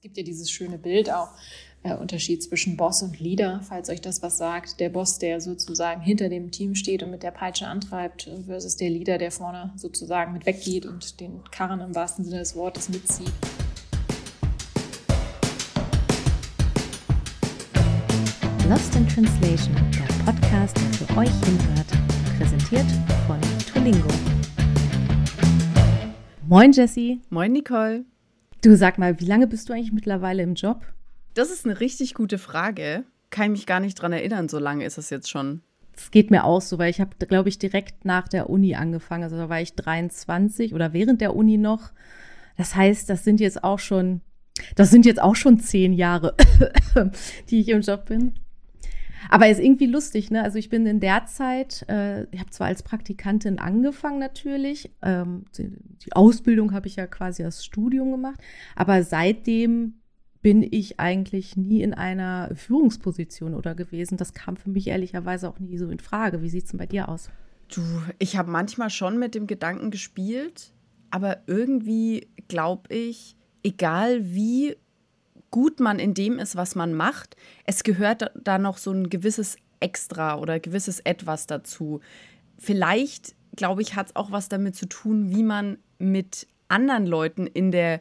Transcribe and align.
Es 0.00 0.04
gibt 0.04 0.16
ja 0.16 0.22
dieses 0.22 0.50
schöne 0.50 0.78
Bild 0.78 1.12
auch, 1.12 1.28
äh, 1.82 1.94
Unterschied 1.94 2.42
zwischen 2.42 2.78
Boss 2.78 3.02
und 3.02 3.20
Leader, 3.20 3.60
falls 3.62 3.90
euch 3.90 4.00
das 4.00 4.22
was 4.22 4.38
sagt. 4.38 4.80
Der 4.80 4.88
Boss, 4.88 5.18
der 5.18 5.42
sozusagen 5.42 6.00
hinter 6.00 6.30
dem 6.30 6.50
Team 6.50 6.74
steht 6.74 7.02
und 7.02 7.10
mit 7.10 7.22
der 7.22 7.32
Peitsche 7.32 7.66
antreibt, 7.66 8.30
versus 8.46 8.76
der 8.76 8.88
Leader, 8.88 9.18
der 9.18 9.30
vorne 9.30 9.74
sozusagen 9.76 10.32
mit 10.32 10.46
weggeht 10.46 10.86
und 10.86 11.20
den 11.20 11.44
Karren 11.50 11.80
im 11.80 11.94
wahrsten 11.94 12.24
Sinne 12.24 12.38
des 12.38 12.56
Wortes 12.56 12.88
mitzieht. 12.88 13.30
Lost 18.70 18.96
in 18.96 19.06
Translation, 19.06 19.74
der 19.92 20.24
Podcast, 20.24 20.78
der 20.78 20.92
für 20.94 21.18
euch 21.18 21.44
hinhört, 21.44 22.38
präsentiert 22.38 22.86
von 23.26 23.38
Tulingo. 23.70 24.08
Moin 26.48 26.72
Jessie. 26.72 27.20
Moin 27.28 27.52
Nicole. 27.52 28.06
Du 28.62 28.76
sag 28.76 28.98
mal, 28.98 29.18
wie 29.20 29.24
lange 29.24 29.46
bist 29.46 29.68
du 29.68 29.72
eigentlich 29.72 29.92
mittlerweile 29.92 30.42
im 30.42 30.54
Job? 30.54 30.84
Das 31.32 31.50
ist 31.50 31.64
eine 31.64 31.80
richtig 31.80 32.12
gute 32.12 32.36
Frage. 32.36 33.04
Kann 33.30 33.46
ich 33.46 33.50
mich 33.50 33.66
gar 33.66 33.80
nicht 33.80 33.94
dran 33.94 34.12
erinnern, 34.12 34.50
so 34.50 34.58
lange 34.58 34.84
ist 34.84 34.98
es 34.98 35.08
jetzt 35.08 35.30
schon. 35.30 35.62
Es 35.96 36.10
geht 36.10 36.30
mir 36.30 36.44
auch 36.44 36.60
so, 36.60 36.78
weil 36.78 36.90
ich 36.90 37.00
habe, 37.00 37.16
glaube 37.26 37.48
ich, 37.48 37.58
direkt 37.58 38.04
nach 38.04 38.28
der 38.28 38.50
Uni 38.50 38.74
angefangen. 38.74 39.24
Also 39.24 39.36
da 39.36 39.48
war 39.48 39.62
ich 39.62 39.74
23 39.74 40.74
oder 40.74 40.92
während 40.92 41.22
der 41.22 41.34
Uni 41.34 41.56
noch. 41.56 41.92
Das 42.58 42.74
heißt, 42.74 43.08
das 43.08 43.24
sind 43.24 43.40
jetzt 43.40 43.64
auch 43.64 43.78
schon, 43.78 44.20
das 44.76 44.90
sind 44.90 45.06
jetzt 45.06 45.22
auch 45.22 45.36
schon 45.36 45.58
zehn 45.58 45.94
Jahre, 45.94 46.34
die 47.48 47.60
ich 47.60 47.68
im 47.68 47.80
Job 47.80 48.06
bin. 48.06 48.34
Aber 49.28 49.48
ist 49.48 49.60
irgendwie 49.60 49.86
lustig, 49.86 50.30
ne? 50.30 50.42
Also 50.42 50.58
ich 50.58 50.68
bin 50.68 50.86
in 50.86 51.00
der 51.00 51.26
Zeit, 51.26 51.84
äh, 51.88 52.24
ich 52.32 52.40
habe 52.40 52.50
zwar 52.50 52.68
als 52.68 52.82
Praktikantin 52.82 53.58
angefangen 53.58 54.18
natürlich, 54.18 54.90
ähm, 55.02 55.44
die, 55.56 55.70
die 56.04 56.12
Ausbildung 56.12 56.72
habe 56.72 56.86
ich 56.86 56.96
ja 56.96 57.06
quasi 57.06 57.44
als 57.44 57.64
Studium 57.64 58.10
gemacht, 58.10 58.40
aber 58.74 59.02
seitdem 59.02 59.94
bin 60.42 60.66
ich 60.68 60.98
eigentlich 60.98 61.56
nie 61.56 61.82
in 61.82 61.92
einer 61.92 62.50
Führungsposition 62.54 63.54
oder 63.54 63.74
gewesen. 63.74 64.16
Das 64.16 64.32
kam 64.32 64.56
für 64.56 64.70
mich 64.70 64.86
ehrlicherweise 64.86 65.48
auch 65.48 65.58
nie 65.58 65.76
so 65.76 65.90
in 65.90 65.98
Frage. 65.98 66.40
Wie 66.40 66.48
sieht 66.48 66.64
es 66.64 66.70
denn 66.70 66.78
bei 66.78 66.86
dir 66.86 67.10
aus? 67.10 67.30
Du, 67.68 67.82
ich 68.18 68.36
habe 68.36 68.50
manchmal 68.50 68.90
schon 68.90 69.18
mit 69.18 69.34
dem 69.34 69.46
Gedanken 69.46 69.90
gespielt, 69.90 70.72
aber 71.10 71.42
irgendwie 71.46 72.28
glaube 72.48 72.94
ich, 72.94 73.36
egal 73.62 74.32
wie 74.32 74.76
gut 75.50 75.80
man 75.80 75.98
in 75.98 76.14
dem 76.14 76.38
ist, 76.38 76.56
was 76.56 76.74
man 76.74 76.94
macht, 76.94 77.36
es 77.64 77.82
gehört 77.82 78.30
da 78.34 78.58
noch 78.58 78.78
so 78.78 78.92
ein 78.92 79.10
gewisses 79.10 79.56
Extra 79.80 80.38
oder 80.38 80.60
gewisses 80.60 81.00
Etwas 81.00 81.46
dazu. 81.46 82.00
Vielleicht, 82.58 83.34
glaube 83.56 83.82
ich, 83.82 83.96
hat 83.96 84.08
es 84.08 84.16
auch 84.16 84.30
was 84.30 84.48
damit 84.48 84.76
zu 84.76 84.86
tun, 84.86 85.30
wie 85.30 85.42
man 85.42 85.78
mit 85.98 86.46
anderen 86.68 87.06
Leuten 87.06 87.46
in 87.46 87.70
der 87.70 88.00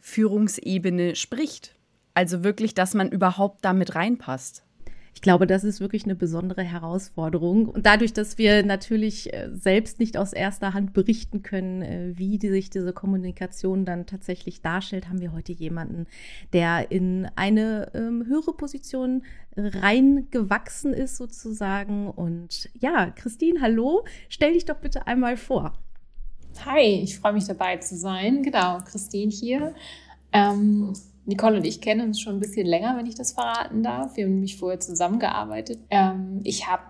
Führungsebene 0.00 1.16
spricht. 1.16 1.74
Also 2.14 2.42
wirklich, 2.44 2.74
dass 2.74 2.94
man 2.94 3.10
überhaupt 3.10 3.64
damit 3.64 3.94
reinpasst 3.94 4.64
ich 5.14 5.22
glaube, 5.22 5.46
das 5.46 5.64
ist 5.64 5.80
wirklich 5.80 6.04
eine 6.04 6.14
besondere 6.14 6.62
Herausforderung. 6.62 7.68
Und 7.68 7.86
dadurch, 7.86 8.12
dass 8.12 8.38
wir 8.38 8.64
natürlich 8.64 9.32
äh, 9.32 9.50
selbst 9.52 9.98
nicht 9.98 10.16
aus 10.16 10.32
erster 10.32 10.74
Hand 10.74 10.92
berichten 10.92 11.42
können, 11.42 11.82
äh, 11.82 12.12
wie 12.16 12.38
die 12.38 12.50
sich 12.50 12.70
diese 12.70 12.92
Kommunikation 12.92 13.84
dann 13.84 14.06
tatsächlich 14.06 14.62
darstellt, 14.62 15.08
haben 15.08 15.20
wir 15.20 15.32
heute 15.32 15.52
jemanden, 15.52 16.06
der 16.52 16.90
in 16.90 17.28
eine 17.36 17.90
ähm, 17.94 18.24
höhere 18.26 18.52
Position 18.52 19.22
reingewachsen 19.56 20.92
ist 20.92 21.16
sozusagen. 21.16 22.08
Und 22.10 22.70
ja, 22.78 23.10
Christine, 23.10 23.60
hallo, 23.60 24.04
stell 24.28 24.52
dich 24.52 24.64
doch 24.64 24.78
bitte 24.78 25.06
einmal 25.06 25.36
vor. 25.36 25.72
Hi, 26.64 26.80
ich 26.80 27.18
freue 27.18 27.34
mich 27.34 27.46
dabei 27.46 27.76
zu 27.76 27.96
sein. 27.96 28.42
Genau, 28.42 28.78
Christine 28.78 29.30
hier. 29.30 29.74
Ähm, 30.32 30.92
Nicole 31.28 31.58
und 31.58 31.66
ich 31.66 31.82
kennen 31.82 32.08
uns 32.08 32.20
schon 32.20 32.36
ein 32.36 32.40
bisschen 32.40 32.66
länger, 32.66 32.96
wenn 32.96 33.06
ich 33.06 33.14
das 33.14 33.32
verraten 33.32 33.82
darf. 33.82 34.16
Wir 34.16 34.24
haben 34.24 34.32
nämlich 34.32 34.56
vorher 34.56 34.80
zusammengearbeitet. 34.80 35.78
Ähm, 35.90 36.40
ich 36.42 36.66
habe 36.66 36.82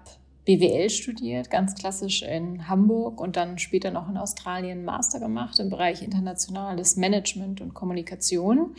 BWL 0.44 0.88
studiert, 0.90 1.50
ganz 1.50 1.74
klassisch 1.74 2.22
in 2.22 2.68
Hamburg 2.68 3.20
und 3.20 3.36
dann 3.36 3.58
später 3.58 3.90
noch 3.90 4.08
in 4.08 4.16
Australien 4.16 4.84
Master 4.84 5.18
gemacht 5.18 5.58
im 5.58 5.70
Bereich 5.70 6.02
internationales 6.02 6.96
Management 6.96 7.60
und 7.60 7.74
Kommunikation. 7.74 8.76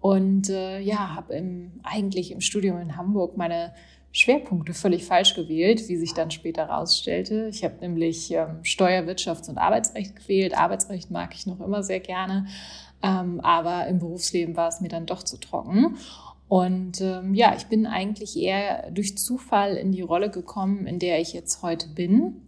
Und 0.00 0.50
äh, 0.50 0.80
ja, 0.80 1.14
habe 1.14 1.32
im, 1.34 1.80
eigentlich 1.84 2.32
im 2.32 2.40
Studium 2.40 2.78
in 2.78 2.96
Hamburg 2.96 3.36
meine 3.36 3.72
Schwerpunkte 4.10 4.74
völlig 4.74 5.04
falsch 5.04 5.34
gewählt, 5.34 5.88
wie 5.88 5.96
sich 5.96 6.12
dann 6.12 6.32
später 6.32 6.66
herausstellte. 6.66 7.48
Ich 7.52 7.62
habe 7.62 7.76
nämlich 7.80 8.32
ähm, 8.32 8.64
Steuer, 8.64 9.04
Wirtschafts- 9.04 9.48
und 9.48 9.58
Arbeitsrecht 9.58 10.16
gewählt. 10.16 10.58
Arbeitsrecht 10.58 11.10
mag 11.12 11.34
ich 11.34 11.46
noch 11.46 11.60
immer 11.60 11.84
sehr 11.84 12.00
gerne. 12.00 12.46
Ähm, 13.02 13.40
aber 13.40 13.86
im 13.86 13.98
Berufsleben 13.98 14.56
war 14.56 14.68
es 14.68 14.80
mir 14.80 14.88
dann 14.88 15.06
doch 15.06 15.22
zu 15.22 15.38
trocken. 15.38 15.96
Und 16.48 17.00
ähm, 17.00 17.34
ja, 17.34 17.54
ich 17.56 17.66
bin 17.66 17.86
eigentlich 17.86 18.36
eher 18.36 18.90
durch 18.90 19.18
Zufall 19.18 19.76
in 19.76 19.92
die 19.92 20.00
Rolle 20.00 20.30
gekommen, 20.30 20.86
in 20.86 20.98
der 20.98 21.20
ich 21.20 21.32
jetzt 21.32 21.62
heute 21.62 21.88
bin. 21.88 22.42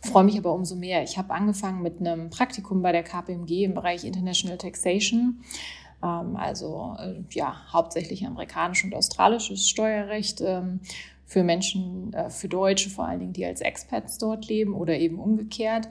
Freue 0.00 0.24
mich 0.24 0.36
aber 0.36 0.52
umso 0.52 0.76
mehr. 0.76 1.02
Ich 1.02 1.16
habe 1.16 1.32
angefangen 1.32 1.80
mit 1.80 2.00
einem 2.00 2.30
Praktikum 2.30 2.82
bei 2.82 2.92
der 2.92 3.02
KPMG 3.02 3.64
im 3.64 3.74
Bereich 3.74 4.04
International 4.04 4.58
Taxation 4.58 5.40
ähm, 6.04 6.36
also 6.36 6.96
äh, 6.98 7.14
ja, 7.30 7.56
hauptsächlich 7.72 8.26
amerikanisches 8.26 8.84
und 8.84 8.94
australisches 8.94 9.68
Steuerrecht 9.68 10.40
ähm, 10.42 10.80
für 11.26 11.42
Menschen, 11.42 12.12
äh, 12.12 12.30
für 12.30 12.48
Deutsche 12.48 12.90
vor 12.90 13.06
allen 13.06 13.20
Dingen, 13.20 13.32
die 13.32 13.44
als 13.44 13.60
Expats 13.60 14.18
dort 14.18 14.46
leben 14.46 14.74
oder 14.74 14.96
eben 14.98 15.18
umgekehrt. 15.18 15.88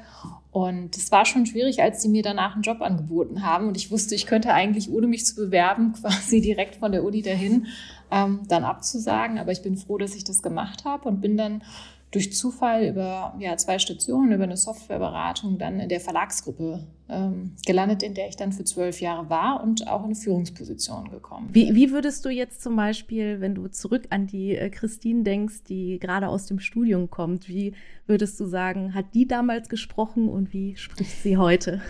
Und 0.52 0.96
es 0.96 1.12
war 1.12 1.26
schon 1.26 1.46
schwierig, 1.46 1.82
als 1.82 2.02
sie 2.02 2.10
mir 2.10 2.22
danach 2.22 2.54
einen 2.54 2.62
Job 2.62 2.82
angeboten 2.82 3.44
haben. 3.44 3.68
Und 3.68 3.76
ich 3.76 3.90
wusste, 3.90 4.14
ich 4.14 4.28
könnte 4.28 4.54
eigentlich, 4.54 4.92
ohne 4.92 5.08
mich 5.08 5.26
zu 5.26 5.36
bewerben, 5.36 5.94
quasi 6.02 6.42
direkt 6.42 6.76
von 6.76 6.92
der 6.92 7.04
Uni 7.04 7.22
dahin 7.22 7.68
ähm, 8.12 8.42
dann 8.48 8.64
abzusagen. 8.64 9.40
Aber 9.40 9.52
ich 9.52 9.64
bin 9.64 9.78
froh, 9.78 9.98
dass 9.98 10.16
ich 10.16 10.24
das 10.24 10.44
gemacht 10.44 10.86
habe 10.86 11.10
und 11.10 11.22
bin 11.22 11.38
dann 11.38 11.64
durch 12.14 12.32
Zufall 12.34 12.86
über 12.86 13.36
ja, 13.40 13.58
zwei 13.58 13.80
Stationen, 13.80 14.32
über 14.32 14.44
eine 14.44 14.58
Softwareberatung 14.58 15.58
dann 15.58 15.80
in 15.80 15.90
der 15.90 16.00
Verlagsgruppe 16.00 16.86
ähm, 17.10 17.56
gelandet, 17.66 18.04
in 18.04 18.14
der 18.14 18.30
ich 18.30 18.36
dann 18.36 18.52
für 18.52 18.64
zwölf 18.64 19.02
Jahre 19.02 19.30
war 19.30 19.64
und 19.64 19.88
auch 19.88 20.02
in 20.02 20.06
eine 20.06 20.16
Führungsposition 20.16 21.10
gekommen. 21.10 21.50
Wie, 21.52 21.74
wie 21.74 21.92
würdest 21.92 22.24
du 22.24 22.30
jetzt 22.30 22.62
zum 22.62 22.76
Beispiel, 22.76 23.42
wenn 23.42 23.56
du 23.56 23.68
zurück 23.68 24.04
an 24.12 24.28
die 24.28 24.56
äh, 24.56 24.70
Christine 24.70 25.24
denkst, 25.24 25.64
die 25.68 25.98
gerade 26.00 26.28
aus 26.28 26.46
dem 26.46 26.60
Studium 26.60 27.10
kommt, 27.10 27.50
wie 27.50 27.74
würdest 28.06 28.40
du 28.40 28.46
sagen, 28.46 28.94
hat 28.94 29.14
die 29.14 29.28
damals 29.28 29.70
gesprochen 29.70 30.30
und 30.30 30.54
wie 30.54 30.76
spricht 30.76 31.24
sie 31.24 31.38
heute? 31.38 31.82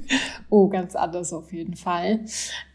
oh, 0.48 0.68
ganz 0.68 0.94
anders 0.94 1.32
auf 1.32 1.52
jeden 1.52 1.74
Fall. 1.74 2.20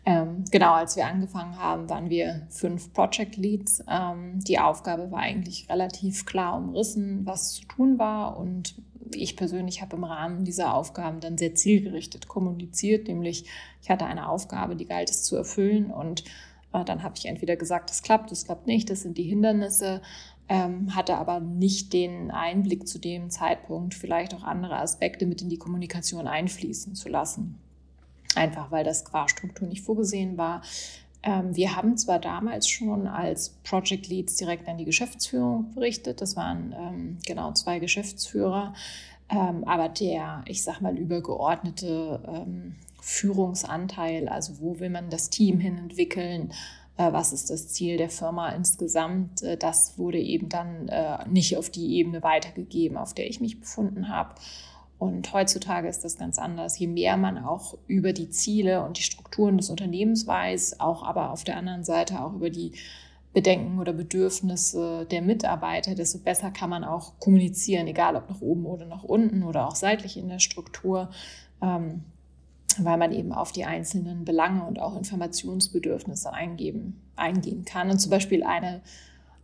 Ähm, 0.08 0.46
genau, 0.50 0.72
als 0.72 0.96
wir 0.96 1.06
angefangen 1.06 1.58
haben, 1.58 1.90
waren 1.90 2.10
wir 2.10 2.48
fünf 2.50 2.94
Project 2.94 3.36
Leads. 3.36 3.84
Ähm, 3.90 4.40
die 4.40 4.58
Aufgabe 4.58 5.12
war 5.12 5.20
eigentlich 5.20 5.70
relativ 5.70 6.26
klar 6.26 6.58
umrissen, 6.58 7.26
was 7.26 7.56
zu 7.56 7.66
tun 7.66 8.00
war. 8.00 8.38
Und 8.38 8.82
ich 9.14 9.36
persönlich 9.36 9.82
habe 9.82 9.98
im 9.98 10.06
Rahmen 10.06 10.46
dieser 10.46 10.74
Aufgaben 10.74 11.20
dann 11.20 11.38
sehr 11.38 11.56
zielgerichtet 11.56 12.30
kommuniziert, 12.30 13.10
nämlich 13.10 13.44
ich 13.82 13.90
hatte 13.90 14.06
eine 14.06 14.30
Aufgabe, 14.30 14.78
die 14.78 14.86
galt 14.86 15.10
es 15.10 15.26
zu 15.26 15.36
erfüllen. 15.36 15.92
Und 15.92 16.24
äh, 16.72 16.86
dann 16.86 17.04
habe 17.04 17.16
ich 17.18 17.26
entweder 17.26 17.58
gesagt, 17.58 17.90
das 17.90 18.02
klappt, 18.02 18.32
das 18.32 18.46
klappt 18.46 18.66
nicht, 18.66 18.90
das 18.90 19.02
sind 19.02 19.18
die 19.18 19.24
Hindernisse 19.24 20.02
ähm, 20.50 20.96
hatte 20.96 21.18
aber 21.18 21.40
nicht 21.40 21.92
den 21.92 22.32
Einblick 22.32 22.88
zu 22.88 23.00
dem 23.00 23.30
Zeitpunkt, 23.30 23.94
vielleicht 23.94 24.34
auch 24.34 24.44
andere 24.44 24.78
Aspekte 24.78 25.26
mit 25.26 25.42
in 25.42 25.50
die 25.50 25.58
Kommunikation 25.58 26.26
einfließen 26.26 26.96
zu 26.96 27.10
lassen. 27.10 27.60
Einfach 28.36 28.72
weil 28.72 28.84
das 28.84 29.06
qua 29.06 29.28
Struktur 29.28 29.68
nicht 29.68 29.84
vorgesehen 29.84 30.38
war. 30.38 30.62
Ähm, 31.24 31.56
wir 31.56 31.76
haben 31.76 31.98
zwar 31.98 32.20
damals 32.20 32.68
schon 32.68 33.08
als 33.08 33.50
Project 33.64 34.08
Leads 34.08 34.36
direkt 34.36 34.68
an 34.68 34.78
die 34.78 34.86
Geschäftsführung 34.86 35.74
berichtet, 35.74 36.22
das 36.22 36.36
waren 36.36 36.76
ähm, 36.78 37.18
genau 37.26 37.54
zwei 37.54 37.80
Geschäftsführer, 37.80 38.74
ähm, 39.30 39.64
aber 39.66 39.90
der, 39.90 40.44
ich 40.46 40.64
sag 40.64 40.80
mal, 40.82 40.98
übergeordnete 40.98 42.76
Führungsanteil, 43.02 44.28
also 44.28 44.60
wo 44.60 44.80
will 44.80 44.90
man 44.90 45.10
das 45.10 45.30
Team 45.30 45.60
hin 45.60 45.78
entwickeln, 45.78 46.52
äh, 46.98 47.14
was 47.14 47.32
ist 47.32 47.50
das 47.50 47.70
Ziel 47.70 47.98
der 47.98 48.10
Firma 48.10 48.50
insgesamt, 48.50 49.44
äh, 49.44 49.56
das 49.56 49.98
wurde 49.98 50.20
eben 50.20 50.50
dann 50.50 50.90
äh, 50.90 51.28
nicht 51.30 51.56
auf 51.58 51.70
die 51.70 51.96
Ebene 51.96 52.22
weitergegeben, 52.24 52.98
auf 52.98 53.14
der 53.14 53.30
ich 53.30 53.40
mich 53.40 53.60
befunden 53.60 54.10
habe. 54.10 54.36
Und 55.00 55.32
heutzutage 55.32 55.88
ist 55.88 56.04
das 56.04 56.18
ganz 56.18 56.40
anders. 56.40 56.80
Je 56.80 56.88
mehr 56.88 57.18
man 57.18 57.38
auch 57.38 57.78
über 57.88 58.14
die 58.14 58.30
Ziele 58.30 58.84
und 58.84 58.98
die 58.98 59.04
Strukturen 59.04 59.58
des 59.58 59.70
Unternehmens 59.70 60.26
weiß, 60.26 60.80
auch 60.80 61.04
aber 61.04 61.32
auf 61.32 61.44
der 61.44 61.58
anderen 61.58 61.84
Seite 61.84 62.22
auch 62.22 62.34
über 62.34 62.50
die 62.50 62.74
Bedenken 63.34 63.78
oder 63.80 63.94
Bedürfnisse 63.94 65.06
der 65.12 65.22
Mitarbeiter, 65.22 65.94
desto 65.94 66.18
besser 66.18 66.50
kann 66.50 66.72
man 66.72 66.84
auch 66.84 67.20
kommunizieren, 67.20 67.86
egal 67.86 68.16
ob 68.16 68.28
nach 68.30 68.42
oben 68.42 68.66
oder 68.66 68.86
nach 68.86 69.04
unten 69.04 69.44
oder 69.44 69.68
auch 69.68 69.76
seitlich 69.76 70.18
in 70.18 70.30
der 70.30 70.40
Struktur. 70.40 71.12
Ähm, 71.62 72.04
weil 72.80 72.98
man 72.98 73.12
eben 73.12 73.32
auf 73.32 73.52
die 73.52 73.66
einzelnen 73.66 74.26
Belange 74.26 74.64
und 74.64 74.80
auch 74.80 74.96
Informationsbedürfnisse 74.96 76.32
eingeben, 76.32 77.02
eingehen 77.16 77.66
kann. 77.66 77.90
Und 77.90 78.00
zum 78.00 78.12
Beispiel 78.12 78.44
eine, 78.44 78.82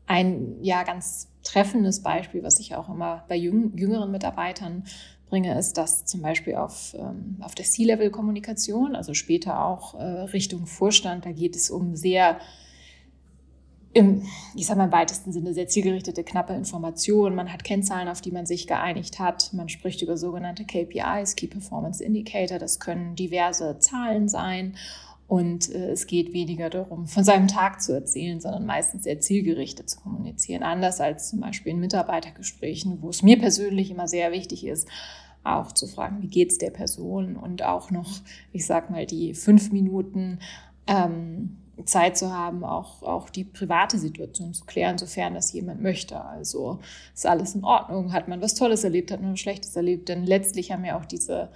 ein 0.06 0.58
ja, 0.62 0.84
ganz 0.84 1.30
treffendes 1.44 2.02
Beispiel, 2.02 2.44
was 2.44 2.60
ich 2.60 2.76
auch 2.76 2.90
immer 2.90 3.26
bei 3.28 3.36
jüngeren 3.36 4.12
Mitarbeitern 4.12 4.84
bringe, 5.34 5.58
ist, 5.58 5.80
dass 5.80 6.06
zum 6.06 6.22
Beispiel 6.22 6.54
auf, 6.54 6.96
ähm, 6.96 7.38
auf 7.42 7.56
der 7.56 7.66
C-Level-Kommunikation, 7.66 8.96
also 8.96 9.16
später 9.16 9.66
auch 9.66 9.96
äh, 9.96 10.04
Richtung 10.04 10.68
Vorstand, 10.68 11.26
da 11.26 11.32
geht 11.32 11.56
es 11.56 11.72
um 11.72 11.96
sehr 11.96 12.38
im, 13.94 14.28
ich 14.54 14.68
sage 14.68 14.78
mal 14.78 14.86
im 14.86 14.92
weitesten 14.92 15.32
Sinne, 15.32 15.56
sehr 15.56 15.68
zielgerichtete, 15.68 16.24
knappe 16.24 16.54
Informationen. 16.54 17.36
Man 17.36 17.52
hat 17.52 17.64
Kennzahlen, 17.64 18.10
auf 18.10 18.22
die 18.22 18.30
man 18.30 18.46
sich 18.46 18.68
geeinigt 18.68 19.18
hat. 19.18 19.52
Man 19.54 19.70
spricht 19.70 20.04
über 20.04 20.18
sogenannte 20.18 20.66
KPIs, 20.66 21.36
Key 21.36 21.48
Performance 21.48 22.04
Indicator. 22.04 22.60
Das 22.60 22.80
können 22.80 23.16
diverse 23.16 23.80
Zahlen 23.80 24.30
sein. 24.30 24.76
Und 25.34 25.74
äh, 25.74 25.90
es 25.90 26.06
geht 26.06 26.32
weniger 26.32 26.70
darum, 26.70 27.08
von 27.08 27.24
seinem 27.24 27.48
Tag 27.48 27.82
zu 27.82 27.92
erzählen, 27.92 28.40
sondern 28.40 28.68
meistens 28.68 29.06
sehr 29.06 29.20
zielgerichtet 29.20 29.90
zu 29.90 30.00
kommunizieren. 30.00 30.62
Anders 30.62 31.02
als 31.02 31.32
zum 31.32 31.40
Beispiel 31.40 31.72
in 31.72 31.80
Mitarbeitergesprächen, 31.80 33.02
wo 33.02 33.10
es 33.10 33.24
mir 33.24 33.40
persönlich 33.40 33.90
immer 33.90 34.08
sehr 34.08 34.32
wichtig 34.32 34.64
ist, 34.64 34.88
auch 35.44 35.72
zu 35.72 35.88
fragen, 35.88 36.22
wie 36.22 36.28
geht 36.28 36.52
es 36.52 36.60
der 36.60 36.70
Person 36.70 37.36
und 37.36 37.64
auch 37.64 37.90
noch, 37.90 38.22
ich 38.52 38.68
sag 38.68 38.92
mal, 38.92 39.08
die 39.08 39.34
fünf 39.34 39.72
Minuten 39.72 40.38
ähm, 40.86 41.58
Zeit 41.86 42.16
zu 42.16 42.32
haben, 42.32 42.64
auch, 42.64 43.02
auch 43.02 43.32
die 43.32 43.44
private 43.44 43.98
Situation 43.98 44.54
zu 44.54 44.66
klären, 44.66 45.00
sofern 45.00 45.34
das 45.34 45.52
jemand 45.52 45.82
möchte. 45.82 46.24
Also 46.24 46.78
ist 47.12 47.26
alles 47.26 47.56
in 47.56 47.64
Ordnung, 47.64 48.14
hat 48.14 48.28
man 48.28 48.40
was 48.40 48.54
Tolles 48.54 48.84
erlebt, 48.84 49.10
hat 49.10 49.20
man 49.20 49.32
was 49.32 49.40
Schlechtes 49.40 49.76
erlebt, 49.76 50.10
denn 50.10 50.26
letztlich 50.26 50.72
haben 50.72 50.86
ja 50.86 50.96
auch 50.96 51.06
diese, 51.06 51.50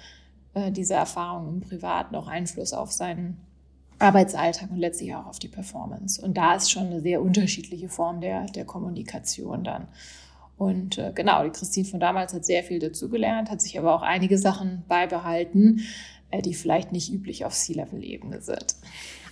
äh, 0.55 0.71
diese 0.71 0.95
Erfahrungen 0.95 1.61
im 1.61 1.61
Privaten 1.61 2.15
auch 2.15 2.27
Einfluss 2.27 2.73
auf 2.73 2.91
seinen 2.91 3.37
Arbeitsalltag 3.99 4.69
und 4.71 4.77
letztlich 4.77 5.13
auch 5.15 5.25
auf 5.25 5.39
die 5.39 5.47
Performance. 5.47 6.21
Und 6.21 6.37
da 6.37 6.55
ist 6.55 6.71
schon 6.71 6.87
eine 6.87 7.01
sehr 7.01 7.21
unterschiedliche 7.21 7.89
Form 7.89 8.21
der, 8.21 8.45
der 8.45 8.65
Kommunikation 8.65 9.63
dann. 9.63 9.87
Und 10.57 10.97
äh, 10.97 11.11
genau, 11.13 11.43
die 11.43 11.51
Christine 11.51 11.87
von 11.87 11.99
damals 11.99 12.33
hat 12.33 12.45
sehr 12.45 12.63
viel 12.63 12.79
dazugelernt, 12.79 13.49
hat 13.49 13.61
sich 13.61 13.77
aber 13.77 13.93
auch 13.93 14.01
einige 14.01 14.37
Sachen 14.37 14.83
beibehalten, 14.87 15.81
äh, 16.31 16.41
die 16.41 16.55
vielleicht 16.55 16.91
nicht 16.91 17.11
üblich 17.13 17.45
auf 17.45 17.53
C-Level-Ebene 17.53 18.41
sind. 18.41 18.75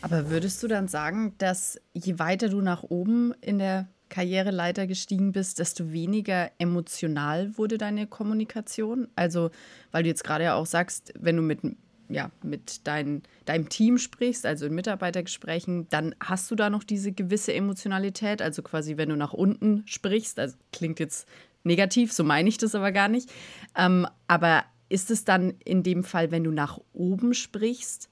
Aber 0.02 0.30
würdest 0.30 0.62
du 0.62 0.68
dann 0.68 0.88
sagen, 0.88 1.34
dass 1.40 1.80
je 1.94 2.20
weiter 2.20 2.50
du 2.50 2.62
nach 2.62 2.84
oben 2.84 3.34
in 3.42 3.58
der 3.58 3.88
Karriereleiter 4.10 4.86
gestiegen 4.86 5.32
bist, 5.32 5.58
desto 5.58 5.92
weniger 5.92 6.52
emotional 6.60 7.58
wurde 7.58 7.80
deine 7.80 8.06
Kommunikation? 8.06 9.08
Also, 9.16 9.50
weil 9.92 10.04
du 10.04 10.10
jetzt 10.10 10.24
gerade 10.24 10.44
ja 10.44 10.56
auch 10.56 10.68
sagst, 10.68 11.12
wenn 11.20 11.38
du 11.38 11.42
mit, 11.42 11.62
ja, 12.10 12.32
mit 12.44 12.88
dein, 12.88 13.24
deinem 13.46 13.70
Team 13.70 13.98
sprichst, 13.98 14.46
also 14.46 14.66
in 14.66 14.76
Mitarbeitergesprächen, 14.76 15.88
dann 15.90 16.16
hast 16.20 16.50
du 16.52 16.56
da 16.56 16.70
noch 16.70 16.84
diese 16.84 17.12
gewisse 17.12 17.54
Emotionalität. 17.54 18.42
Also 18.42 18.62
quasi, 18.62 18.98
wenn 18.98 19.10
du 19.10 19.16
nach 19.16 19.34
unten 19.34 19.84
sprichst, 19.86 20.40
also 20.40 20.56
klingt 20.72 21.00
jetzt 21.00 21.28
negativ, 21.64 22.14
so 22.14 22.24
meine 22.24 22.50
ich 22.50 22.58
das 22.58 22.76
aber 22.76 22.92
gar 22.92 23.08
nicht. 23.08 23.32
Ähm, 23.76 24.08
aber 24.28 24.64
ist 24.90 25.12
es 25.12 25.26
dann 25.26 25.56
in 25.64 25.84
dem 25.84 26.04
Fall, 26.04 26.32
wenn 26.32 26.44
du 26.44 26.52
nach 26.52 26.80
oben 26.94 27.34
sprichst, 27.34 28.10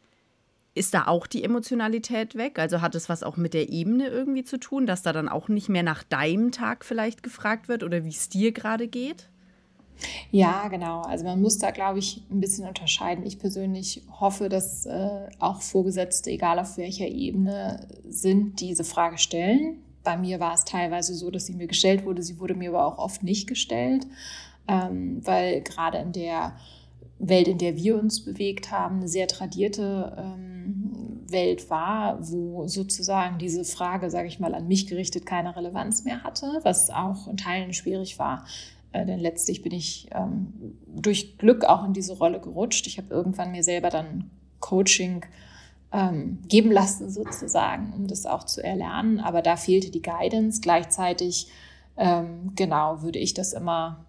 ist 0.75 0.93
da 0.93 1.05
auch 1.05 1.27
die 1.27 1.43
Emotionalität 1.43 2.35
weg? 2.35 2.57
Also 2.57 2.81
hat 2.81 2.95
es 2.95 3.09
was 3.09 3.21
auch 3.21 3.37
mit 3.37 3.53
der 3.53 3.69
Ebene 3.69 4.07
irgendwie 4.07 4.43
zu 4.43 4.59
tun, 4.59 4.87
dass 4.87 5.03
da 5.03 5.13
dann 5.13 5.29
auch 5.29 5.47
nicht 5.47 5.69
mehr 5.69 5.83
nach 5.83 6.03
deinem 6.03 6.51
Tag 6.51 6.83
vielleicht 6.83 7.21
gefragt 7.21 7.67
wird 7.67 7.83
oder 7.83 8.03
wie 8.03 8.09
es 8.09 8.29
dir 8.29 8.51
gerade 8.51 8.87
geht? 8.87 9.29
Ja, 10.31 10.67
genau. 10.67 11.01
Also 11.01 11.25
man 11.25 11.41
muss 11.41 11.57
da, 11.57 11.71
glaube 11.71 11.99
ich, 11.99 12.21
ein 12.31 12.39
bisschen 12.39 12.67
unterscheiden. 12.67 13.25
Ich 13.25 13.39
persönlich 13.39 14.01
hoffe, 14.19 14.49
dass 14.49 14.85
äh, 14.85 15.27
auch 15.39 15.61
Vorgesetzte, 15.61 16.31
egal 16.31 16.59
auf 16.59 16.77
welcher 16.77 17.07
Ebene, 17.07 17.87
sind, 18.07 18.59
diese 18.59 18.83
Frage 18.83 19.17
stellen. 19.17 19.77
Bei 20.03 20.17
mir 20.17 20.39
war 20.39 20.53
es 20.53 20.65
teilweise 20.65 21.13
so, 21.13 21.31
dass 21.31 21.45
sie 21.45 21.53
mir 21.53 21.67
gestellt 21.67 22.05
wurde. 22.05 22.23
Sie 22.23 22.39
wurde 22.39 22.55
mir 22.55 22.69
aber 22.69 22.85
auch 22.85 22.97
oft 22.97 23.23
nicht 23.23 23.47
gestellt, 23.47 24.05
ähm, 24.67 25.25
weil 25.25 25.61
gerade 25.61 25.99
in 25.99 26.11
der 26.11 26.53
Welt, 27.19 27.47
in 27.47 27.57
der 27.57 27.77
wir 27.77 27.97
uns 27.97 28.25
bewegt 28.25 28.71
haben, 28.71 28.97
eine 28.97 29.07
sehr 29.07 29.27
tradierte 29.27 30.15
ähm, 30.17 31.23
Welt 31.29 31.69
war, 31.69 32.17
wo 32.21 32.67
sozusagen 32.67 33.37
diese 33.37 33.65
Frage, 33.65 34.09
sage 34.09 34.27
ich 34.27 34.39
mal, 34.39 34.53
an 34.53 34.67
mich 34.67 34.87
gerichtet 34.87 35.25
keine 35.25 35.55
Relevanz 35.55 36.03
mehr 36.03 36.23
hatte, 36.23 36.59
was 36.63 36.89
auch 36.89 37.27
in 37.27 37.37
Teilen 37.37 37.73
schwierig 37.73 38.19
war. 38.19 38.45
Äh, 38.93 39.05
denn 39.05 39.19
letztlich 39.19 39.61
bin 39.61 39.73
ich 39.73 40.07
ähm, 40.11 40.77
durch 40.87 41.37
Glück 41.37 41.65
auch 41.65 41.83
in 41.83 41.93
diese 41.93 42.17
Rolle 42.17 42.39
gerutscht. 42.39 42.87
Ich 42.87 42.97
habe 42.97 43.09
irgendwann 43.09 43.51
mir 43.51 43.63
selber 43.63 43.89
dann 43.89 44.29
Coaching 44.59 45.25
ähm, 45.91 46.39
geben 46.47 46.71
lassen, 46.71 47.09
sozusagen, 47.09 47.93
um 47.93 48.07
das 48.07 48.25
auch 48.25 48.45
zu 48.45 48.63
erlernen. 48.63 49.19
Aber 49.19 49.41
da 49.41 49.57
fehlte 49.57 49.91
die 49.91 50.01
Guidance. 50.01 50.61
Gleichzeitig, 50.61 51.47
ähm, 51.97 52.53
genau, 52.55 53.01
würde 53.01 53.19
ich 53.19 53.33
das 53.33 53.53
immer 53.53 54.05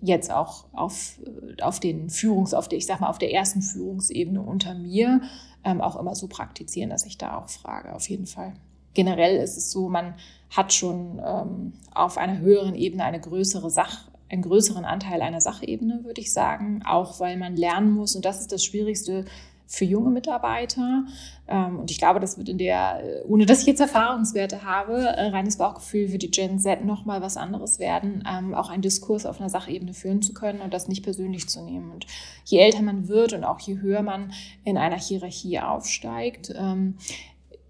jetzt 0.00 0.30
auch 0.30 0.66
auf, 0.72 1.18
auf 1.62 1.80
den 1.80 2.10
Führungs, 2.10 2.52
auf 2.52 2.68
der, 2.68 2.78
ich 2.78 2.86
sag 2.86 3.00
mal, 3.00 3.08
auf 3.08 3.18
der 3.18 3.32
ersten 3.32 3.62
Führungsebene 3.62 4.40
unter 4.40 4.74
mir 4.74 5.22
ähm, 5.64 5.80
auch 5.80 5.96
immer 5.96 6.14
so 6.14 6.28
praktizieren, 6.28 6.90
dass 6.90 7.06
ich 7.06 7.16
da 7.16 7.38
auch 7.38 7.48
frage, 7.48 7.94
auf 7.94 8.08
jeden 8.10 8.26
Fall. 8.26 8.52
Generell 8.92 9.36
ist 9.42 9.56
es 9.56 9.70
so, 9.70 9.88
man 9.88 10.14
hat 10.50 10.72
schon 10.72 11.20
ähm, 11.24 11.72
auf 11.94 12.18
einer 12.18 12.38
höheren 12.38 12.74
Ebene 12.74 13.04
eine 13.04 13.20
größere 13.20 13.70
Sach, 13.70 14.08
einen 14.28 14.42
größeren 14.42 14.84
Anteil 14.84 15.22
einer 15.22 15.40
Sachebene, 15.40 16.00
würde 16.04 16.20
ich 16.20 16.32
sagen, 16.32 16.82
auch 16.84 17.20
weil 17.20 17.36
man 17.36 17.56
lernen 17.56 17.92
muss, 17.92 18.16
und 18.16 18.24
das 18.24 18.40
ist 18.40 18.52
das 18.52 18.64
Schwierigste 18.64 19.24
für 19.66 19.84
junge 19.84 20.10
Mitarbeiter. 20.10 21.04
Ähm, 21.48 21.80
und 21.80 21.90
ich 21.90 21.98
glaube, 21.98 22.20
das 22.20 22.38
wird 22.38 22.48
in 22.48 22.58
der, 22.58 23.02
äh, 23.02 23.22
ohne 23.26 23.46
dass 23.46 23.60
ich 23.60 23.66
jetzt 23.66 23.80
Erfahrungswerte 23.80 24.62
habe, 24.62 24.94
äh, 24.94 25.28
reines 25.28 25.56
Bauchgefühl 25.56 26.08
für 26.08 26.18
die 26.18 26.30
Gen 26.30 26.58
Z 26.58 26.84
nochmal 26.84 27.22
was 27.22 27.36
anderes 27.36 27.78
werden, 27.78 28.24
ähm, 28.30 28.54
auch 28.54 28.70
einen 28.70 28.82
Diskurs 28.82 29.26
auf 29.26 29.40
einer 29.40 29.50
Sachebene 29.50 29.94
führen 29.94 30.22
zu 30.22 30.34
können 30.34 30.60
und 30.60 30.74
das 30.74 30.88
nicht 30.88 31.02
persönlich 31.02 31.48
zu 31.48 31.62
nehmen. 31.62 31.90
Und 31.92 32.06
je 32.44 32.58
älter 32.58 32.82
man 32.82 33.08
wird 33.08 33.32
und 33.32 33.44
auch 33.44 33.60
je 33.60 33.78
höher 33.78 34.02
man 34.02 34.32
in 34.64 34.76
einer 34.76 34.98
Hierarchie 34.98 35.60
aufsteigt, 35.60 36.54
ähm, 36.56 36.96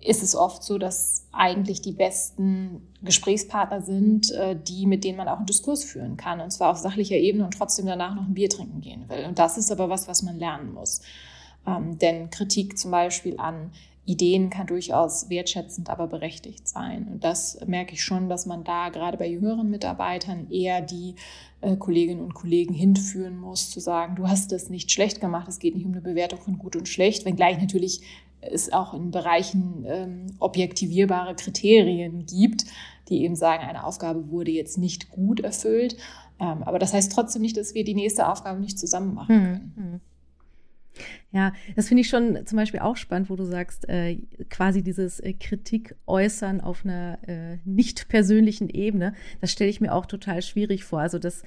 ist 0.05 0.23
es 0.23 0.37
oft 0.37 0.62
so, 0.62 0.79
dass 0.79 1.27
eigentlich 1.33 1.81
die 1.81 1.93
besten 1.93 2.83
Gesprächspartner 3.03 3.81
sind, 3.81 4.31
äh, 4.33 4.55
die, 4.55 4.87
mit 4.87 5.03
denen 5.03 5.17
man 5.17 5.29
auch 5.29 5.39
einen 5.39 5.47
Diskurs 5.47 5.83
führen 5.83 6.17
kann. 6.17 6.41
Und 6.41 6.51
zwar 6.51 6.71
auf 6.71 6.79
sachlicher 6.79 7.17
Ebene 7.17 7.45
und 7.45 7.55
trotzdem 7.55 7.87
danach 7.87 8.15
noch 8.15 8.27
ein 8.27 8.35
Bier 8.35 8.51
trinken 8.51 8.81
gehen 8.83 9.09
will. 9.09 9.25
Und 9.25 9.39
das 9.39 9.56
ist 9.56 9.73
aber 9.73 9.89
was, 9.89 10.06
was 10.06 10.23
man 10.23 10.39
lernen 10.39 10.75
muss. 10.75 11.01
Ähm, 11.67 11.99
denn 11.99 12.29
Kritik 12.31 12.79
zum 12.79 12.91
Beispiel 12.91 13.39
an 13.39 13.71
Ideen 14.06 14.51
kann 14.51 14.67
durchaus 14.67 15.31
wertschätzend, 15.31 15.89
aber 15.89 16.06
berechtigt 16.06 16.69
sein. 16.69 17.09
Und 17.11 17.25
das 17.25 17.59
merke 17.67 17.95
ich 17.95 18.05
schon, 18.05 18.29
dass 18.29 18.45
man 18.45 18.62
da 18.62 18.91
gerade 18.91 19.17
bei 19.17 19.27
jüngeren 19.27 19.71
Mitarbeitern 19.71 20.51
eher 20.51 20.83
die 20.83 21.15
äh, 21.62 21.77
Kolleginnen 21.77 22.21
und 22.21 22.35
Kollegen 22.35 22.75
hinführen 22.75 23.39
muss, 23.39 23.71
zu 23.71 23.81
sagen, 23.81 24.17
du 24.17 24.29
hast 24.29 24.53
das 24.53 24.69
nicht 24.69 24.91
schlecht 24.91 25.23
gemacht, 25.23 25.49
es 25.49 25.59
geht 25.59 25.75
nicht 25.75 25.87
um 25.87 25.93
eine 25.93 26.03
Bewertung 26.03 26.41
von 26.41 26.59
gut 26.59 26.77
und 26.77 26.89
schlecht, 26.89 27.25
wenngleich 27.25 27.59
natürlich 27.59 28.03
es 28.50 28.73
auch 28.73 28.94
in 28.94 29.11
Bereichen 29.11 29.85
ähm, 29.87 30.26
objektivierbare 30.38 31.35
Kriterien 31.35 32.27
gibt, 32.27 32.65
die 33.08 33.22
eben 33.22 33.36
sagen, 33.36 33.65
eine 33.65 33.84
Aufgabe 33.84 34.31
wurde 34.31 34.51
jetzt 34.51 34.79
nicht 34.79 35.10
gut 35.10 35.41
erfüllt. 35.41 35.96
Ähm, 36.41 36.63
aber 36.63 36.79
das 36.79 36.93
heißt 36.93 37.13
trotzdem 37.13 37.43
nicht, 37.43 37.56
dass 37.56 37.74
wir 37.74 37.84
die 37.84 37.94
nächste 37.94 38.29
Aufgabe 38.29 38.60
nicht 38.60 38.79
zusammen 38.79 39.15
machen 39.15 39.34
hm, 39.34 39.44
können. 39.44 39.72
Hm. 39.77 40.01
Ja, 41.32 41.53
das 41.74 41.89
finde 41.89 42.03
ich 42.03 42.08
schon 42.08 42.46
zum 42.46 42.56
Beispiel 42.56 42.81
auch 42.81 42.96
spannend, 42.96 43.29
wo 43.29 43.36
du 43.36 43.44
sagst, 43.44 43.89
äh, 43.89 44.19
quasi 44.51 44.82
dieses 44.82 45.19
äh, 45.19 45.32
Kritik 45.32 45.96
äußern 46.06 46.60
auf 46.60 46.84
einer 46.84 47.19
äh, 47.27 47.58
nicht 47.65 48.08
persönlichen 48.08 48.69
Ebene. 48.69 49.15
Das 49.41 49.51
stelle 49.51 49.70
ich 49.70 49.81
mir 49.81 49.93
auch 49.93 50.06
total 50.06 50.43
schwierig 50.43 50.84
vor. 50.84 51.01
Also 51.01 51.19
das 51.19 51.43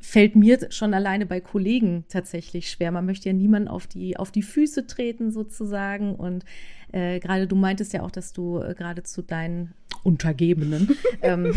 fällt 0.00 0.36
mir 0.36 0.70
schon 0.70 0.94
alleine 0.94 1.26
bei 1.26 1.40
Kollegen 1.40 2.04
tatsächlich 2.08 2.70
schwer. 2.70 2.92
Man 2.92 3.06
möchte 3.06 3.28
ja 3.28 3.32
niemanden 3.32 3.68
auf 3.68 3.86
die, 3.86 4.16
auf 4.16 4.30
die 4.30 4.42
Füße 4.42 4.86
treten 4.86 5.30
sozusagen. 5.30 6.14
Und 6.14 6.44
äh, 6.92 7.18
gerade 7.18 7.46
du 7.46 7.56
meintest 7.56 7.92
ja 7.92 8.02
auch, 8.02 8.10
dass 8.10 8.32
du 8.32 8.60
äh, 8.60 8.74
gerade 8.74 9.02
zu 9.04 9.22
deinen 9.22 9.72
Untergebenen 10.02 10.96
ähm, 11.22 11.54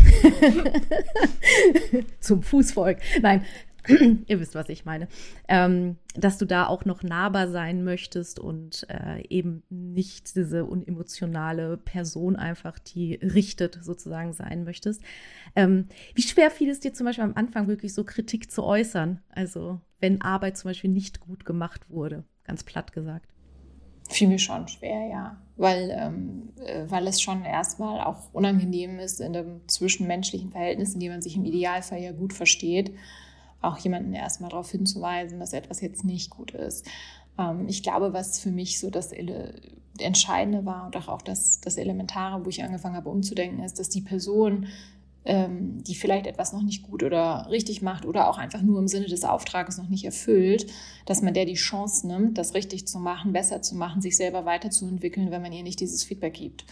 zum 2.20 2.42
Fußvolk, 2.42 2.98
nein, 3.20 3.44
ihr 4.26 4.40
wisst, 4.40 4.54
was 4.54 4.68
ich 4.68 4.84
meine, 4.84 5.08
ähm, 5.48 5.96
dass 6.14 6.38
du 6.38 6.44
da 6.44 6.66
auch 6.66 6.84
noch 6.84 7.02
nahbar 7.02 7.48
sein 7.48 7.82
möchtest 7.82 8.38
und 8.38 8.86
äh, 8.88 9.26
eben 9.28 9.62
nicht 9.70 10.36
diese 10.36 10.64
unemotionale 10.64 11.76
Person 11.76 12.36
einfach, 12.36 12.78
die 12.78 13.14
richtet, 13.14 13.80
sozusagen 13.82 14.32
sein 14.32 14.64
möchtest. 14.64 15.02
Ähm, 15.56 15.88
wie 16.14 16.22
schwer 16.22 16.50
fiel 16.50 16.70
es 16.70 16.80
dir 16.80 16.92
zum 16.92 17.06
Beispiel 17.06 17.24
am 17.24 17.34
Anfang 17.34 17.66
wirklich 17.66 17.92
so 17.92 18.04
Kritik 18.04 18.50
zu 18.50 18.62
äußern? 18.62 19.20
Also 19.30 19.80
wenn 19.98 20.20
Arbeit 20.20 20.56
zum 20.56 20.70
Beispiel 20.70 20.90
nicht 20.90 21.20
gut 21.20 21.44
gemacht 21.44 21.90
wurde, 21.90 22.24
ganz 22.44 22.62
platt 22.62 22.92
gesagt. 22.92 23.28
Fiel 24.08 24.28
mir 24.28 24.38
schon 24.38 24.68
schwer, 24.68 25.08
ja. 25.10 25.38
Weil, 25.56 25.90
ähm, 25.96 26.50
äh, 26.64 26.84
weil 26.88 27.06
es 27.06 27.20
schon 27.20 27.44
erstmal 27.44 28.00
auch 28.00 28.32
unangenehm 28.32 28.98
ist 28.98 29.20
in 29.20 29.32
dem 29.32 29.66
zwischenmenschlichen 29.68 30.50
Verhältnis, 30.50 30.94
in 30.94 31.00
dem 31.00 31.12
man 31.12 31.22
sich 31.22 31.36
im 31.36 31.44
Idealfall 31.44 32.00
ja 32.00 32.12
gut 32.12 32.32
versteht 32.32 32.92
auch 33.62 33.78
jemanden 33.78 34.12
erstmal 34.12 34.50
darauf 34.50 34.70
hinzuweisen, 34.70 35.40
dass 35.40 35.52
etwas 35.52 35.80
jetzt 35.80 36.04
nicht 36.04 36.30
gut 36.30 36.52
ist. 36.52 36.86
Ähm, 37.38 37.66
ich 37.68 37.82
glaube, 37.82 38.12
was 38.12 38.40
für 38.40 38.50
mich 38.50 38.78
so 38.78 38.90
das 38.90 39.12
Entscheidende 39.98 40.64
war 40.64 40.86
und 40.86 40.96
auch 41.08 41.22
das, 41.22 41.60
das 41.60 41.76
Elementare, 41.76 42.44
wo 42.44 42.48
ich 42.48 42.62
angefangen 42.62 42.96
habe 42.96 43.10
umzudenken, 43.10 43.62
ist, 43.62 43.78
dass 43.78 43.88
die 43.88 44.02
Person 44.02 44.66
ähm, 45.24 45.82
die 45.84 45.94
vielleicht 45.94 46.26
etwas 46.26 46.52
noch 46.52 46.62
nicht 46.62 46.82
gut 46.82 47.02
oder 47.02 47.46
richtig 47.48 47.82
macht 47.82 48.04
oder 48.06 48.28
auch 48.28 48.38
einfach 48.38 48.62
nur 48.62 48.78
im 48.78 48.88
Sinne 48.88 49.06
des 49.06 49.24
Auftrages 49.24 49.78
noch 49.78 49.88
nicht 49.88 50.04
erfüllt, 50.04 50.66
dass 51.06 51.22
man 51.22 51.34
der 51.34 51.44
die 51.44 51.54
Chance 51.54 52.06
nimmt, 52.06 52.38
das 52.38 52.54
richtig 52.54 52.88
zu 52.88 52.98
machen, 52.98 53.32
besser 53.32 53.62
zu 53.62 53.76
machen, 53.76 54.02
sich 54.02 54.16
selber 54.16 54.44
weiterzuentwickeln, 54.44 55.30
wenn 55.30 55.42
man 55.42 55.52
ihr 55.52 55.62
nicht 55.62 55.80
dieses 55.80 56.02
Feedback 56.02 56.34
gibt. 56.34 56.64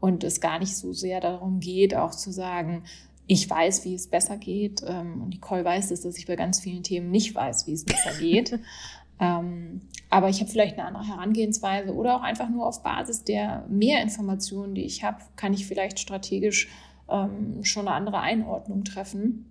Und 0.00 0.22
es 0.22 0.40
gar 0.40 0.58
nicht 0.58 0.76
so 0.76 0.92
sehr 0.92 1.20
darum 1.20 1.60
geht, 1.60 1.94
auch 1.94 2.10
zu 2.10 2.30
sagen, 2.30 2.82
ich 3.26 3.48
weiß, 3.48 3.84
wie 3.84 3.94
es 3.94 4.08
besser 4.08 4.36
geht. 4.36 4.82
Ähm, 4.86 5.22
und 5.22 5.28
Nicole 5.30 5.64
weiß 5.64 5.90
es, 5.90 6.02
dass 6.02 6.18
ich 6.18 6.26
bei 6.26 6.36
ganz 6.36 6.60
vielen 6.60 6.82
Themen 6.82 7.10
nicht 7.10 7.34
weiß, 7.34 7.66
wie 7.66 7.72
es 7.72 7.84
besser 7.84 8.12
geht. 8.18 8.58
Ähm, 9.20 9.82
aber 10.10 10.28
ich 10.28 10.40
habe 10.40 10.50
vielleicht 10.50 10.78
eine 10.78 10.86
andere 10.86 11.06
Herangehensweise 11.06 11.94
oder 11.94 12.16
auch 12.16 12.22
einfach 12.22 12.48
nur 12.48 12.66
auf 12.66 12.82
Basis 12.82 13.24
der 13.24 13.64
mehr 13.68 14.02
Informationen, 14.02 14.74
die 14.74 14.84
ich 14.84 15.04
habe, 15.04 15.18
kann 15.36 15.54
ich 15.54 15.66
vielleicht 15.66 15.98
strategisch 15.98 16.68
ähm, 17.08 17.64
schon 17.64 17.88
eine 17.88 17.96
andere 17.96 18.20
Einordnung 18.20 18.84
treffen. 18.84 19.46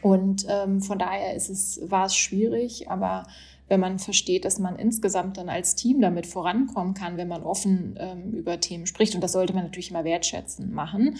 Und 0.00 0.46
ähm, 0.48 0.80
von 0.80 0.98
daher 0.98 1.34
ist 1.34 1.48
es, 1.48 1.80
war 1.84 2.06
es 2.06 2.16
schwierig, 2.16 2.90
aber 2.90 3.24
wenn 3.68 3.80
man 3.80 3.98
versteht, 3.98 4.44
dass 4.44 4.58
man 4.58 4.76
insgesamt 4.76 5.36
dann 5.38 5.48
als 5.48 5.74
Team 5.74 6.00
damit 6.00 6.26
vorankommen 6.26 6.94
kann, 6.94 7.16
wenn 7.16 7.28
man 7.28 7.42
offen 7.42 7.94
ähm, 7.98 8.32
über 8.32 8.60
Themen 8.60 8.86
spricht, 8.86 9.14
und 9.14 9.22
das 9.22 9.32
sollte 9.32 9.54
man 9.54 9.64
natürlich 9.64 9.90
immer 9.90 10.04
wertschätzen 10.04 10.72
machen, 10.74 11.16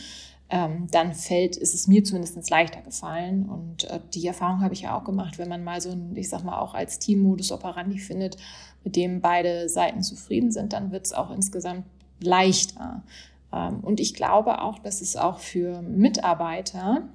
ähm, 0.52 0.86
dann 0.90 1.14
fällt, 1.14 1.56
ist 1.56 1.74
es 1.74 1.88
mir 1.88 2.04
zumindest 2.04 2.50
leichter 2.50 2.82
gefallen. 2.82 3.48
Und 3.48 3.84
äh, 3.84 4.00
die 4.12 4.26
Erfahrung 4.26 4.60
habe 4.60 4.74
ich 4.74 4.82
ja 4.82 4.96
auch 4.96 5.02
gemacht, 5.02 5.38
wenn 5.38 5.48
man 5.48 5.64
mal 5.64 5.80
so 5.80 5.90
ein, 5.90 6.14
ich 6.14 6.28
sag 6.28 6.44
mal, 6.44 6.58
auch 6.58 6.74
als 6.74 6.98
Team-Modus 6.98 7.50
operandi 7.52 7.98
findet, 7.98 8.36
mit 8.84 8.94
dem 8.94 9.22
beide 9.22 9.70
Seiten 9.70 10.02
zufrieden 10.02 10.52
sind, 10.52 10.74
dann 10.74 10.92
wird 10.92 11.06
es 11.06 11.14
auch 11.14 11.30
insgesamt 11.30 11.86
leichter. 12.20 13.02
Ähm, 13.50 13.80
und 13.80 13.98
ich 13.98 14.12
glaube 14.12 14.60
auch, 14.60 14.78
dass 14.78 15.00
es 15.00 15.16
auch 15.16 15.38
für 15.38 15.80
Mitarbeiter, 15.80 17.08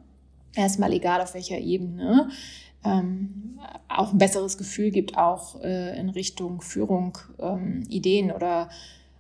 erstmal 0.56 0.92
egal 0.92 1.22
auf 1.22 1.36
welcher 1.36 1.60
Ebene, 1.60 2.30
ähm, 2.84 3.60
auch 3.88 4.14
ein 4.14 4.18
besseres 4.18 4.58
Gefühl 4.58 4.90
gibt, 4.90 5.16
auch 5.16 5.62
äh, 5.62 5.96
in 6.00 6.10
Richtung 6.10 6.62
Führung, 6.62 7.20
ähm, 7.38 7.84
Ideen 7.88 8.32
oder 8.32 8.70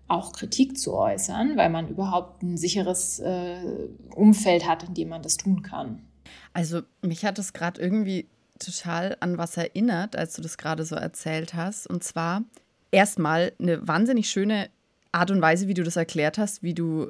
auch 0.08 0.32
Kritik 0.34 0.78
zu 0.78 0.94
äußern, 0.94 1.58
weil 1.58 1.70
man 1.70 1.90
überhaupt 1.90 2.42
ein 2.44 2.58
sicheres 2.58 3.20
äh, 3.20 3.90
Umfeld 4.16 4.68
hat, 4.68 4.84
in 4.84 4.94
dem 4.94 5.10
man 5.10 5.22
das 5.22 5.38
tun 5.38 5.62
kann. 5.62 6.02
Also 6.54 6.82
mich 7.02 7.26
hat 7.26 7.40
es 7.40 7.54
gerade 7.54 7.82
irgendwie 7.82 8.28
total 8.60 9.18
an 9.20 9.38
was 9.38 9.58
erinnert, 9.58 10.16
als 10.16 10.34
du 10.34 10.42
das 10.42 10.58
gerade 10.58 10.86
so 10.86 10.96
erzählt 10.96 11.54
hast. 11.54 11.88
Und 11.88 12.04
zwar 12.04 12.44
erstmal 12.92 13.54
eine 13.60 13.88
wahnsinnig 13.88 14.30
schöne 14.30 14.70
Art 15.12 15.32
und 15.32 15.42
Weise, 15.42 15.68
wie 15.68 15.74
du 15.74 15.84
das 15.84 15.96
erklärt 15.96 16.38
hast, 16.38 16.64
wie 16.64 16.74
du, 16.74 17.10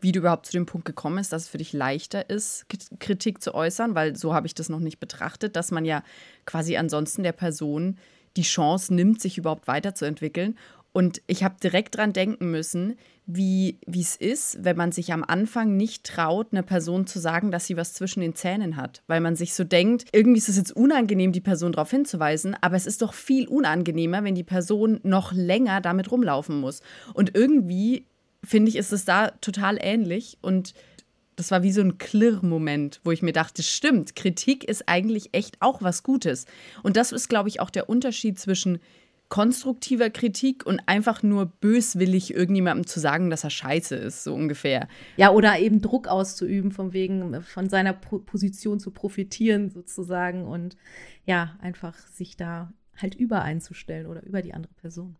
wie 0.00 0.12
du 0.12 0.20
überhaupt 0.20 0.46
zu 0.46 0.52
dem 0.52 0.66
Punkt 0.66 0.84
gekommen 0.84 1.16
bist, 1.16 1.32
dass 1.32 1.42
es 1.42 1.48
für 1.48 1.58
dich 1.58 1.72
leichter 1.72 2.28
ist, 2.30 2.66
Kritik 2.98 3.42
zu 3.42 3.54
äußern, 3.54 3.94
weil 3.94 4.16
so 4.16 4.34
habe 4.34 4.46
ich 4.46 4.54
das 4.54 4.68
noch 4.68 4.80
nicht 4.80 5.00
betrachtet, 5.00 5.56
dass 5.56 5.70
man 5.70 5.84
ja 5.84 6.02
quasi 6.44 6.76
ansonsten 6.76 7.22
der 7.22 7.32
Person 7.32 7.98
die 8.36 8.42
Chance 8.42 8.94
nimmt, 8.94 9.20
sich 9.20 9.38
überhaupt 9.38 9.66
weiterzuentwickeln. 9.66 10.58
Und 10.96 11.20
ich 11.26 11.44
habe 11.44 11.56
direkt 11.62 11.98
dran 11.98 12.14
denken 12.14 12.50
müssen, 12.50 12.96
wie 13.26 13.78
es 13.86 14.16
ist, 14.16 14.64
wenn 14.64 14.78
man 14.78 14.92
sich 14.92 15.12
am 15.12 15.22
Anfang 15.22 15.76
nicht 15.76 16.04
traut, 16.04 16.52
einer 16.52 16.62
Person 16.62 17.06
zu 17.06 17.18
sagen, 17.18 17.50
dass 17.50 17.66
sie 17.66 17.76
was 17.76 17.92
zwischen 17.92 18.20
den 18.20 18.34
Zähnen 18.34 18.78
hat. 18.78 19.02
Weil 19.06 19.20
man 19.20 19.36
sich 19.36 19.52
so 19.52 19.62
denkt, 19.62 20.06
irgendwie 20.12 20.38
ist 20.38 20.48
es 20.48 20.56
jetzt 20.56 20.74
unangenehm, 20.74 21.32
die 21.32 21.42
Person 21.42 21.72
darauf 21.72 21.90
hinzuweisen, 21.90 22.56
aber 22.62 22.76
es 22.76 22.86
ist 22.86 23.02
doch 23.02 23.12
viel 23.12 23.46
unangenehmer, 23.46 24.24
wenn 24.24 24.34
die 24.34 24.42
Person 24.42 24.98
noch 25.02 25.34
länger 25.34 25.82
damit 25.82 26.10
rumlaufen 26.10 26.58
muss. 26.58 26.80
Und 27.12 27.36
irgendwie, 27.36 28.06
finde 28.42 28.70
ich, 28.70 28.76
ist 28.76 28.94
es 28.94 29.04
da 29.04 29.32
total 29.42 29.76
ähnlich. 29.78 30.38
Und 30.40 30.72
das 31.36 31.50
war 31.50 31.62
wie 31.62 31.72
so 31.72 31.82
ein 31.82 31.98
Klirr-Moment, 31.98 33.02
wo 33.04 33.10
ich 33.10 33.20
mir 33.20 33.34
dachte, 33.34 33.62
stimmt, 33.62 34.16
Kritik 34.16 34.64
ist 34.64 34.88
eigentlich 34.88 35.34
echt 35.34 35.58
auch 35.60 35.82
was 35.82 36.02
Gutes. 36.02 36.46
Und 36.82 36.96
das 36.96 37.12
ist, 37.12 37.28
glaube 37.28 37.50
ich, 37.50 37.60
auch 37.60 37.68
der 37.68 37.90
Unterschied 37.90 38.38
zwischen 38.38 38.78
konstruktiver 39.28 40.10
Kritik 40.10 40.64
und 40.64 40.80
einfach 40.86 41.22
nur 41.22 41.46
böswillig 41.46 42.32
irgendjemandem 42.32 42.86
zu 42.86 43.00
sagen, 43.00 43.30
dass 43.30 43.44
er 43.44 43.50
scheiße 43.50 43.96
ist, 43.96 44.24
so 44.24 44.34
ungefähr. 44.34 44.88
Ja, 45.16 45.30
oder 45.30 45.58
eben 45.58 45.80
Druck 45.80 46.06
auszuüben, 46.06 46.70
von 46.70 46.92
wegen 46.92 47.42
von 47.42 47.68
seiner 47.68 47.92
Position 47.92 48.78
zu 48.78 48.92
profitieren 48.92 49.70
sozusagen 49.70 50.46
und 50.46 50.76
ja, 51.24 51.56
einfach 51.60 51.96
sich 52.08 52.36
da 52.36 52.72
halt 52.96 53.14
über 53.14 53.42
einzustellen 53.42 54.06
oder 54.06 54.22
über 54.22 54.42
die 54.42 54.54
andere 54.54 54.72
Person. 54.74 55.16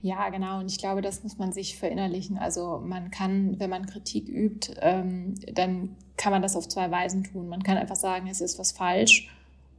Ja, 0.00 0.28
genau. 0.28 0.60
Und 0.60 0.70
ich 0.70 0.78
glaube, 0.78 1.02
das 1.02 1.22
muss 1.22 1.38
man 1.38 1.52
sich 1.52 1.76
verinnerlichen. 1.78 2.38
Also 2.38 2.80
man 2.84 3.10
kann, 3.10 3.58
wenn 3.58 3.70
man 3.70 3.86
Kritik 3.86 4.28
übt, 4.28 4.74
ähm, 4.80 5.34
dann 5.52 5.96
kann 6.16 6.32
man 6.32 6.42
das 6.42 6.56
auf 6.56 6.68
zwei 6.68 6.90
Weisen 6.90 7.24
tun. 7.24 7.48
Man 7.48 7.62
kann 7.62 7.76
einfach 7.76 7.96
sagen, 7.96 8.28
es 8.28 8.40
ist 8.40 8.58
was 8.58 8.72
falsch, 8.72 9.28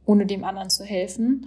ohne 0.04 0.26
dem 0.26 0.44
anderen 0.44 0.70
zu 0.70 0.84
helfen 0.84 1.46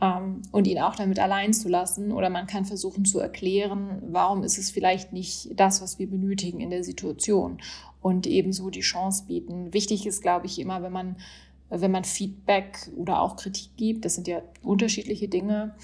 ähm, 0.00 0.42
und 0.52 0.66
ihn 0.66 0.78
auch 0.78 0.94
damit 0.94 1.18
allein 1.18 1.52
zu 1.52 1.68
lassen. 1.68 2.12
Oder 2.12 2.30
man 2.30 2.46
kann 2.46 2.64
versuchen 2.64 3.04
zu 3.04 3.18
erklären, 3.18 4.02
warum 4.08 4.42
ist 4.42 4.58
es 4.58 4.70
vielleicht 4.70 5.12
nicht 5.12 5.50
das, 5.58 5.82
was 5.82 5.98
wir 5.98 6.08
benötigen 6.08 6.60
in 6.60 6.70
der 6.70 6.84
Situation 6.84 7.58
und 8.00 8.26
ebenso 8.26 8.70
die 8.70 8.80
Chance 8.80 9.24
bieten. 9.26 9.72
Wichtig 9.72 10.06
ist, 10.06 10.22
glaube 10.22 10.46
ich, 10.46 10.58
immer, 10.58 10.82
wenn 10.82 10.92
man 10.92 11.16
wenn 11.70 11.90
man 11.90 12.04
Feedback 12.04 12.90
oder 12.96 13.20
auch 13.20 13.36
Kritik 13.36 13.76
gibt, 13.76 14.04
das 14.04 14.14
sind 14.14 14.26
ja 14.26 14.40
unterschiedliche 14.62 15.28
Dinge, 15.28 15.74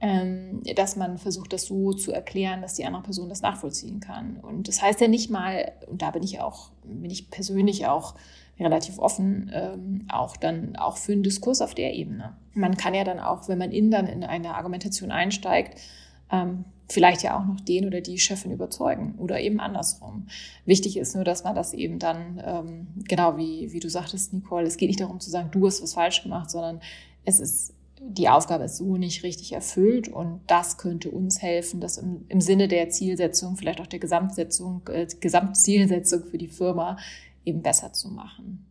ähm, 0.00 0.62
dass 0.76 0.96
man 0.96 1.18
versucht, 1.18 1.52
das 1.52 1.66
so 1.66 1.92
zu 1.92 2.12
erklären, 2.12 2.62
dass 2.62 2.74
die 2.74 2.84
andere 2.84 3.02
Person 3.02 3.28
das 3.28 3.42
nachvollziehen 3.42 4.00
kann. 4.00 4.38
Und 4.40 4.68
das 4.68 4.80
heißt 4.80 5.00
ja 5.00 5.08
nicht 5.08 5.30
mal, 5.30 5.72
und 5.88 6.02
da 6.02 6.10
bin 6.10 6.22
ich 6.22 6.40
auch, 6.40 6.70
bin 6.84 7.10
ich 7.10 7.30
persönlich 7.30 7.86
auch 7.86 8.14
relativ 8.60 8.98
offen, 8.98 9.50
ähm, 9.54 10.06
auch 10.10 10.36
dann 10.36 10.76
auch 10.76 10.96
für 10.96 11.12
einen 11.12 11.22
Diskurs 11.22 11.62
auf 11.62 11.74
der 11.74 11.94
Ebene. 11.94 12.36
Man 12.54 12.76
kann 12.76 12.94
ja 12.94 13.04
dann 13.04 13.20
auch, 13.20 13.48
wenn 13.48 13.58
man 13.58 13.70
in 13.70 13.90
dann 13.90 14.06
in 14.06 14.24
eine 14.24 14.54
Argumentation 14.54 15.10
einsteigt, 15.10 15.78
ähm, 16.30 16.64
vielleicht 16.90 17.22
ja 17.22 17.38
auch 17.38 17.44
noch 17.44 17.60
den 17.60 17.86
oder 17.86 18.00
die 18.00 18.18
Chefin 18.18 18.50
überzeugen 18.50 19.14
oder 19.18 19.40
eben 19.40 19.60
andersrum. 19.60 20.26
Wichtig 20.64 20.96
ist 20.96 21.14
nur, 21.14 21.24
dass 21.24 21.44
man 21.44 21.54
das 21.54 21.74
eben 21.74 21.98
dann, 21.98 22.42
ähm, 22.44 22.86
genau 23.06 23.36
wie, 23.36 23.72
wie 23.72 23.80
du 23.80 23.90
sagtest, 23.90 24.32
Nicole, 24.32 24.66
es 24.66 24.76
geht 24.76 24.88
nicht 24.88 25.00
darum 25.00 25.20
zu 25.20 25.30
sagen, 25.30 25.50
du 25.50 25.66
hast 25.66 25.82
was 25.82 25.94
falsch 25.94 26.22
gemacht, 26.22 26.50
sondern 26.50 26.80
es 27.24 27.40
ist, 27.40 27.74
die 28.00 28.28
Aufgabe 28.28 28.64
ist 28.64 28.76
so 28.76 28.96
nicht 28.96 29.22
richtig 29.22 29.52
erfüllt 29.52 30.08
und 30.08 30.40
das 30.46 30.78
könnte 30.78 31.10
uns 31.10 31.42
helfen, 31.42 31.80
das 31.80 31.98
im, 31.98 32.24
im 32.28 32.40
Sinne 32.40 32.68
der 32.68 32.88
Zielsetzung, 32.88 33.56
vielleicht 33.56 33.80
auch 33.80 33.86
der 33.86 33.98
Gesamtsetzung, 33.98 34.82
äh, 34.88 35.06
Gesamtzielsetzung 35.20 36.24
für 36.24 36.38
die 36.38 36.48
Firma 36.48 36.96
eben 37.48 37.62
besser 37.62 37.92
zu 37.92 38.08
machen. 38.08 38.66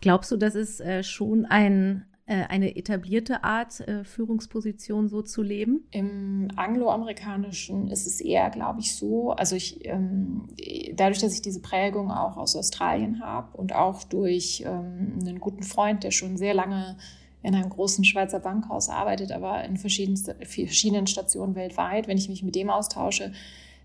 Glaubst 0.00 0.30
du, 0.30 0.36
das 0.36 0.54
ist 0.54 0.80
äh, 0.80 1.02
schon 1.02 1.46
ein, 1.46 2.04
äh, 2.26 2.44
eine 2.44 2.76
etablierte 2.76 3.44
Art, 3.44 3.80
äh, 3.80 4.04
Führungsposition 4.04 5.08
so 5.08 5.22
zu 5.22 5.42
leben? 5.42 5.86
Im 5.90 6.48
angloamerikanischen 6.56 7.88
ist 7.88 8.06
es 8.06 8.20
eher, 8.20 8.50
glaube 8.50 8.80
ich, 8.80 8.94
so. 8.94 9.32
Also 9.32 9.56
ich, 9.56 9.84
ähm, 9.86 10.48
dadurch, 10.94 11.20
dass 11.20 11.34
ich 11.34 11.42
diese 11.42 11.60
Prägung 11.60 12.10
auch 12.10 12.36
aus 12.36 12.56
Australien 12.56 13.20
habe 13.20 13.56
und 13.56 13.74
auch 13.74 14.04
durch 14.04 14.62
ähm, 14.66 15.18
einen 15.20 15.40
guten 15.40 15.62
Freund, 15.62 16.04
der 16.04 16.10
schon 16.10 16.36
sehr 16.36 16.54
lange 16.54 16.96
in 17.42 17.54
einem 17.54 17.70
großen 17.70 18.04
Schweizer 18.04 18.40
Bankhaus 18.40 18.88
arbeitet, 18.88 19.30
aber 19.30 19.64
in 19.64 19.76
verschiedenen 19.76 21.06
Stationen 21.06 21.54
weltweit, 21.54 22.08
wenn 22.08 22.18
ich 22.18 22.28
mich 22.28 22.42
mit 22.42 22.56
dem 22.56 22.70
austausche, 22.70 23.32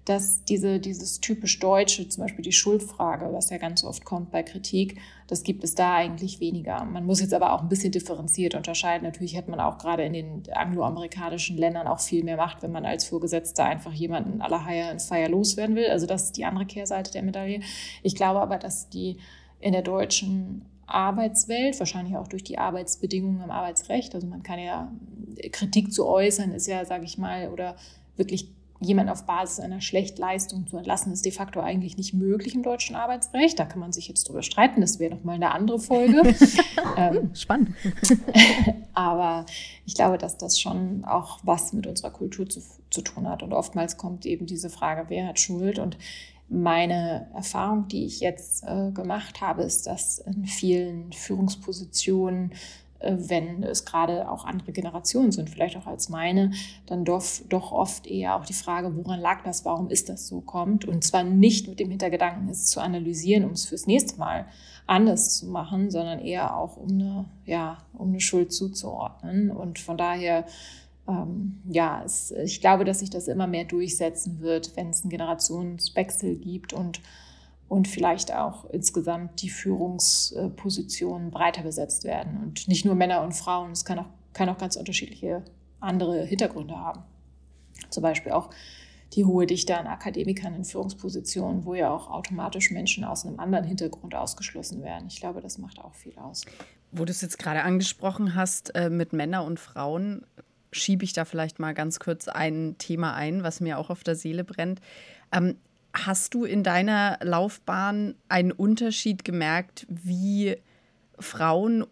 dass 0.06 0.44
diese, 0.46 0.80
dieses 0.80 1.20
typisch 1.20 1.60
Deutsche, 1.60 2.10
zum 2.10 2.24
Beispiel 2.24 2.44
die 2.44 2.52
Schuldfrage, 2.52 3.32
was 3.34 3.52
ja 3.52 3.58
ganz 3.58 3.84
oft 3.84 4.04
kommt 4.04 4.32
bei 4.32 4.42
Kritik, 4.42 5.00
das 5.28 5.44
gibt 5.44 5.64
es 5.64 5.76
da 5.76 5.94
eigentlich 5.94 6.40
weniger. 6.40 6.84
Man 6.86 7.06
muss 7.06 7.22
jetzt 7.22 7.34
aber 7.34 7.54
auch 7.54 7.62
ein 7.62 7.70
bisschen 7.70 7.92
differenziert 7.92 8.56
unterscheiden. 8.56 9.06
Natürlich 9.06 9.38
hat 9.38 9.48
man 9.48 9.60
auch 9.60 9.78
gerade 9.78 10.04
in 10.04 10.14
den 10.14 10.44
angloamerikanischen 10.52 11.56
Ländern 11.58 11.88
auch 11.88 12.00
viel 12.00 12.24
mehr 12.24 12.36
Macht, 12.38 12.64
wenn 12.64 12.72
man 12.72 12.86
als 12.86 13.06
Vorgesetzter 13.06 13.66
einfach 13.66 13.94
jemanden 13.94 14.42
aller 14.42 14.66
Hire 14.66 14.90
and 14.90 15.02
Fire 15.02 15.28
loswerden 15.28 15.76
will. 15.76 15.88
Also 15.88 16.08
das 16.08 16.26
ist 16.26 16.38
die 16.38 16.46
andere 16.46 16.66
Kehrseite 16.66 17.12
der 17.12 17.22
Medaille. 17.22 17.62
Ich 18.02 18.16
glaube 18.16 18.42
aber, 18.42 18.58
dass 18.58 18.90
die 18.90 19.18
in 19.60 19.74
der 19.74 19.84
deutschen 19.84 20.66
Arbeitswelt, 20.88 21.80
wahrscheinlich 21.80 22.18
auch 22.18 22.28
durch 22.28 22.44
die 22.44 22.58
Arbeitsbedingungen 22.58 23.44
im 23.44 23.52
Arbeitsrecht. 23.52 24.14
Also 24.16 24.28
man 24.28 24.44
kann 24.44 24.60
ja 24.60 24.92
Kritik 25.52 25.94
zu 25.94 26.08
äußern, 26.08 26.52
ist 26.52 26.68
ja, 26.68 26.84
sage 26.86 27.06
ich 27.06 27.18
mal, 27.18 27.50
oder 27.50 27.76
wirklich 28.18 28.50
jemand 28.82 29.10
auf 29.12 29.26
Basis 29.26 29.60
einer 29.60 29.80
Schlechtleistung 29.80 30.68
zu 30.68 30.78
entlassen, 30.78 31.14
ist 31.14 31.24
de 31.24 31.32
facto 31.32 31.60
eigentlich 31.60 31.98
nicht 31.98 32.14
möglich 32.14 32.56
im 32.56 32.64
deutschen 32.64 32.96
Arbeitsrecht. 32.96 33.60
Da 33.60 33.66
kann 33.66 33.80
man 33.80 33.94
sich 33.94 34.08
jetzt 34.08 34.28
drüber 34.28 34.42
streiten, 34.42 34.82
das 34.82 35.00
wäre 35.00 35.16
nochmal 35.16 35.36
eine 35.36 35.52
andere 35.52 35.80
Folge. 35.80 36.36
ähm, 36.98 37.34
Spannend. 37.36 37.76
aber 38.94 39.46
ich 39.86 39.94
glaube, 39.94 40.18
dass 40.18 40.38
das 40.38 40.60
schon 40.60 41.06
auch 41.06 41.40
was 41.44 41.74
mit 41.74 41.86
unserer 41.86 42.10
Kultur 42.10 42.50
zu, 42.50 42.62
zu 42.90 43.02
tun 43.02 43.30
hat. 43.30 43.44
Und 43.44 43.54
oftmals 43.54 43.98
kommt 43.98 44.26
eben 44.26 44.48
diese 44.48 44.70
Frage, 44.70 45.06
wer 45.10 45.28
hat 45.28 45.40
Schuld? 45.40 45.78
Und 45.78 45.98
meine 46.50 47.28
Erfahrung, 47.34 47.88
die 47.88 48.06
ich 48.06 48.20
jetzt 48.20 48.64
äh, 48.64 48.92
gemacht 48.92 49.42
habe, 49.42 49.62
ist, 49.62 49.88
dass 49.88 50.18
in 50.20 50.46
vielen 50.46 51.14
Führungspositionen 51.14 52.52
wenn 53.04 53.64
es 53.64 53.86
gerade 53.86 54.30
auch 54.30 54.46
andere 54.46 54.72
Generationen 54.72 55.32
sind, 55.32 55.50
vielleicht 55.50 55.78
auch 55.78 55.88
als 55.88 56.10
meine, 56.10 56.52
dann 56.86 57.06
doch, 57.06 57.24
doch 57.50 57.72
oft 57.72 58.08
eher 58.08 58.36
auch 58.36 58.46
die 58.46 58.54
Frage, 58.54 58.96
woran 58.96 59.20
lag 59.20 59.44
das, 59.44 59.66
warum 59.66 59.90
ist 59.90 60.10
das 60.10 60.28
so, 60.28 60.42
kommt. 60.42 60.86
Und 60.86 61.04
zwar 61.04 61.24
nicht 61.24 61.68
mit 61.68 61.80
dem 61.80 61.90
Hintergedanken, 61.90 62.50
es 62.50 62.66
zu 62.66 62.80
analysieren, 62.80 63.46
um 63.46 63.52
es 63.52 63.66
fürs 63.66 63.88
nächste 63.88 64.20
Mal 64.20 64.46
anders 64.88 65.38
zu 65.38 65.48
machen, 65.48 65.90
sondern 65.90 66.20
eher 66.20 66.56
auch 66.56 66.78
um 66.78 66.90
eine, 66.90 67.26
ja, 67.46 67.78
um 67.94 68.10
eine 68.10 68.20
Schuld 68.20 68.52
zuzuordnen. 68.54 69.52
Und 69.52 69.80
von 69.80 69.98
daher, 69.98 70.46
ähm, 71.08 71.62
ja, 71.70 72.04
es, 72.04 72.32
ich 72.32 72.62
glaube, 72.62 72.86
dass 72.86 73.00
sich 73.00 73.10
das 73.10 73.28
immer 73.28 73.48
mehr 73.48 73.66
durchsetzen 73.66 74.42
wird, 74.42 74.76
wenn 74.76 74.90
es 74.90 75.04
einen 75.04 75.12
Generationswechsel 75.12 76.36
gibt 76.36 76.74
und 76.74 77.02
und 77.72 77.88
vielleicht 77.88 78.34
auch 78.34 78.66
insgesamt 78.70 79.42
die 79.42 79.50
Führungspositionen 79.50 81.32
breiter 81.32 81.64
besetzt 81.64 82.04
werden 82.04 82.38
und 82.44 82.68
nicht 82.68 82.84
nur 82.84 82.96
Männer 82.96 83.22
und 83.22 83.32
Frauen. 83.32 83.72
Es 83.72 83.86
kann 83.86 83.98
auch, 83.98 84.10
kann 84.34 84.50
auch 84.50 84.58
ganz 84.58 84.76
unterschiedliche 84.76 85.42
andere 85.80 86.26
Hintergründe 86.26 86.78
haben. 86.78 87.04
Zum 87.90 88.04
Beispiel 88.04 88.34
auch 88.34 88.50
die 89.14 89.24
hohe 89.24 89.48
Dichte 89.48 89.78
an 89.78 89.88
Akademikern 89.88 90.54
in 90.54 90.66
Führungspositionen, 90.66 91.64
wo 91.64 91.74
ja 91.74 91.90
auch 91.92 92.12
automatisch 92.12 92.72
Menschen 92.72 93.06
aus 93.06 93.26
einem 93.26 93.40
anderen 93.40 93.64
Hintergrund 93.64 94.16
ausgeschlossen 94.16 94.84
werden. 94.84 95.06
Ich 95.08 95.22
glaube, 95.22 95.40
das 95.40 95.58
macht 95.58 95.80
auch 95.80 95.96
viel 95.96 96.18
aus. 96.18 96.44
Wo 96.92 97.06
du 97.06 97.12
es 97.12 97.22
jetzt 97.22 97.40
gerade 97.40 97.64
angesprochen 97.64 98.36
hast 98.36 98.76
äh, 98.76 98.90
mit 98.90 99.14
Männern 99.14 99.48
und 99.48 99.62
Frauen, 99.62 100.26
schiebe 100.74 101.06
ich 101.06 101.14
da 101.14 101.24
vielleicht 101.24 101.58
mal 101.58 101.74
ganz 101.74 102.00
kurz 102.02 102.28
ein 102.28 102.76
Thema 102.80 103.14
ein, 103.14 103.44
was 103.44 103.62
mir 103.62 103.78
auch 103.78 103.90
auf 103.90 104.04
der 104.04 104.16
Seele 104.16 104.44
brennt. 104.44 104.82
Ähm, 105.32 105.56
Hast 105.94 106.34
du 106.34 106.46
in 106.46 106.64
deiner 106.64 107.20
Laufbahn 107.22 108.16
einen 108.30 108.52
Unterschied 108.52 109.26
gemerkt, 109.26 109.86
wie 109.90 110.56
Frauen 111.20 111.86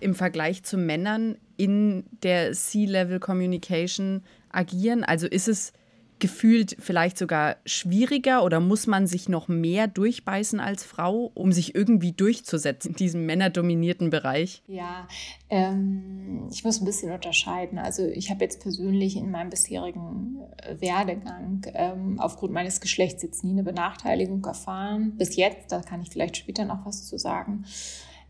im 0.00 0.14
Vergleich 0.14 0.62
zu 0.64 0.76
Männern 0.76 1.38
in 1.56 2.04
der 2.22 2.52
C-Level 2.52 3.20
Communication 3.20 4.22
agieren? 4.50 5.02
Also 5.02 5.26
ist 5.26 5.48
es 5.48 5.72
gefühlt 6.20 6.76
vielleicht 6.78 7.18
sogar 7.18 7.56
schwieriger 7.64 8.44
oder 8.44 8.60
muss 8.60 8.86
man 8.86 9.06
sich 9.06 9.28
noch 9.28 9.48
mehr 9.48 9.86
durchbeißen 9.86 10.60
als 10.60 10.84
Frau, 10.84 11.30
um 11.34 11.52
sich 11.52 11.74
irgendwie 11.74 12.12
durchzusetzen 12.12 12.90
in 12.90 12.96
diesem 12.96 13.26
männerdominierten 13.26 14.10
Bereich? 14.10 14.62
Ja, 14.66 15.08
ähm, 15.50 16.48
ich 16.50 16.64
muss 16.64 16.80
ein 16.80 16.84
bisschen 16.84 17.12
unterscheiden. 17.12 17.78
Also 17.78 18.06
ich 18.06 18.30
habe 18.30 18.44
jetzt 18.44 18.60
persönlich 18.60 19.16
in 19.16 19.30
meinem 19.30 19.50
bisherigen 19.50 20.38
äh, 20.58 20.80
Werdegang 20.80 21.66
ähm, 21.74 22.20
aufgrund 22.20 22.52
meines 22.52 22.80
Geschlechts 22.80 23.22
jetzt 23.22 23.44
nie 23.44 23.52
eine 23.52 23.62
Benachteiligung 23.62 24.44
erfahren. 24.44 25.16
Bis 25.16 25.36
jetzt, 25.36 25.72
da 25.72 25.80
kann 25.80 26.02
ich 26.02 26.10
vielleicht 26.10 26.36
später 26.36 26.64
noch 26.64 26.84
was 26.84 27.06
zu 27.06 27.18
sagen. 27.18 27.64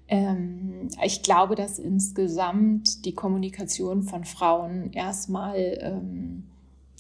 Ähm, 0.09 0.89
ich 1.05 1.23
glaube, 1.23 1.55
dass 1.55 1.79
insgesamt 1.79 3.05
die 3.05 3.15
Kommunikation 3.15 4.03
von 4.03 4.25
Frauen 4.25 4.93
erstmal 4.93 5.79
ähm, 5.81 6.45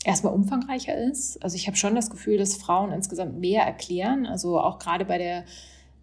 erstmal 0.09 0.33
umfangreicher 0.33 0.97
ist. 0.97 1.43
Also 1.43 1.57
ich 1.57 1.67
habe 1.67 1.77
schon 1.77 1.95
das 1.95 2.09
Gefühl, 2.09 2.39
dass 2.39 2.57
Frauen 2.57 2.93
insgesamt 2.93 3.39
mehr 3.39 3.63
erklären. 3.65 4.25
Also 4.25 4.59
auch 4.59 4.79
gerade 4.79 5.05
bei 5.05 5.19
der, 5.19 5.45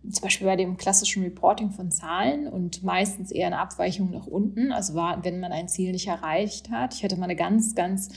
zum 0.08 0.22
Beispiel 0.22 0.46
bei 0.46 0.56
dem 0.56 0.78
klassischen 0.78 1.24
Reporting 1.24 1.72
von 1.72 1.92
Zahlen 1.92 2.48
und 2.48 2.84
meistens 2.84 3.32
eher 3.32 3.48
eine 3.48 3.58
Abweichung 3.58 4.12
nach 4.12 4.28
unten. 4.28 4.72
Also 4.72 4.94
war, 4.94 5.26
wenn 5.26 5.40
man 5.40 5.52
ein 5.52 5.68
Ziel 5.68 5.92
nicht 5.92 6.08
erreicht 6.08 6.70
hat. 6.70 6.94
Ich 6.94 7.04
hatte 7.04 7.18
mal 7.18 7.24
eine 7.24 7.36
ganz, 7.36 7.74
ganz 7.74 8.10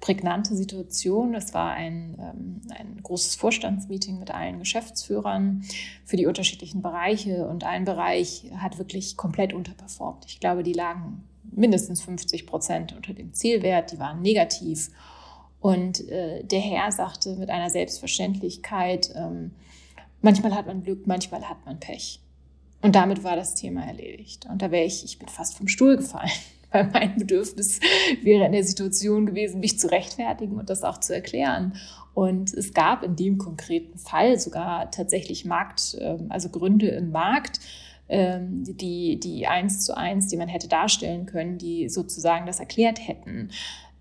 prägnante 0.00 0.56
Situation. 0.56 1.32
Das 1.32 1.54
war 1.54 1.70
ein, 1.70 2.16
ähm, 2.18 2.60
ein 2.76 3.00
großes 3.04 3.36
Vorstandsmeeting 3.36 4.18
mit 4.18 4.32
allen 4.32 4.58
Geschäftsführern 4.58 5.62
für 6.04 6.16
die 6.16 6.26
unterschiedlichen 6.26 6.82
Bereiche 6.82 7.46
und 7.46 7.62
ein 7.62 7.84
Bereich 7.84 8.50
hat 8.56 8.78
wirklich 8.78 9.16
komplett 9.16 9.52
unterperformt. 9.54 10.24
Ich 10.26 10.40
glaube, 10.40 10.64
die 10.64 10.72
lagen 10.72 11.22
mindestens 11.52 12.02
50 12.02 12.48
Prozent 12.48 12.94
unter 12.96 13.14
dem 13.14 13.32
Zielwert, 13.32 13.92
die 13.92 14.00
waren 14.00 14.20
negativ 14.20 14.90
und 15.66 16.08
äh, 16.10 16.44
der 16.44 16.60
Herr 16.60 16.92
sagte 16.92 17.34
mit 17.34 17.50
einer 17.50 17.70
Selbstverständlichkeit, 17.70 19.10
ähm, 19.16 19.50
manchmal 20.22 20.54
hat 20.54 20.68
man 20.68 20.84
Glück, 20.84 21.08
manchmal 21.08 21.42
hat 21.48 21.66
man 21.66 21.80
Pech. 21.80 22.20
Und 22.82 22.94
damit 22.94 23.24
war 23.24 23.34
das 23.34 23.56
Thema 23.56 23.84
erledigt. 23.84 24.46
Und 24.48 24.62
da 24.62 24.70
wäre 24.70 24.84
ich, 24.84 25.04
ich 25.04 25.18
bin 25.18 25.26
fast 25.26 25.58
vom 25.58 25.66
Stuhl 25.66 25.96
gefallen, 25.96 26.30
weil 26.70 26.88
mein 26.92 27.16
Bedürfnis 27.16 27.80
wäre 28.22 28.46
in 28.46 28.52
der 28.52 28.62
Situation 28.62 29.26
gewesen, 29.26 29.58
mich 29.58 29.76
zu 29.76 29.90
rechtfertigen 29.90 30.56
und 30.56 30.70
das 30.70 30.84
auch 30.84 31.00
zu 31.00 31.12
erklären. 31.12 31.74
Und 32.14 32.54
es 32.54 32.72
gab 32.72 33.02
in 33.02 33.16
dem 33.16 33.36
konkreten 33.36 33.98
Fall 33.98 34.38
sogar 34.38 34.92
tatsächlich 34.92 35.44
Markt, 35.44 35.96
ähm, 36.00 36.26
also 36.28 36.48
Gründe 36.48 36.90
im 36.90 37.10
Markt, 37.10 37.58
ähm, 38.08 38.62
die, 38.64 39.18
die 39.18 39.48
eins 39.48 39.84
zu 39.84 39.96
eins, 39.96 40.28
die 40.28 40.36
man 40.36 40.46
hätte 40.46 40.68
darstellen 40.68 41.26
können, 41.26 41.58
die 41.58 41.88
sozusagen 41.88 42.46
das 42.46 42.60
erklärt 42.60 43.00
hätten. 43.04 43.50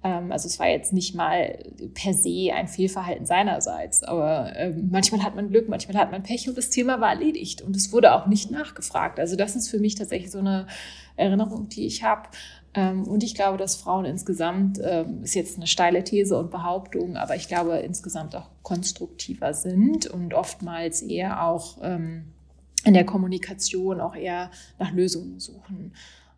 Ähm, 0.05 0.31
also 0.31 0.47
es 0.47 0.59
war 0.59 0.69
jetzt 0.69 0.93
nicht 0.93 1.15
mal 1.15 1.57
per 1.95 2.13
se 2.13 2.51
ein 2.53 2.67
Fehlverhalten 2.67 3.25
seinerseits, 3.25 4.03
aber 4.03 4.55
ähm, 4.55 4.89
manchmal 4.91 5.23
hat 5.23 5.35
man 5.35 5.49
Glück, 5.49 5.67
manchmal 5.67 5.97
hat 5.97 6.11
man 6.11 6.21
Pech 6.21 6.47
und 6.47 6.55
das 6.55 6.69
Thema 6.69 7.01
war 7.01 7.09
erledigt 7.09 7.63
und 7.63 7.75
es 7.75 7.91
wurde 7.91 8.13
auch 8.13 8.27
nicht 8.27 8.51
nachgefragt. 8.51 9.19
Also 9.19 9.35
das 9.35 9.55
ist 9.55 9.67
für 9.67 9.79
mich 9.79 9.95
tatsächlich 9.95 10.29
so 10.29 10.37
eine 10.37 10.67
Erinnerung, 11.15 11.69
die 11.69 11.87
ich 11.87 12.03
habe. 12.03 12.29
Ähm, 12.75 13.07
und 13.07 13.23
ich 13.23 13.33
glaube, 13.33 13.57
dass 13.57 13.77
Frauen 13.77 14.05
insgesamt, 14.05 14.77
ist 14.77 15.33
jetzt 15.33 15.57
eine 15.57 15.65
steile 15.65 16.03
These 16.03 16.37
und 16.37 16.51
Behauptung, 16.51 17.17
aber 17.17 17.35
ich 17.35 17.47
glaube 17.47 17.77
insgesamt 17.77 18.35
auch 18.35 18.49
konstruktiver 18.61 19.55
sind 19.55 20.05
und 20.05 20.35
oftmals 20.35 21.01
eher 21.01 21.43
auch 21.43 21.81
in 21.81 22.93
der 22.93 23.05
Kommunikation 23.05 23.99
auch 23.99 24.15
eher 24.15 24.51
nach 24.77 24.91
Lösungen 24.91 25.39
suchen. 25.39 25.93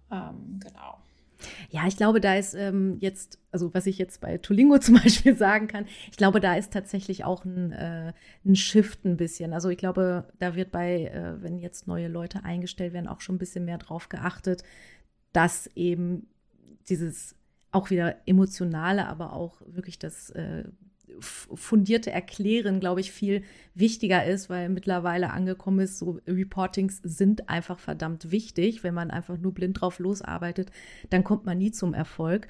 genau. 0.10 0.98
Ja, 1.70 1.88
ich 1.88 1.98
glaube, 1.98 2.22
da 2.22 2.36
ist 2.36 2.54
ähm, 2.54 2.98
jetzt, 3.00 3.40
also 3.52 3.74
was 3.74 3.86
ich 3.88 3.98
jetzt 3.98 4.22
bei 4.22 4.38
Tulingo 4.38 4.78
zum 4.80 4.96
Beispiel 4.96 5.36
sagen 5.36 5.68
kann, 5.68 5.86
ich 6.12 6.18
glaube, 6.18 6.40
da 6.40 6.56
ist 6.56 6.74
tatsächlich 6.74 7.24
auch 7.26 7.46
ein, 7.46 7.72
äh, 7.72 8.14
ein 8.46 8.56
Shift 8.56 9.06
ein 9.06 9.18
bisschen. 9.18 9.54
Also 9.54 9.70
ich 9.70 9.78
glaube, 9.78 10.26
da 10.40 10.56
wird 10.56 10.72
bei, 10.72 11.06
äh, 11.06 11.42
wenn 11.42 11.60
jetzt 11.60 11.88
neue 11.88 12.08
Leute 12.08 12.44
eingestellt 12.44 12.94
werden, 12.94 13.08
auch 13.08 13.22
schon 13.22 13.36
ein 13.36 13.40
bisschen 13.40 13.66
mehr 13.66 13.78
drauf 13.78 14.10
geachtet, 14.10 14.64
dass 15.34 15.68
eben 15.76 16.28
dieses 16.90 17.36
auch 17.72 17.90
wieder 17.90 18.16
emotionale, 18.26 19.08
aber 19.08 19.34
auch 19.34 19.62
wirklich 19.68 20.00
das 20.00 20.30
äh, 20.32 20.64
fundierte 21.20 22.12
Erklären, 22.12 22.80
glaube 22.80 23.02
ich, 23.02 23.12
viel 23.12 23.44
wichtiger 23.74 24.26
ist, 24.26 24.50
weil 24.50 24.70
mittlerweile 24.70 25.32
angekommen 25.32 25.80
ist, 25.80 26.00
so 26.00 26.20
Reportings 26.28 27.00
sind 27.04 27.50
einfach 27.50 27.80
verdammt 27.80 28.32
wichtig. 28.32 28.84
Wenn 28.84 28.94
man 28.94 29.12
einfach 29.12 29.38
nur 29.38 29.54
blind 29.54 29.82
drauf 29.82 30.00
losarbeitet, 30.00 30.72
dann 31.10 31.24
kommt 31.24 31.46
man 31.46 31.58
nie 31.58 31.72
zum 31.72 31.94
Erfolg. 31.94 32.48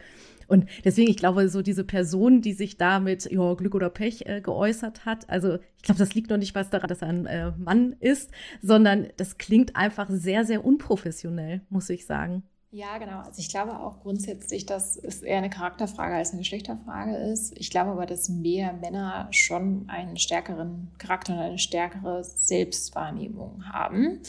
Und 0.48 0.66
deswegen, 0.86 1.10
ich 1.10 1.18
glaube, 1.18 1.50
so 1.50 1.62
diese 1.62 1.84
Person, 1.84 2.42
die 2.42 2.54
sich 2.54 2.78
da 2.78 3.00
mit 3.00 3.30
ja, 3.30 3.54
Glück 3.54 3.76
oder 3.76 3.90
Pech 3.90 4.26
äh, 4.26 4.42
geäußert 4.42 5.06
hat, 5.06 5.30
also 5.30 5.56
ich 5.76 5.84
glaube, 5.84 6.00
das 6.00 6.16
liegt 6.16 6.30
noch 6.30 6.38
nicht 6.38 6.56
was 6.56 6.70
daran, 6.70 6.88
dass 6.88 7.02
er 7.02 7.10
ein 7.10 7.26
äh, 7.26 7.52
Mann 7.58 7.96
ist, 8.00 8.32
sondern 8.62 9.08
das 9.18 9.38
klingt 9.38 9.76
einfach 9.76 10.08
sehr, 10.10 10.46
sehr 10.46 10.64
unprofessionell, 10.64 11.62
muss 11.70 11.90
ich 11.90 12.06
sagen. 12.06 12.44
Ja, 12.70 12.98
genau. 12.98 13.20
Also 13.20 13.40
ich 13.40 13.50
glaube 13.50 13.80
auch 13.80 14.02
grundsätzlich, 14.02 14.66
dass 14.66 14.98
es 14.98 15.22
eher 15.22 15.38
eine 15.38 15.50
Charakterfrage 15.50 16.16
als 16.16 16.32
eine 16.32 16.40
Geschlechterfrage 16.40 17.16
ist. 17.16 17.58
Ich 17.58 17.70
glaube 17.70 17.92
aber, 17.92 18.06
dass 18.06 18.28
mehr 18.28 18.74
Männer 18.74 19.30
schon 19.32 19.86
einen 19.88 20.18
stärkeren 20.18 20.92
Charakter 20.98 21.34
und 21.34 21.40
eine 21.40 21.60
stärkere 21.60 22.24
Selbstwahrnehmung 22.26 23.64
haben. 23.72 24.20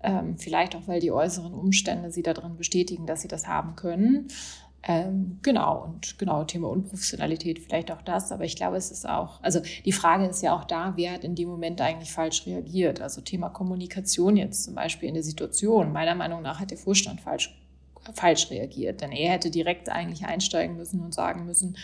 Ähm, 0.00 0.38
vielleicht 0.38 0.76
auch, 0.76 0.86
weil 0.86 1.00
die 1.00 1.10
äußeren 1.10 1.52
Umstände 1.52 2.12
sie 2.12 2.22
darin 2.22 2.56
bestätigen, 2.56 3.06
dass 3.06 3.22
sie 3.22 3.28
das 3.28 3.48
haben 3.48 3.74
können. 3.74 4.28
Ähm, 4.84 5.38
genau, 5.42 5.84
und 5.84 6.18
genau, 6.18 6.42
Thema 6.44 6.68
Unprofessionalität, 6.68 7.60
vielleicht 7.60 7.92
auch 7.92 8.02
das, 8.02 8.32
aber 8.32 8.44
ich 8.44 8.56
glaube, 8.56 8.76
es 8.76 8.90
ist 8.90 9.08
auch, 9.08 9.40
also 9.42 9.60
die 9.84 9.92
Frage 9.92 10.26
ist 10.26 10.42
ja 10.42 10.56
auch 10.56 10.64
da, 10.64 10.94
wer 10.96 11.12
hat 11.12 11.22
in 11.22 11.36
dem 11.36 11.48
Moment 11.48 11.80
eigentlich 11.80 12.12
falsch 12.12 12.46
reagiert? 12.46 13.00
Also 13.00 13.20
Thema 13.20 13.48
Kommunikation 13.48 14.36
jetzt 14.36 14.64
zum 14.64 14.74
Beispiel 14.74 15.08
in 15.08 15.14
der 15.14 15.22
Situation. 15.22 15.92
Meiner 15.92 16.16
Meinung 16.16 16.42
nach 16.42 16.58
hat 16.58 16.72
der 16.72 16.78
Vorstand 16.78 17.20
falsch 17.20 17.56
falsch 18.14 18.50
reagiert. 18.50 19.00
Denn 19.00 19.12
er 19.12 19.32
hätte 19.32 19.50
direkt 19.50 19.88
eigentlich 19.88 20.24
einsteigen 20.24 20.76
müssen 20.76 21.00
und 21.00 21.14
sagen 21.14 21.46
müssen, 21.46 21.76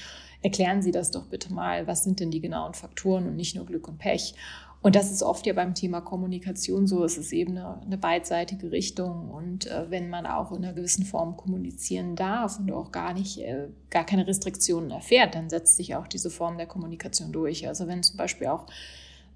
erklären 0.43 0.83
Sie 0.83 0.93
das 0.93 1.11
doch 1.11 1.27
bitte 1.27 1.53
mal, 1.53 1.87
was 1.87 2.05
sind 2.05 2.21
denn 2.21 2.31
die 2.31 2.41
genauen 2.41 2.75
Faktoren 2.75 3.27
und 3.27 3.37
nicht 3.37 3.57
nur 3.57 3.67
Glück 3.67 3.89
und 3.89 3.99
Pech. 3.99 4.35
Und 4.81 4.95
das 4.95 5.11
ist 5.11 5.25
oft 5.25 5.45
ja 5.45 5.55
beim 5.55 5.75
Thema 5.75 6.01
Kommunikation 6.01 6.87
so, 6.87 7.05
es 7.05 7.19
ist 7.19 7.33
eben 7.33 7.59
eine, 7.59 7.81
eine 7.83 7.99
beidseitige 7.99 8.71
Richtung. 8.71 9.31
Und 9.31 9.67
äh, 9.67 9.91
wenn 9.91 10.09
man 10.09 10.25
auch 10.25 10.53
in 10.53 10.65
einer 10.65 10.73
gewissen 10.73 11.05
Form 11.05 11.37
kommunizieren 11.37 12.15
darf 12.15 12.61
und 12.61 12.71
auch 12.71 12.93
gar 12.93 13.13
nicht, 13.13 13.39
äh, 13.39 13.69
gar 13.91 14.05
keine 14.05 14.27
Restriktionen 14.27 14.93
erfährt, 14.93 15.35
dann 15.35 15.51
setzt 15.51 15.77
sich 15.77 15.97
auch 15.97 16.07
diese 16.07 16.31
Form 16.31 16.59
der 16.59 16.67
Kommunikation 16.67 17.33
durch. 17.33 17.67
Also 17.67 17.89
wenn 17.89 18.05
zum 18.05 18.17
Beispiel 18.17 18.47
auch 18.47 18.67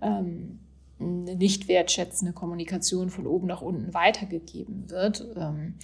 ähm, 0.00 0.60
eine 1.00 1.34
nicht 1.34 1.66
wertschätzende 1.66 2.32
Kommunikation 2.32 3.10
von 3.10 3.26
oben 3.26 3.48
nach 3.48 3.62
unten 3.62 3.92
weitergegeben 3.94 4.88
wird 4.90 5.26
ähm, 5.36 5.74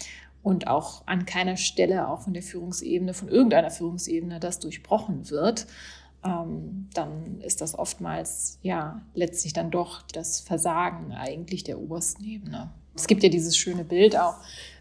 und 0.42 0.66
auch 0.66 1.02
an 1.06 1.26
keiner 1.26 1.56
Stelle, 1.56 2.08
auch 2.08 2.20
von 2.22 2.34
der 2.34 2.42
Führungsebene, 2.42 3.14
von 3.14 3.28
irgendeiner 3.28 3.70
Führungsebene, 3.70 4.40
das 4.40 4.58
durchbrochen 4.60 5.30
wird, 5.30 5.66
ähm, 6.24 6.88
dann 6.94 7.40
ist 7.40 7.60
das 7.60 7.78
oftmals 7.78 8.58
ja 8.62 9.02
letztlich 9.14 9.52
dann 9.52 9.70
doch 9.70 10.02
das 10.02 10.40
Versagen 10.40 11.12
eigentlich 11.12 11.64
der 11.64 11.78
obersten 11.78 12.24
Ebene. 12.24 12.70
Es 12.94 13.06
gibt 13.06 13.22
ja 13.22 13.28
dieses 13.28 13.56
schöne 13.56 13.84
Bild 13.84 14.18
auch, 14.18 14.34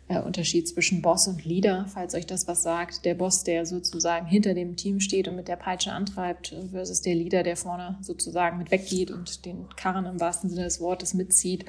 äh, 0.09 0.21
Unterschied 0.21 0.67
zwischen 0.67 1.01
Boss 1.01 1.27
und 1.27 1.43
Leader, 1.43 1.85
falls 1.89 2.15
euch 2.15 2.25
das 2.25 2.47
was 2.47 2.63
sagt. 2.63 3.03
Der 3.03 3.15
Boss, 3.15 3.43
der 3.43 3.65
sozusagen 3.65 4.25
hinter 4.25 4.53
dem 4.53 4.75
Team 4.75 4.99
steht 4.99 5.27
und 5.27 5.35
mit 5.35 5.47
der 5.47 5.57
Peitsche 5.57 5.91
antreibt, 5.91 6.55
versus 6.71 7.01
der 7.01 7.15
Leader, 7.15 7.43
der 7.43 7.57
vorne 7.57 7.97
sozusagen 8.01 8.57
mit 8.57 8.71
weggeht 8.71 9.11
und 9.11 9.45
den 9.45 9.67
Karren 9.75 10.05
im 10.05 10.19
wahrsten 10.19 10.49
Sinne 10.49 10.63
des 10.63 10.79
Wortes 10.79 11.13
mitzieht. 11.13 11.65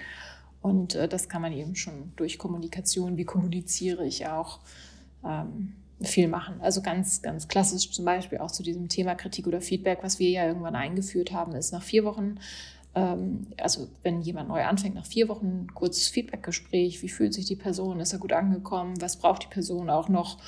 Und 0.60 0.94
äh, 0.94 1.08
das 1.08 1.28
kann 1.28 1.42
man 1.42 1.52
eben 1.52 1.76
schon 1.76 2.12
durch 2.16 2.38
Kommunikation, 2.38 3.16
wie 3.16 3.24
kommuniziere 3.24 4.06
ich 4.06 4.26
auch, 4.26 4.60
ähm, 5.24 5.74
viel 6.00 6.28
machen. 6.28 6.60
Also 6.60 6.80
ganz, 6.80 7.22
ganz 7.22 7.48
klassisch 7.48 7.90
zum 7.90 8.04
Beispiel 8.04 8.38
auch 8.38 8.50
zu 8.50 8.62
diesem 8.62 8.88
Thema 8.88 9.14
Kritik 9.14 9.46
oder 9.46 9.60
Feedback, 9.60 9.98
was 10.02 10.18
wir 10.18 10.30
ja 10.30 10.46
irgendwann 10.46 10.76
eingeführt 10.76 11.32
haben, 11.32 11.54
ist 11.54 11.72
nach 11.72 11.82
vier 11.82 12.04
Wochen 12.04 12.38
ähm, 12.98 13.46
also 13.60 13.88
wenn 14.02 14.22
jemand 14.22 14.48
neu 14.48 14.64
anfängt, 14.64 14.94
nach 14.94 15.06
vier 15.06 15.28
Wochen 15.28 15.68
kurzes 15.74 16.08
Feedbackgespräch, 16.08 17.02
wie 17.02 17.08
fühlt 17.08 17.34
sich 17.34 17.46
die 17.46 17.56
Person, 17.56 18.00
ist 18.00 18.12
er 18.12 18.18
gut 18.18 18.32
angekommen, 18.32 19.00
was 19.00 19.16
braucht 19.16 19.44
die 19.44 19.48
Person 19.48 19.90
auch 19.90 20.08
noch, 20.08 20.38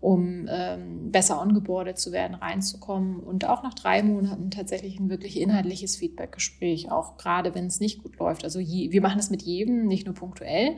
um 0.00 0.46
ähm, 0.48 1.10
besser 1.10 1.40
ongeboardet 1.40 1.98
zu 1.98 2.12
werden, 2.12 2.34
reinzukommen 2.34 3.18
und 3.18 3.48
auch 3.48 3.62
nach 3.62 3.74
drei 3.74 4.02
Monaten 4.02 4.50
tatsächlich 4.50 4.98
ein 5.00 5.10
wirklich 5.10 5.40
inhaltliches 5.40 5.96
Feedbackgespräch, 5.96 6.90
auch 6.90 7.16
gerade 7.16 7.54
wenn 7.54 7.66
es 7.66 7.80
nicht 7.80 8.02
gut 8.02 8.16
läuft. 8.18 8.44
Also 8.44 8.60
je, 8.60 8.92
wir 8.92 9.02
machen 9.02 9.18
das 9.18 9.30
mit 9.30 9.42
jedem, 9.42 9.86
nicht 9.86 10.06
nur 10.06 10.14
punktuell. 10.14 10.76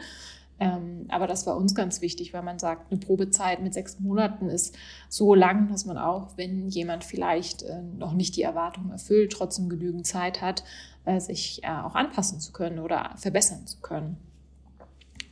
Ähm, 0.59 1.07
aber 1.09 1.27
das 1.27 1.47
war 1.47 1.57
uns 1.57 1.75
ganz 1.75 2.03
wichtig, 2.03 2.35
weil 2.35 2.43
man 2.43 2.59
sagt, 2.59 2.91
eine 2.91 3.01
Probezeit 3.01 3.63
mit 3.63 3.73
sechs 3.73 3.99
Monaten 3.99 4.49
ist 4.51 4.77
so 5.09 5.35
lang, 5.35 5.69
dass 5.69 5.87
man 5.87 5.97
auch, 5.97 6.37
wenn 6.37 6.69
jemand 6.69 7.03
vielleicht 7.03 7.63
äh, 7.63 7.81
noch 7.99 8.13
nicht 8.13 8.37
die 8.37 8.43
Erwartungen 8.43 8.91
erfüllt, 8.91 9.33
trotzdem 9.33 9.71
genügend 9.71 10.07
Zeit 10.07 10.43
hat, 10.43 10.63
äh, 11.07 11.19
sich 11.19 11.65
äh, 11.65 11.69
auch 11.69 11.95
anpassen 11.95 12.41
zu 12.41 12.53
können 12.53 12.79
oder 12.79 13.15
verbessern 13.17 13.67
zu 13.67 13.81
können. 13.81 14.19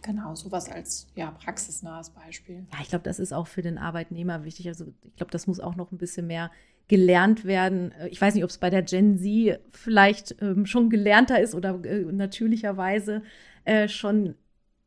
Genau, 0.03 0.35
sowas 0.35 0.71
als 0.71 1.09
ja, 1.15 1.31
praxisnahes 1.31 2.11
Beispiel. 2.11 2.67
Ja, 2.73 2.79
ich 2.81 2.89
glaube, 2.89 3.05
das 3.05 3.19
ist 3.19 3.33
auch 3.33 3.47
für 3.47 3.63
den 3.63 3.79
Arbeitnehmer 3.79 4.45
wichtig. 4.45 4.69
Also 4.69 4.87
ich 5.05 5.17
glaube, 5.17 5.33
das 5.33 5.47
muss 5.47 5.61
auch 5.61 5.77
noch 5.77 5.93
ein 5.93 5.99
bisschen 5.99 6.27
mehr 6.27 6.51
gelernt 6.87 7.45
werden. 7.45 7.93
Äh, 7.93 8.09
ich 8.09 8.21
weiß 8.21 8.35
nicht, 8.35 8.45
ob 8.45 8.51
es 8.51 8.59
bei 8.59 8.71
der 8.71 8.83
Gen 8.83 9.19
Z 9.19 9.61
vielleicht 9.73 10.41
ähm, 10.41 10.67
schon 10.67 10.91
gelernter 10.91 11.41
ist 11.41 11.55
oder 11.55 11.85
äh, 11.85 12.05
natürlicherweise 12.05 13.23
äh, 13.65 13.89
schon 13.89 14.35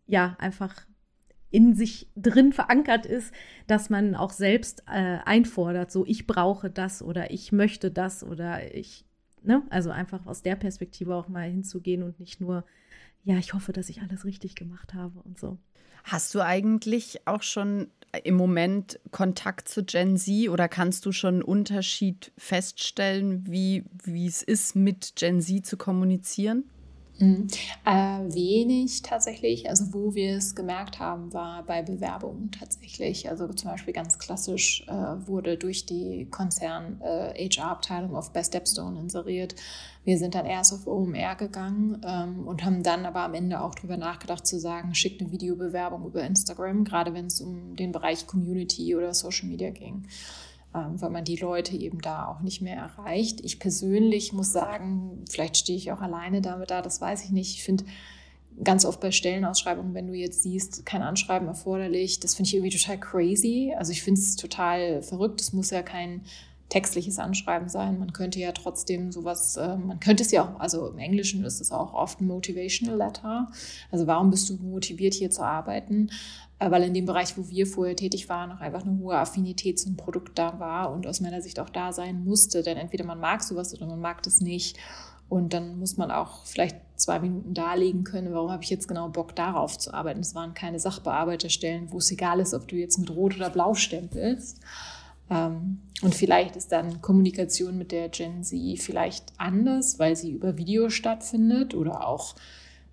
ja 0.08 0.36
einfach 0.40 0.86
in 1.52 1.76
sich 1.76 2.08
drin 2.16 2.54
verankert 2.54 3.06
ist, 3.06 3.34
dass 3.68 3.90
man 3.90 4.16
auch 4.16 4.32
selbst 4.32 4.84
äh, 4.88 5.18
einfordert, 5.26 5.92
so 5.92 6.06
ich 6.06 6.26
brauche 6.26 6.70
das 6.70 7.04
oder 7.04 7.32
ich 7.32 7.52
möchte 7.52 7.92
das 7.92 8.24
oder 8.24 8.74
ich 8.74 9.06
ne? 9.44 9.64
Also 9.70 9.90
einfach 9.90 10.26
aus 10.26 10.42
der 10.42 10.56
Perspektive 10.56 11.16
auch 11.16 11.28
mal 11.28 11.50
hinzugehen 11.50 12.04
und 12.04 12.20
nicht 12.20 12.42
nur, 12.42 12.64
ja, 13.24 13.38
ich 13.38 13.54
hoffe, 13.54 13.74
dass 13.74 13.90
ich 13.90 14.02
alles 14.02 14.26
richtig 14.26 14.56
gemacht 14.56 14.94
habe 14.94 15.20
und 15.22 15.40
so. 15.40 15.58
Hast 16.04 16.34
du 16.34 16.42
eigentlich 16.42 17.28
auch 17.28 17.44
schon 17.44 17.88
im 18.24 18.36
Moment 18.36 19.00
Kontakt 19.12 19.70
zu 19.70 19.84
Gen 19.84 20.18
Z 20.18 20.50
oder 20.50 20.68
kannst 20.68 21.06
du 21.06 21.12
schon 21.12 21.36
einen 21.36 21.44
Unterschied 21.44 22.32
feststellen, 22.38 23.46
wie, 23.48 23.86
wie 24.04 24.28
es 24.28 24.42
ist, 24.42 24.76
mit 24.76 25.14
Gen 25.16 25.42
Z 25.42 25.66
zu 25.66 25.78
kommunizieren? 25.78 26.66
Mhm. 27.22 27.48
Äh, 27.86 28.34
wenig 28.34 29.04
tatsächlich. 29.04 29.70
Also 29.70 29.94
wo 29.94 30.16
wir 30.16 30.38
es 30.38 30.56
gemerkt 30.56 31.00
haben, 31.00 31.32
war 31.34 31.64
bei 31.64 31.82
Bewerbungen 31.82 32.52
tatsächlich. 32.52 33.30
Also 33.30 33.48
zum 33.48 33.70
Beispiel 33.70 33.94
ganz 33.94 34.18
klassisch 34.18 34.86
äh, 34.88 35.28
wurde 35.28 35.58
durch 35.58 35.86
die 35.86 36.28
Konzern 36.30 37.00
äh, 37.02 37.50
auf 38.14 38.34
Best 38.34 38.52
Stepstone 38.52 39.00
inseriert. 39.00 39.56
Wir 40.04 40.18
sind 40.18 40.34
dann 40.34 40.48
erst 40.48 40.74
auf 40.74 40.88
OMR 40.88 41.36
gegangen 41.36 42.02
ähm, 42.04 42.48
und 42.48 42.66
haben 42.66 42.82
dann 42.82 43.06
aber 43.06 43.22
am 43.22 43.36
Ende 43.36 43.62
auch 43.62 43.76
darüber 43.76 43.98
nachgedacht 43.98 44.48
zu 44.48 44.60
sagen, 44.60 44.96
schickt 44.96 45.22
eine 45.22 45.32
Videobewerbung 45.32 46.06
über 46.06 46.24
Instagram, 46.24 46.86
gerade 46.86 47.14
wenn 47.14 47.28
es 47.28 47.40
um 47.40 47.76
den 47.76 47.92
Bereich 47.92 48.26
Community 48.26 48.96
oder 48.96 49.14
Social 49.14 49.48
Media 49.48 49.70
ging. 49.70 50.08
Ähm, 50.74 51.02
weil 51.02 51.10
man 51.10 51.26
die 51.26 51.36
Leute 51.36 51.76
eben 51.76 52.00
da 52.00 52.28
auch 52.28 52.40
nicht 52.40 52.62
mehr 52.62 52.78
erreicht. 52.78 53.42
Ich 53.44 53.60
persönlich 53.60 54.32
muss 54.32 54.54
sagen, 54.54 55.26
vielleicht 55.30 55.58
stehe 55.58 55.78
ich 55.78 55.92
auch 55.92 56.00
alleine 56.00 56.42
damit 56.42 56.72
da, 56.72 56.82
das 56.82 57.02
weiß 57.02 57.26
ich 57.26 57.32
nicht. 57.32 57.56
Ich 57.56 57.64
finde 57.64 57.84
ganz 58.64 58.86
oft 58.86 59.02
bei 59.02 59.12
Stellenausschreibungen, 59.12 59.94
wenn 59.94 60.08
du 60.08 60.14
jetzt 60.14 60.44
siehst, 60.44 60.86
kein 60.86 61.02
Anschreiben 61.02 61.50
erforderlich, 61.50 62.22
das 62.22 62.36
finde 62.36 62.48
ich 62.48 62.56
irgendwie 62.56 62.78
total 62.78 63.00
crazy. 63.00 63.74
Also 63.78 63.92
ich 63.92 64.02
finde 64.02 64.22
es 64.22 64.38
total 64.38 65.02
verrückt. 65.02 65.42
Es 65.42 65.52
muss 65.52 65.72
ja 65.72 65.84
kein 65.84 66.24
textliches 66.72 67.20
Anschreiben 67.20 67.68
sein. 67.68 68.00
Man 68.00 68.14
könnte 68.14 68.40
ja 68.40 68.54
trotzdem 68.54 69.12
sowas, 69.12 69.58
äh, 69.58 69.76
man 69.76 70.00
könnte 70.00 70.24
es 70.24 70.32
ja 70.32 70.44
auch, 70.44 70.60
also 70.60 70.88
im 70.88 71.00
Englischen 71.00 71.44
ist 71.44 71.60
es 71.60 71.72
auch 71.72 71.94
oft 71.94 72.22
ein 72.22 72.28
Motivational 72.28 72.98
Letter. 72.98 73.52
Also 73.92 74.08
warum 74.08 74.32
bist 74.32 74.50
du 74.50 74.56
motiviert 74.56 75.14
hier 75.14 75.30
zu 75.30 75.44
arbeiten? 75.44 76.10
Äh, 76.60 76.72
weil 76.72 76.84
in 76.84 76.94
dem 76.94 77.06
Bereich, 77.06 77.38
wo 77.38 77.50
wir 77.50 77.68
vorher 77.68 77.98
tätig 77.98 78.30
waren, 78.30 78.50
noch 78.50 78.62
einfach 78.62 78.84
eine 78.84 78.98
hohe 79.00 79.18
Affinität 79.18 79.80
zum 79.80 79.98
Produkt 79.98 80.40
da 80.40 80.60
war 80.60 80.94
und 80.94 81.06
aus 81.08 81.20
meiner 81.20 81.42
Sicht 81.42 81.60
auch 81.60 81.70
da 81.70 81.92
sein 81.92 82.24
musste. 82.24 82.64
Denn 82.64 82.78
entweder 82.78 83.04
man 83.04 83.20
mag 83.20 83.44
sowas 83.44 83.74
oder 83.74 83.86
man 83.86 84.00
mag 84.00 84.24
das 84.24 84.40
nicht. 84.40 84.78
Und 85.28 85.54
dann 85.54 85.78
muss 85.78 85.98
man 85.98 86.10
auch 86.10 86.46
vielleicht 86.46 86.78
zwei 86.96 87.20
Minuten 87.20 87.54
darlegen 87.54 88.06
können, 88.06 88.34
warum 88.34 88.52
habe 88.52 88.64
ich 88.64 88.70
jetzt 88.70 88.88
genau 88.88 89.10
Bock 89.10 89.36
darauf 89.36 89.78
zu 89.78 89.94
arbeiten. 89.94 90.20
Es 90.22 90.36
waren 90.36 90.54
keine 90.54 90.80
Sachbearbeiterstellen, 90.80 91.92
wo 91.92 91.98
es 91.98 92.12
egal 92.12 92.40
ist, 92.40 92.54
ob 92.54 92.68
du 92.68 92.76
jetzt 92.76 92.98
mit 92.98 93.10
Rot 93.10 93.36
oder 93.36 93.50
Blau 93.50 93.74
stempelst. 93.74 94.60
Ähm, 95.32 95.80
und 96.04 96.14
vielleicht 96.14 96.56
ist 96.56 96.72
dann 96.72 97.02
Kommunikation 97.02 97.78
mit 97.78 97.92
der 97.92 98.10
Gen 98.10 98.44
Z 98.44 98.80
vielleicht 98.80 99.34
anders, 99.38 99.98
weil 99.98 100.16
sie 100.16 100.32
über 100.32 100.58
Video 100.58 100.90
stattfindet 100.90 101.74
oder 101.74 102.06
auch 102.08 102.36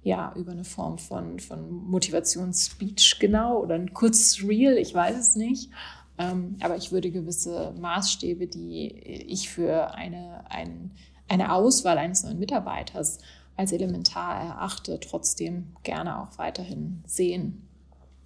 ja, 0.05 0.33
über 0.37 0.53
eine 0.53 0.65
Form 0.65 0.97
von, 0.97 1.41
von 1.41 1.71
Motivationsspeech 1.71 3.19
genau 3.19 3.61
oder 3.61 3.75
ein 3.75 3.93
kurzes 3.93 4.43
Reel, 4.47 4.79
ich 4.79 4.95
weiß 4.95 5.19
es 5.19 5.37
nicht. 5.37 5.71
Ähm, 6.17 6.57
aber 6.61 6.77
ich 6.77 6.93
würde 6.93 7.11
gewisse 7.11 7.75
Maßstäbe, 7.79 8.47
die 8.47 8.89
ich 8.89 9.51
für 9.51 9.95
eine, 9.95 10.45
ein, 10.51 10.93
eine 11.29 11.53
Auswahl 11.53 11.99
eines 11.99 12.23
neuen 12.23 12.39
Mitarbeiters 12.39 13.19
als 13.57 13.73
elementar 13.73 14.41
erachte, 14.41 15.01
trotzdem 15.01 15.75
gerne 15.83 16.21
auch 16.21 16.39
weiterhin 16.39 17.03
sehen. 17.07 17.69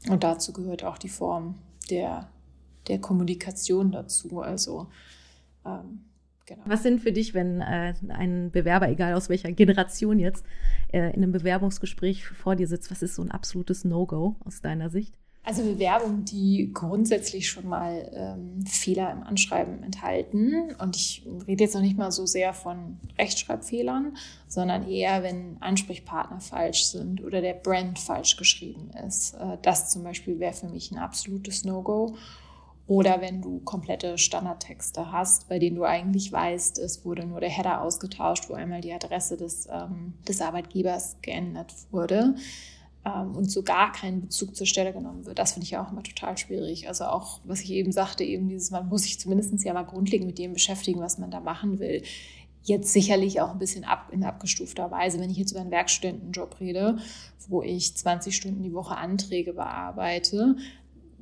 Und 0.08 0.24
dazu 0.24 0.52
gehört 0.52 0.84
auch 0.84 0.98
die 0.98 1.08
Form 1.08 1.56
der 1.90 2.28
der 2.88 3.00
Kommunikation 3.00 3.92
dazu. 3.92 4.40
Also 4.40 4.88
ähm, 5.64 6.04
genau. 6.46 6.62
Was 6.66 6.82
sind 6.82 7.00
für 7.00 7.12
dich, 7.12 7.34
wenn 7.34 7.60
äh, 7.60 7.94
ein 8.08 8.50
Bewerber, 8.50 8.88
egal 8.88 9.14
aus 9.14 9.28
welcher 9.28 9.52
Generation 9.52 10.18
jetzt, 10.18 10.44
äh, 10.92 11.08
in 11.10 11.22
einem 11.22 11.32
Bewerbungsgespräch 11.32 12.26
vor 12.26 12.56
dir 12.56 12.66
sitzt, 12.66 12.90
was 12.90 13.02
ist 13.02 13.14
so 13.14 13.22
ein 13.22 13.30
absolutes 13.30 13.84
No-Go 13.84 14.36
aus 14.44 14.60
deiner 14.60 14.90
Sicht? 14.90 15.14
Also 15.44 15.64
Bewerbungen, 15.64 16.24
die 16.24 16.70
grundsätzlich 16.72 17.48
schon 17.48 17.66
mal 17.66 18.08
ähm, 18.14 18.64
Fehler 18.64 19.10
im 19.10 19.24
Anschreiben 19.24 19.82
enthalten. 19.82 20.72
Und 20.78 20.94
ich 20.94 21.26
rede 21.48 21.64
jetzt 21.64 21.74
noch 21.74 21.80
nicht 21.80 21.98
mal 21.98 22.12
so 22.12 22.26
sehr 22.26 22.54
von 22.54 23.00
Rechtschreibfehlern, 23.18 24.16
sondern 24.46 24.88
eher, 24.88 25.24
wenn 25.24 25.56
Ansprechpartner 25.58 26.40
falsch 26.40 26.84
sind 26.84 27.24
oder 27.24 27.40
der 27.40 27.54
Brand 27.54 27.98
falsch 27.98 28.36
geschrieben 28.36 28.90
ist. 29.04 29.34
Äh, 29.34 29.58
das 29.62 29.90
zum 29.90 30.04
Beispiel 30.04 30.38
wäre 30.38 30.52
für 30.52 30.68
mich 30.68 30.92
ein 30.92 30.98
absolutes 30.98 31.64
No-Go. 31.64 32.14
Oder 32.86 33.20
wenn 33.20 33.40
du 33.40 33.60
komplette 33.60 34.18
Standardtexte 34.18 35.12
hast, 35.12 35.48
bei 35.48 35.58
denen 35.58 35.76
du 35.76 35.84
eigentlich 35.84 36.32
weißt, 36.32 36.78
es 36.78 37.04
wurde 37.04 37.24
nur 37.24 37.40
der 37.40 37.48
Header 37.48 37.80
ausgetauscht, 37.80 38.48
wo 38.48 38.54
einmal 38.54 38.80
die 38.80 38.92
Adresse 38.92 39.36
des, 39.36 39.68
ähm, 39.70 40.14
des 40.26 40.40
Arbeitgebers 40.40 41.16
geändert 41.22 41.72
wurde 41.90 42.34
ähm, 43.04 43.36
und 43.36 43.50
so 43.50 43.62
gar 43.62 43.92
kein 43.92 44.20
Bezug 44.20 44.56
zur 44.56 44.66
Stelle 44.66 44.92
genommen 44.92 45.26
wird. 45.26 45.38
Das 45.38 45.52
finde 45.52 45.64
ich 45.64 45.70
ja 45.70 45.84
auch 45.84 45.92
immer 45.92 46.02
total 46.02 46.36
schwierig. 46.36 46.88
Also 46.88 47.04
auch, 47.04 47.40
was 47.44 47.60
ich 47.60 47.70
eben 47.70 47.92
sagte, 47.92 48.24
eben 48.24 48.48
dieses, 48.48 48.70
man 48.70 48.88
muss 48.88 49.02
sich 49.02 49.18
zumindest 49.18 49.64
ja 49.64 49.72
mal 49.72 49.82
grundlegend 49.84 50.26
mit 50.26 50.38
dem 50.38 50.52
beschäftigen, 50.52 51.00
was 51.00 51.18
man 51.18 51.30
da 51.30 51.40
machen 51.40 51.78
will. 51.78 52.02
Jetzt 52.64 52.92
sicherlich 52.92 53.40
auch 53.40 53.50
ein 53.50 53.58
bisschen 53.58 53.84
ab, 53.84 54.10
in 54.12 54.22
abgestufter 54.22 54.90
Weise. 54.90 55.18
Wenn 55.18 55.30
ich 55.30 55.36
jetzt 55.36 55.50
über 55.50 55.60
einen 55.60 55.72
Werkstudentenjob 55.72 56.60
rede, 56.60 56.98
wo 57.48 57.62
ich 57.62 57.96
20 57.96 58.36
Stunden 58.36 58.62
die 58.62 58.72
Woche 58.72 58.96
Anträge 58.96 59.52
bearbeite, 59.52 60.56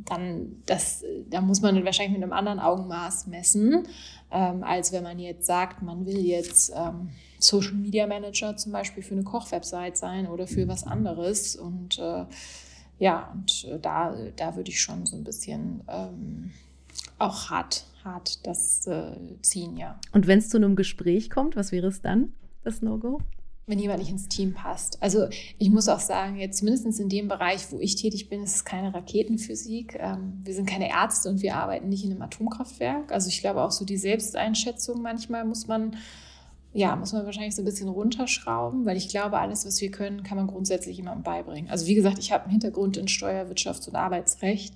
dann 0.05 0.63
das, 0.67 1.05
da 1.29 1.41
muss 1.41 1.61
man 1.61 1.85
wahrscheinlich 1.85 2.19
mit 2.19 2.23
einem 2.23 2.33
anderen 2.33 2.59
Augenmaß 2.59 3.27
messen, 3.27 3.87
ähm, 4.31 4.63
als 4.63 4.93
wenn 4.93 5.03
man 5.03 5.19
jetzt 5.19 5.47
sagt, 5.47 5.83
man 5.83 6.07
will 6.07 6.21
jetzt 6.21 6.73
ähm, 6.75 7.11
Social 7.39 7.75
Media 7.75 8.07
Manager 8.07 8.57
zum 8.57 8.73
Beispiel 8.73 9.03
für 9.03 9.15
eine 9.15 9.25
Kochwebsite 9.25 9.97
sein 9.97 10.27
oder 10.27 10.47
für 10.47 10.69
was 10.69 10.85
anderes. 10.85 11.57
Und 11.57 11.99
äh, 11.99 12.25
ja, 12.99 13.31
und 13.33 13.65
äh, 13.65 13.79
da, 13.79 14.15
da 14.37 14.57
würde 14.57 14.71
ich 14.71 14.81
schon 14.81 15.07
so 15.07 15.17
ein 15.17 15.25
bisschen 15.25 15.83
ähm, 15.89 16.53
auch 17.19 17.51
hart, 17.51 17.87
hart 18.05 18.47
das 18.47 18.87
äh, 18.87 19.13
ziehen, 19.43 19.77
ja. 19.77 19.99
Und 20.13 20.27
wenn 20.27 20.39
es 20.39 20.49
zu 20.49 20.57
einem 20.57 20.77
Gespräch 20.77 21.31
kommt, 21.31 21.57
was 21.57 21.73
wäre 21.73 21.89
es 21.89 22.03
dann, 22.03 22.33
das 22.63 22.83
No-Go? 22.83 23.21
Wenn 23.71 23.79
jemand 23.79 24.01
nicht 24.01 24.11
ins 24.11 24.29
Team 24.29 24.53
passt. 24.53 25.03
Also 25.03 25.29
ich 25.59 25.71
muss 25.71 25.89
auch 25.89 26.01
sagen, 26.01 26.37
jetzt 26.37 26.59
zumindest 26.59 27.01
in 27.01 27.09
dem 27.09 27.29
Bereich, 27.29 27.71
wo 27.71 27.79
ich 27.81 27.97
tätig 27.97 28.29
bin, 28.29 28.43
ist 28.43 28.57
es 28.57 28.65
keine 28.65 28.93
Raketenphysik. 28.93 29.97
Ähm, 29.99 30.41
wir 30.43 30.55
sind 30.55 30.69
keine 30.69 30.91
Ärzte 30.91 31.29
und 31.29 31.41
wir 31.43 31.57
arbeiten 31.57 31.89
nicht 31.89 32.05
in 32.05 32.11
einem 32.11 32.23
Atomkraftwerk. 32.23 33.13
Also 33.13 33.29
ich 33.29 33.41
glaube 33.41 33.63
auch 33.63 33.71
so 33.71 33.85
die 33.85 33.97
Selbsteinschätzung 33.97 35.01
manchmal 35.01 35.45
muss 35.45 35.67
man 35.67 35.97
ja, 36.73 36.95
muss 36.95 37.13
man 37.13 37.25
wahrscheinlich 37.25 37.57
so 37.57 37.63
ein 37.63 37.65
bisschen 37.65 37.89
runterschrauben, 37.89 38.87
weil 38.87 38.97
ich 38.97 39.09
glaube, 39.09 39.39
alles, 39.39 39.67
was 39.67 39.81
wir 39.81 39.91
können, 39.91 40.23
kann 40.23 40.37
man 40.37 40.47
grundsätzlich 40.47 40.97
jemandem 40.97 41.25
beibringen. 41.25 41.69
Also 41.69 41.87
wie 41.87 41.95
gesagt, 41.95 42.19
ich 42.21 42.31
habe 42.31 42.45
einen 42.45 42.53
Hintergrund 42.53 42.97
in 42.97 43.07
Steuerwirtschafts- 43.07 43.89
und 43.89 43.97
Arbeitsrecht 43.97 44.75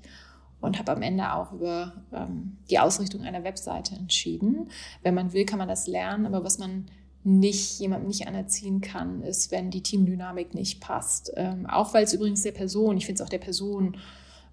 und 0.61 0.78
habe 0.78 0.92
am 0.92 1.02
Ende 1.02 1.33
auch 1.33 1.52
über 1.52 1.92
ähm, 2.12 2.59
die 2.68 2.80
Ausrichtung 2.80 3.22
einer 3.22 3.44
Webseite 3.44 3.94
entschieden. 3.94 4.70
Wenn 5.02 5.14
man 5.14 5.33
will, 5.33 5.44
kann 5.44 5.59
man 5.59 5.68
das 5.68 5.87
lernen, 5.87 6.26
aber 6.26 6.42
was 6.42 6.59
man 6.59 6.87
nicht 7.24 7.80
jemandem 7.80 8.08
nicht 8.08 8.28
anerziehen 8.28 8.80
kann, 8.80 9.22
ist, 9.22 9.50
wenn 9.50 9.70
die 9.70 9.82
Teamdynamik 9.82 10.54
nicht 10.54 10.80
passt. 10.80 11.32
Ähm, 11.37 11.66
auch 11.66 11.94
weil 11.94 12.04
es 12.04 12.12
übrigens 12.12 12.42
der 12.42 12.52
Person, 12.52 12.96
ich 12.96 13.06
finde 13.06 13.22
es 13.22 13.26
auch 13.26 13.30
der 13.30 13.38
Person 13.38 13.96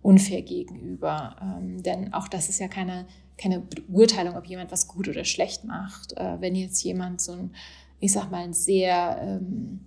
unfair 0.01 0.41
gegenüber, 0.41 1.35
ähm, 1.41 1.83
denn 1.83 2.13
auch 2.13 2.27
das 2.27 2.49
ist 2.49 2.59
ja 2.59 2.67
keine 2.67 3.05
keine 3.41 3.59
Beurteilung, 3.87 4.35
ob 4.35 4.45
jemand 4.45 4.71
was 4.71 4.87
gut 4.87 5.07
oder 5.07 5.25
schlecht 5.25 5.65
macht. 5.65 6.13
Äh, 6.13 6.39
wenn 6.39 6.55
jetzt 6.55 6.81
jemand 6.83 7.21
so 7.21 7.33
ein, 7.33 7.55
ich 7.99 8.11
sag 8.11 8.29
mal, 8.29 8.43
ein 8.43 8.53
sehr 8.53 9.19
ähm, 9.21 9.81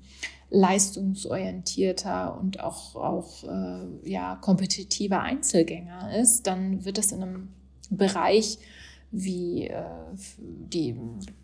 leistungsorientierter 0.50 2.38
und 2.38 2.60
auch, 2.60 2.96
auch 2.96 3.44
äh, 3.44 4.10
ja, 4.10 4.36
kompetitiver 4.36 5.20
Einzelgänger 5.20 6.16
ist, 6.16 6.46
dann 6.46 6.84
wird 6.84 6.98
das 6.98 7.12
in 7.12 7.22
einem 7.22 7.48
Bereich, 7.90 8.58
wie 9.14 9.68
äh, 9.68 9.84
die, 10.38 10.96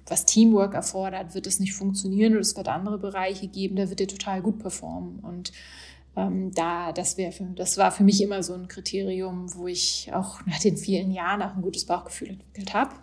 was 0.07 0.27
Teamwork 0.27 0.75
erfordert, 0.75 1.35
wird 1.35 1.47
es 1.47 1.61
nicht 1.61 1.73
funktionieren 1.73 2.35
und 2.35 2.41
es 2.41 2.57
wird 2.57 2.69
andere 2.69 2.99
Bereiche 2.99 3.47
geben, 3.47 3.77
da 3.77 3.89
wird 3.89 4.01
er 4.01 4.09
total 4.09 4.43
gut 4.43 4.59
performen. 4.59 5.21
Und 5.21 5.53
ähm, 6.17 6.53
da, 6.53 6.91
das, 6.93 7.15
für, 7.15 7.31
das 7.55 7.79
war 7.79 7.93
für 7.93 8.03
mich 8.03 8.21
immer 8.23 8.43
so 8.43 8.55
ein 8.55 8.67
Kriterium, 8.67 9.55
wo 9.55 9.69
ich 9.69 10.11
auch 10.13 10.45
nach 10.47 10.59
den 10.59 10.77
vielen 10.77 11.13
Jahren 11.13 11.43
auch 11.43 11.55
ein 11.55 11.63
gutes 11.63 11.87
Bauchgefühl 11.87 12.31
entwickelt 12.31 12.75
habe. 12.75 12.95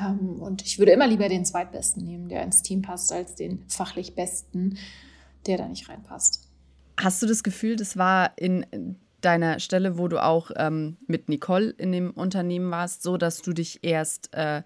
Ähm, 0.00 0.40
und 0.40 0.62
ich 0.62 0.78
würde 0.78 0.92
immer 0.92 1.08
lieber 1.08 1.28
den 1.28 1.44
Zweitbesten 1.44 2.04
nehmen, 2.04 2.28
der 2.28 2.44
ins 2.44 2.62
Team 2.62 2.80
passt, 2.80 3.12
als 3.12 3.34
den 3.34 3.64
fachlich 3.66 4.14
Besten, 4.14 4.78
der 5.46 5.58
da 5.58 5.66
nicht 5.66 5.88
reinpasst. 5.88 6.48
Hast 6.96 7.20
du 7.20 7.26
das 7.26 7.42
Gefühl, 7.42 7.74
das 7.74 7.96
war 7.96 8.38
in 8.38 8.64
deiner 9.24 9.60
Stelle, 9.60 9.98
wo 9.98 10.08
du 10.08 10.22
auch 10.22 10.50
ähm, 10.56 10.96
mit 11.06 11.28
Nicole 11.28 11.70
in 11.70 11.92
dem 11.92 12.10
Unternehmen 12.10 12.70
warst, 12.70 13.02
so, 13.02 13.16
dass 13.16 13.42
du 13.42 13.52
dich 13.52 13.80
erst 13.82 14.34
äh, 14.34 14.62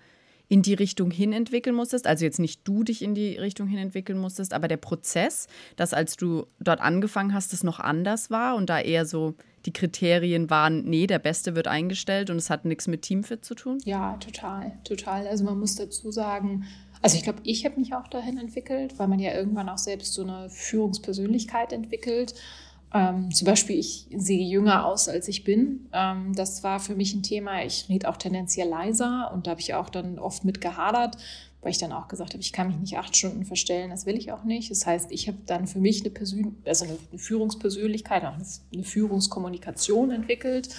in 0.49 0.63
die 0.63 0.75
Richtung 0.75 1.11
hin 1.11 1.33
entwickeln 1.33 1.77
musstest. 1.77 2.07
Also 2.07 2.25
jetzt 2.25 2.39
nicht 2.39 2.67
du 2.67 2.83
dich 2.83 3.03
in 3.03 3.15
die 3.15 3.37
Richtung 3.37 3.67
hin 3.67 3.79
entwickeln 3.79 4.19
musstest, 4.19 4.55
aber 4.55 4.67
der 4.67 4.79
Prozess, 4.79 5.47
dass 5.77 5.93
als 5.93 6.17
du 6.17 6.47
dort 6.59 6.81
angefangen 6.81 7.35
hast, 7.35 7.53
es 7.53 7.63
noch 7.63 7.81
anders 7.81 8.31
war 8.31 8.57
und 8.57 8.71
da 8.71 8.81
eher 8.81 9.05
so 9.05 9.35
die 9.67 9.73
Kriterien 9.73 10.49
waren, 10.49 10.85
nee, 10.85 11.07
der 11.07 11.19
Beste 11.19 11.55
wird 11.55 11.69
eingestellt 11.69 12.31
und 12.31 12.37
es 12.37 12.49
hat 12.49 12.65
nichts 12.65 12.87
mit 12.87 13.03
Teamfit 13.03 13.45
zu 13.45 13.55
tun? 13.55 13.79
Ja, 13.85 14.17
total, 14.17 14.73
total. 14.85 15.27
Also 15.27 15.45
man 15.45 15.59
muss 15.59 15.75
dazu 15.75 16.11
sagen, 16.11 16.65
also 17.03 17.17
ich 17.17 17.23
glaube, 17.23 17.41
ich 17.45 17.65
habe 17.65 17.79
mich 17.79 17.95
auch 17.95 18.09
dahin 18.09 18.39
entwickelt, 18.39 18.99
weil 18.99 19.09
man 19.09 19.19
ja 19.19 19.35
irgendwann 19.35 19.69
auch 19.69 19.79
selbst 19.79 20.15
so 20.15 20.23
eine 20.23 20.49
Führungspersönlichkeit 20.49 21.73
entwickelt. 21.73 22.35
Ähm, 22.95 23.31
zum 23.33 23.47
Beispiel, 23.47 23.79
ich 23.79 24.07
sehe 24.17 24.43
jünger 24.49 24.87
aus, 24.87 25.09
als 25.09 25.29
ich 25.29 25.45
bin. 25.45 25.89
Ähm, 25.93 26.35
das 26.35 26.63
war 26.63 26.81
für 26.81 26.95
mich 26.95 27.15
ein 27.15 27.23
Thema. 27.23 27.63
Ich 27.65 27.89
rede 27.89 28.09
auch 28.09 28.17
tendenziell 28.17 28.69
leiser 28.69 29.31
und 29.33 29.47
da 29.47 29.53
habe 29.53 29.61
ich 29.61 29.75
auch 29.75 29.91
dann 29.91 30.19
oft 30.19 30.45
mit 30.45 30.61
gehadert, 30.61 31.17
weil 31.61 31.71
ich 31.71 31.79
dann 31.79 31.93
auch 31.93 32.09
gesagt 32.09 32.33
habe, 32.33 32.41
ich 32.41 32.53
kann 32.53 32.69
mich 32.69 32.79
nicht 32.79 32.99
acht 32.99 33.17
Stunden 33.17 33.45
verstellen, 33.45 33.91
das 33.91 34.07
will 34.07 34.17
ich 34.17 34.33
auch 34.33 34.45
nicht. 34.45 34.71
Das 34.71 34.87
heißt, 34.87 35.13
ich 35.13 35.29
habe 35.29 35.39
dann 35.45 35.67
für 35.67 35.81
mich 35.81 36.01
eine, 36.01 36.11
Persön 36.11 36.57
also 36.65 36.87
eine, 36.87 37.19
Führungspersönlichkeit, 37.19 38.25
auch 38.25 38.35
eine, 38.35 38.47
eine 38.73 38.85
Führungskommunikation 38.85 40.11
entwickelt. 40.11 40.71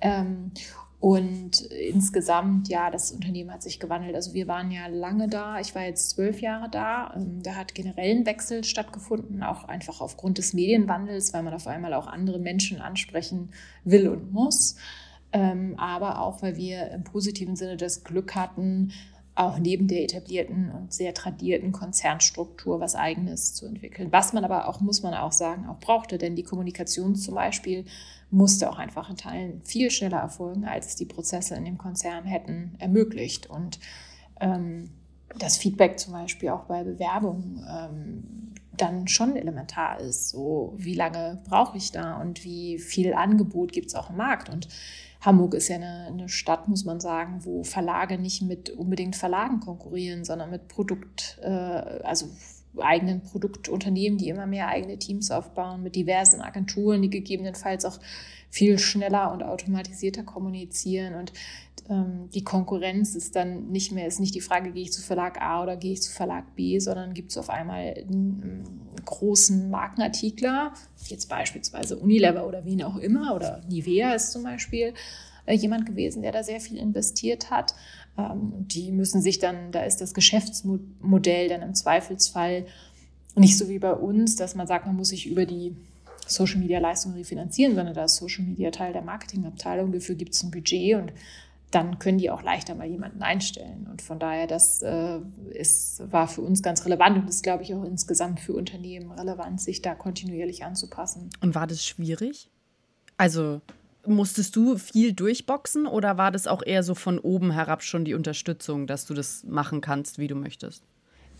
Ähm, 0.00 0.52
und 1.00 1.60
insgesamt, 1.60 2.68
ja, 2.68 2.90
das 2.90 3.12
Unternehmen 3.12 3.52
hat 3.52 3.62
sich 3.62 3.78
gewandelt. 3.78 4.16
Also 4.16 4.34
wir 4.34 4.48
waren 4.48 4.72
ja 4.72 4.88
lange 4.88 5.28
da. 5.28 5.60
Ich 5.60 5.74
war 5.76 5.82
jetzt 5.82 6.10
zwölf 6.10 6.40
Jahre 6.40 6.68
da. 6.68 7.14
Ähm, 7.14 7.40
da 7.42 7.54
hat 7.54 7.74
generell 7.74 8.16
ein 8.16 8.26
Wechsel 8.26 8.64
stattgefunden, 8.64 9.44
auch 9.44 9.64
einfach 9.64 10.00
aufgrund 10.00 10.38
des 10.38 10.54
Medienwandels, 10.54 11.32
weil 11.32 11.44
man 11.44 11.54
auf 11.54 11.68
einmal 11.68 11.94
auch 11.94 12.08
andere 12.08 12.40
Menschen 12.40 12.80
ansprechen 12.80 13.50
will 13.84 14.08
und 14.08 14.32
muss. 14.32 14.74
Ähm, 15.32 15.74
aber 15.78 16.20
auch, 16.20 16.42
weil 16.42 16.56
wir 16.56 16.90
im 16.90 17.04
positiven 17.04 17.54
Sinne 17.54 17.76
das 17.76 18.02
Glück 18.02 18.34
hatten, 18.34 18.92
auch 19.38 19.58
neben 19.58 19.86
der 19.86 20.02
etablierten 20.02 20.70
und 20.72 20.92
sehr 20.92 21.14
tradierten 21.14 21.70
Konzernstruktur 21.70 22.80
was 22.80 22.96
Eigenes 22.96 23.54
zu 23.54 23.66
entwickeln. 23.66 24.08
Was 24.10 24.32
man 24.32 24.44
aber 24.44 24.68
auch, 24.68 24.80
muss 24.80 25.02
man 25.02 25.14
auch 25.14 25.30
sagen, 25.30 25.66
auch 25.66 25.78
brauchte, 25.78 26.18
denn 26.18 26.34
die 26.34 26.42
Kommunikation 26.42 27.14
zum 27.14 27.36
Beispiel 27.36 27.84
musste 28.30 28.68
auch 28.68 28.78
einfach 28.78 29.08
in 29.08 29.16
Teilen 29.16 29.62
viel 29.62 29.90
schneller 29.90 30.18
erfolgen, 30.18 30.64
als 30.64 30.96
die 30.96 31.04
Prozesse 31.04 31.54
in 31.54 31.64
dem 31.64 31.78
Konzern 31.78 32.24
hätten 32.24 32.74
ermöglicht. 32.78 33.48
Und 33.48 33.78
ähm, 34.40 34.90
das 35.36 35.56
Feedback 35.56 35.98
zum 35.98 36.12
Beispiel 36.12 36.48
auch 36.50 36.64
bei 36.64 36.84
Bewerbungen 36.84 37.64
ähm, 37.68 38.54
dann 38.76 39.08
schon 39.08 39.36
elementar 39.36 40.00
ist. 40.00 40.30
So, 40.30 40.74
wie 40.76 40.94
lange 40.94 41.42
brauche 41.48 41.76
ich 41.76 41.92
da 41.92 42.20
und 42.20 42.44
wie 42.44 42.78
viel 42.78 43.14
Angebot 43.14 43.72
gibt 43.72 43.88
es 43.88 43.94
auch 43.94 44.10
im 44.10 44.16
Markt? 44.16 44.48
Und 44.48 44.68
Hamburg 45.20 45.54
ist 45.54 45.68
ja 45.68 45.76
eine, 45.76 46.06
eine, 46.06 46.28
Stadt, 46.28 46.68
muss 46.68 46.84
man 46.84 47.00
sagen, 47.00 47.44
wo 47.44 47.64
Verlage 47.64 48.18
nicht 48.18 48.42
mit 48.42 48.70
unbedingt 48.70 49.16
Verlagen 49.16 49.60
konkurrieren, 49.60 50.24
sondern 50.24 50.50
mit 50.50 50.68
Produkt, 50.68 51.38
äh, 51.42 51.48
also 51.48 52.28
eigenen 52.78 53.22
Produktunternehmen, 53.22 54.18
die 54.18 54.28
immer 54.28 54.46
mehr 54.46 54.68
eigene 54.68 54.98
Teams 54.98 55.30
aufbauen, 55.30 55.82
mit 55.82 55.96
diversen 55.96 56.40
Agenturen, 56.40 57.02
die 57.02 57.10
gegebenenfalls 57.10 57.84
auch 57.84 57.98
viel 58.50 58.78
schneller 58.78 59.32
und 59.32 59.42
automatisierter 59.42 60.22
kommunizieren. 60.22 61.14
Und 61.14 61.32
ähm, 61.88 62.28
die 62.34 62.44
Konkurrenz 62.44 63.14
ist 63.14 63.36
dann 63.36 63.68
nicht 63.70 63.92
mehr, 63.92 64.06
ist 64.06 64.20
nicht 64.20 64.34
die 64.34 64.40
Frage, 64.40 64.72
gehe 64.72 64.82
ich 64.82 64.92
zu 64.92 65.02
Verlag 65.02 65.40
A 65.40 65.62
oder 65.62 65.76
gehe 65.76 65.92
ich 65.92 66.02
zu 66.02 66.12
Verlag 66.12 66.54
B, 66.54 66.78
sondern 66.78 67.14
gibt 67.14 67.30
es 67.30 67.38
auf 67.38 67.50
einmal 67.50 67.94
einen, 67.96 68.42
einen 68.42 69.04
großen 69.04 69.70
Markenartikler, 69.70 70.72
jetzt 71.06 71.28
beispielsweise 71.28 71.98
Unilever 71.98 72.46
oder 72.46 72.64
wen 72.64 72.82
auch 72.82 72.96
immer, 72.96 73.34
oder 73.34 73.62
Nivea 73.68 74.14
ist 74.14 74.32
zum 74.32 74.42
Beispiel 74.42 74.94
äh, 75.46 75.54
jemand 75.54 75.86
gewesen, 75.86 76.22
der 76.22 76.32
da 76.32 76.42
sehr 76.42 76.60
viel 76.60 76.76
investiert 76.76 77.50
hat. 77.50 77.74
Ähm, 78.18 78.52
die 78.66 78.92
müssen 78.92 79.22
sich 79.22 79.38
dann, 79.38 79.72
da 79.72 79.82
ist 79.82 80.00
das 80.00 80.12
Geschäftsmodell 80.12 81.48
dann 81.48 81.62
im 81.62 81.74
Zweifelsfall 81.74 82.66
nicht 83.36 83.56
so 83.56 83.68
wie 83.68 83.78
bei 83.78 83.92
uns, 83.94 84.36
dass 84.36 84.54
man 84.54 84.66
sagt, 84.66 84.86
man 84.86 84.96
muss 84.96 85.10
sich 85.10 85.26
über 85.26 85.46
die 85.46 85.76
Social 86.26 86.58
Media 86.58 86.80
Leistung 86.80 87.12
refinanzieren, 87.14 87.74
sondern 87.74 87.94
da 87.94 88.04
ist 88.04 88.16
Social 88.16 88.44
Media 88.44 88.70
Teil 88.70 88.92
der 88.92 89.02
Marketingabteilung. 89.02 89.92
Dafür 89.92 90.16
gibt 90.16 90.34
es 90.34 90.42
ein 90.42 90.50
Budget 90.50 90.96
und 90.96 91.12
dann 91.70 91.98
können 91.98 92.18
die 92.18 92.30
auch 92.30 92.42
leichter 92.42 92.74
mal 92.74 92.86
jemanden 92.86 93.22
einstellen. 93.22 93.86
Und 93.90 94.00
von 94.00 94.18
daher, 94.18 94.46
das 94.46 94.82
äh, 94.82 95.20
ist, 95.50 96.02
war 96.10 96.26
für 96.26 96.40
uns 96.40 96.62
ganz 96.62 96.84
relevant 96.84 97.18
und 97.18 97.28
ist, 97.28 97.42
glaube 97.42 97.62
ich, 97.62 97.74
auch 97.74 97.84
insgesamt 97.84 98.40
für 98.40 98.54
Unternehmen 98.54 99.10
relevant, 99.12 99.60
sich 99.60 99.82
da 99.82 99.94
kontinuierlich 99.94 100.64
anzupassen. 100.64 101.30
Und 101.40 101.54
war 101.54 101.66
das 101.66 101.84
schwierig? 101.84 102.48
Also 103.18 103.60
musstest 104.08 104.56
du 104.56 104.76
viel 104.76 105.12
durchboxen 105.12 105.86
oder 105.86 106.16
war 106.18 106.30
das 106.30 106.46
auch 106.46 106.62
eher 106.64 106.82
so 106.82 106.94
von 106.94 107.18
oben 107.18 107.50
herab 107.50 107.82
schon 107.82 108.04
die 108.04 108.14
Unterstützung, 108.14 108.86
dass 108.86 109.06
du 109.06 109.14
das 109.14 109.44
machen 109.44 109.80
kannst, 109.80 110.18
wie 110.18 110.28
du 110.28 110.34
möchtest? 110.34 110.82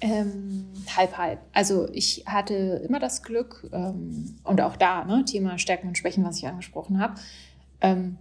Ähm, 0.00 0.66
halb, 0.96 1.18
halb. 1.18 1.40
Also 1.52 1.88
ich 1.92 2.24
hatte 2.26 2.54
immer 2.88 3.00
das 3.00 3.22
Glück 3.22 3.68
ähm, 3.72 4.36
und 4.44 4.60
auch 4.60 4.76
da, 4.76 5.04
ne, 5.04 5.24
Thema 5.24 5.58
Stärken 5.58 5.88
und 5.88 5.98
Schwächen, 5.98 6.24
was 6.24 6.38
ich 6.38 6.46
angesprochen 6.46 7.00
habe. 7.00 7.14
Ähm, 7.80 8.16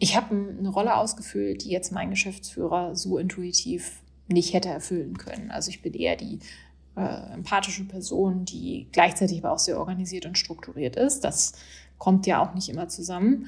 ich 0.00 0.16
habe 0.16 0.34
eine 0.34 0.70
Rolle 0.70 0.96
ausgefüllt, 0.96 1.64
die 1.64 1.70
jetzt 1.70 1.92
mein 1.92 2.10
Geschäftsführer 2.10 2.96
so 2.96 3.18
intuitiv 3.18 4.02
nicht 4.26 4.54
hätte 4.54 4.70
erfüllen 4.70 5.18
können. 5.18 5.50
Also 5.50 5.70
ich 5.70 5.82
bin 5.82 5.92
eher 5.92 6.16
die 6.16 6.40
äh, 6.96 7.32
empathische 7.34 7.84
Person, 7.84 8.44
die 8.44 8.88
gleichzeitig 8.92 9.38
aber 9.38 9.52
auch 9.52 9.58
sehr 9.58 9.78
organisiert 9.78 10.26
und 10.26 10.38
strukturiert 10.38 10.96
ist. 10.96 11.20
Das 11.20 11.52
kommt 11.98 12.26
ja 12.26 12.42
auch 12.42 12.54
nicht 12.54 12.68
immer 12.68 12.88
zusammen. 12.88 13.46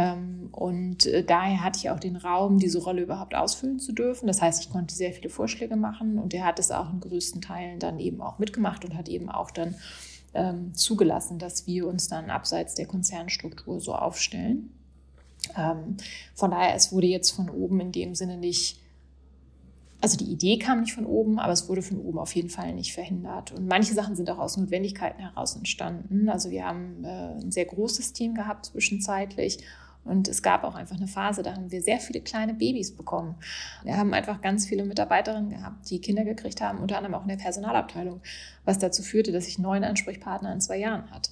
Ähm, 0.00 0.48
und 0.52 1.06
äh, 1.06 1.24
daher 1.24 1.62
hatte 1.62 1.78
ich 1.78 1.90
auch 1.90 2.00
den 2.00 2.16
Raum, 2.16 2.58
diese 2.58 2.82
Rolle 2.82 3.02
überhaupt 3.02 3.34
ausfüllen 3.34 3.78
zu 3.78 3.92
dürfen. 3.92 4.26
Das 4.26 4.40
heißt, 4.40 4.62
ich 4.62 4.70
konnte 4.70 4.94
sehr 4.94 5.12
viele 5.12 5.28
Vorschläge 5.28 5.76
machen 5.76 6.18
und 6.18 6.32
er 6.32 6.44
hat 6.44 6.58
es 6.58 6.70
auch 6.70 6.90
in 6.90 7.00
größten 7.00 7.42
Teilen 7.42 7.78
dann 7.78 7.98
eben 7.98 8.22
auch 8.22 8.38
mitgemacht 8.38 8.84
und 8.84 8.96
hat 8.96 9.08
eben 9.08 9.28
auch 9.28 9.50
dann 9.50 9.74
ähm, 10.32 10.74
zugelassen, 10.74 11.38
dass 11.38 11.66
wir 11.66 11.86
uns 11.86 12.08
dann 12.08 12.30
abseits 12.30 12.74
der 12.74 12.86
Konzernstruktur 12.86 13.80
so 13.80 13.94
aufstellen. 13.94 14.72
Ähm, 15.56 15.96
von 16.34 16.50
daher, 16.50 16.74
es 16.74 16.92
wurde 16.92 17.06
jetzt 17.06 17.30
von 17.30 17.50
oben 17.50 17.80
in 17.80 17.92
dem 17.92 18.14
Sinne 18.14 18.38
nicht, 18.38 18.80
also 20.00 20.16
die 20.16 20.32
Idee 20.32 20.58
kam 20.58 20.80
nicht 20.80 20.94
von 20.94 21.04
oben, 21.04 21.38
aber 21.38 21.52
es 21.52 21.68
wurde 21.68 21.82
von 21.82 21.98
oben 21.98 22.18
auf 22.18 22.34
jeden 22.34 22.48
Fall 22.48 22.74
nicht 22.74 22.94
verhindert. 22.94 23.52
Und 23.52 23.66
manche 23.66 23.92
Sachen 23.92 24.16
sind 24.16 24.30
auch 24.30 24.38
aus 24.38 24.56
Notwendigkeiten 24.56 25.20
heraus 25.20 25.56
entstanden. 25.56 26.30
Also 26.30 26.50
wir 26.50 26.64
haben 26.64 27.04
äh, 27.04 27.34
ein 27.34 27.50
sehr 27.50 27.66
großes 27.66 28.14
Team 28.14 28.34
gehabt 28.34 28.66
zwischenzeitlich 28.66 29.58
und 30.04 30.28
es 30.28 30.42
gab 30.42 30.64
auch 30.64 30.74
einfach 30.74 30.96
eine 30.96 31.06
Phase, 31.06 31.42
da 31.42 31.54
haben 31.54 31.70
wir 31.70 31.82
sehr 31.82 32.00
viele 32.00 32.20
kleine 32.20 32.54
Babys 32.54 32.92
bekommen. 32.92 33.36
Wir 33.84 33.96
haben 33.96 34.14
einfach 34.14 34.40
ganz 34.40 34.66
viele 34.66 34.84
Mitarbeiterinnen 34.84 35.50
gehabt, 35.50 35.90
die 35.90 36.00
Kinder 36.00 36.24
gekriegt 36.24 36.60
haben, 36.60 36.78
unter 36.78 36.96
anderem 36.96 37.14
auch 37.14 37.22
in 37.22 37.28
der 37.28 37.36
Personalabteilung, 37.36 38.20
was 38.64 38.78
dazu 38.78 39.02
führte, 39.02 39.30
dass 39.30 39.46
ich 39.46 39.58
neun 39.58 39.84
Ansprechpartner 39.84 40.52
in 40.52 40.60
zwei 40.60 40.78
Jahren 40.78 41.10
hatte. 41.10 41.30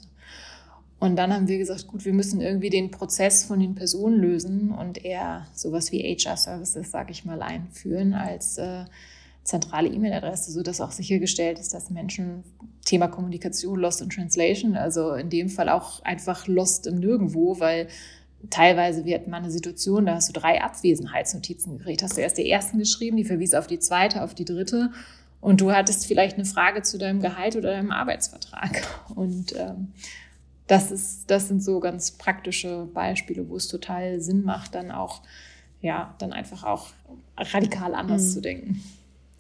Und 1.01 1.17
dann 1.17 1.33
haben 1.33 1.47
wir 1.47 1.59
gesagt, 1.59 1.87
gut, 1.87 2.05
wir 2.05 2.13
müssen 2.13 2.41
irgendwie 2.41 2.71
den 2.71 2.91
Prozess 2.91 3.45
von 3.45 3.61
den 3.61 3.75
Personen 3.75 4.19
lösen 4.19 4.73
und 4.73 5.05
eher 5.05 5.47
sowas 5.55 5.93
wie 5.93 6.03
HR-Services, 6.03 6.91
sage 6.91 7.13
ich 7.13 7.25
mal, 7.25 7.41
einführen 7.41 8.15
als 8.15 8.59
äh, 8.59 8.85
zentrale 9.45 9.89
E-Mail-Adresse, 9.89 10.51
sodass 10.51 10.81
auch 10.81 10.91
sichergestellt 10.91 11.59
ist, 11.59 11.73
dass 11.73 11.91
Menschen 11.91 12.43
Thema 12.85 13.07
Kommunikation, 13.07 13.79
Lost 13.79 14.03
in 14.03 14.11
Translation, 14.11 14.77
also 14.77 15.15
in 15.15 15.31
dem 15.31 15.49
Fall 15.49 15.69
auch 15.69 16.03
einfach 16.03 16.49
Lost 16.49 16.87
im 16.87 16.99
Nirgendwo, 16.99 17.61
weil 17.61 17.89
teilweise 18.51 19.05
wird 19.05 19.27
man 19.27 19.43
eine 19.43 19.53
Situation, 19.53 20.07
da 20.07 20.15
hast 20.15 20.29
du 20.29 20.33
drei 20.33 20.63
Abwesenheitsnotizen 20.63 21.79
gekriegt, 21.79 22.03
hast 22.03 22.17
du 22.17 22.21
erst 22.21 22.39
die 22.39 22.49
ersten 22.49 22.79
geschrieben, 22.79 23.17
die 23.17 23.25
verwies 23.25 23.55
auf 23.55 23.67
die 23.67 23.79
zweite, 23.79 24.23
auf 24.23 24.35
die 24.35 24.45
dritte 24.45 24.91
und 25.41 25.61
du 25.61 25.73
hattest 25.73 26.07
vielleicht 26.07 26.37
eine 26.37 26.45
Frage 26.45 26.83
zu 26.83 26.99
deinem 26.99 27.21
Gehalt 27.21 27.57
oder 27.57 27.73
deinem 27.73 27.91
Arbeitsvertrag 27.91 28.83
und 29.15 29.55
ähm, 29.57 29.93
das 30.69 30.91
ist, 30.91 31.31
das 31.31 31.49
sind 31.49 31.63
so 31.63 31.81
ganz 31.81 32.13
praktische 32.13 32.87
Beispiele, 32.93 33.49
wo 33.49 33.57
es 33.57 33.69
total 33.69 34.21
Sinn 34.21 34.45
macht, 34.45 34.75
dann 34.75 34.91
auch, 34.91 35.23
ja, 35.81 36.15
dann 36.19 36.33
einfach 36.33 36.63
auch 36.63 36.89
radikal 37.37 37.95
anders 37.95 38.25
mhm. 38.25 38.31
zu 38.31 38.41
denken. 38.43 38.83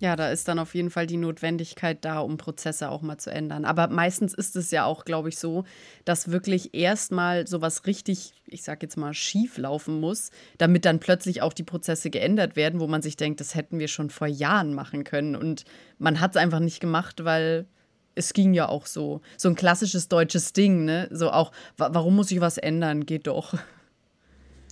Ja, 0.00 0.14
da 0.14 0.30
ist 0.30 0.46
dann 0.46 0.60
auf 0.60 0.74
jeden 0.76 0.90
Fall 0.90 1.08
die 1.08 1.16
Notwendigkeit 1.16 2.04
da, 2.04 2.20
um 2.20 2.36
Prozesse 2.36 2.88
auch 2.88 3.02
mal 3.02 3.18
zu 3.18 3.30
ändern. 3.30 3.64
Aber 3.64 3.88
meistens 3.88 4.32
ist 4.32 4.54
es 4.54 4.70
ja 4.70 4.84
auch, 4.84 5.04
glaube 5.04 5.28
ich, 5.28 5.38
so, 5.38 5.64
dass 6.04 6.30
wirklich 6.30 6.72
erstmal 6.72 7.48
sowas 7.48 7.84
richtig, 7.86 8.32
ich 8.46 8.62
sag 8.62 8.82
jetzt 8.82 8.96
mal, 8.96 9.12
schief 9.12 9.58
laufen 9.58 9.98
muss, 9.98 10.30
damit 10.56 10.84
dann 10.84 11.00
plötzlich 11.00 11.42
auch 11.42 11.52
die 11.52 11.64
Prozesse 11.64 12.10
geändert 12.10 12.54
werden, 12.54 12.78
wo 12.78 12.86
man 12.86 13.02
sich 13.02 13.16
denkt, 13.16 13.40
das 13.40 13.56
hätten 13.56 13.80
wir 13.80 13.88
schon 13.88 14.10
vor 14.10 14.28
Jahren 14.28 14.72
machen 14.72 15.02
können. 15.02 15.34
Und 15.34 15.64
man 15.98 16.20
hat 16.20 16.32
es 16.32 16.36
einfach 16.36 16.60
nicht 16.60 16.78
gemacht, 16.78 17.24
weil 17.24 17.66
es 18.14 18.32
ging 18.32 18.54
ja 18.54 18.68
auch 18.68 18.86
so. 18.86 19.20
So 19.36 19.48
ein 19.48 19.56
klassisches 19.56 20.08
deutsches 20.08 20.52
Ding, 20.52 20.84
ne? 20.84 21.08
So 21.10 21.30
auch, 21.32 21.50
warum 21.76 22.14
muss 22.14 22.30
ich 22.30 22.40
was 22.40 22.58
ändern? 22.58 23.04
Geht 23.04 23.26
doch. 23.26 23.54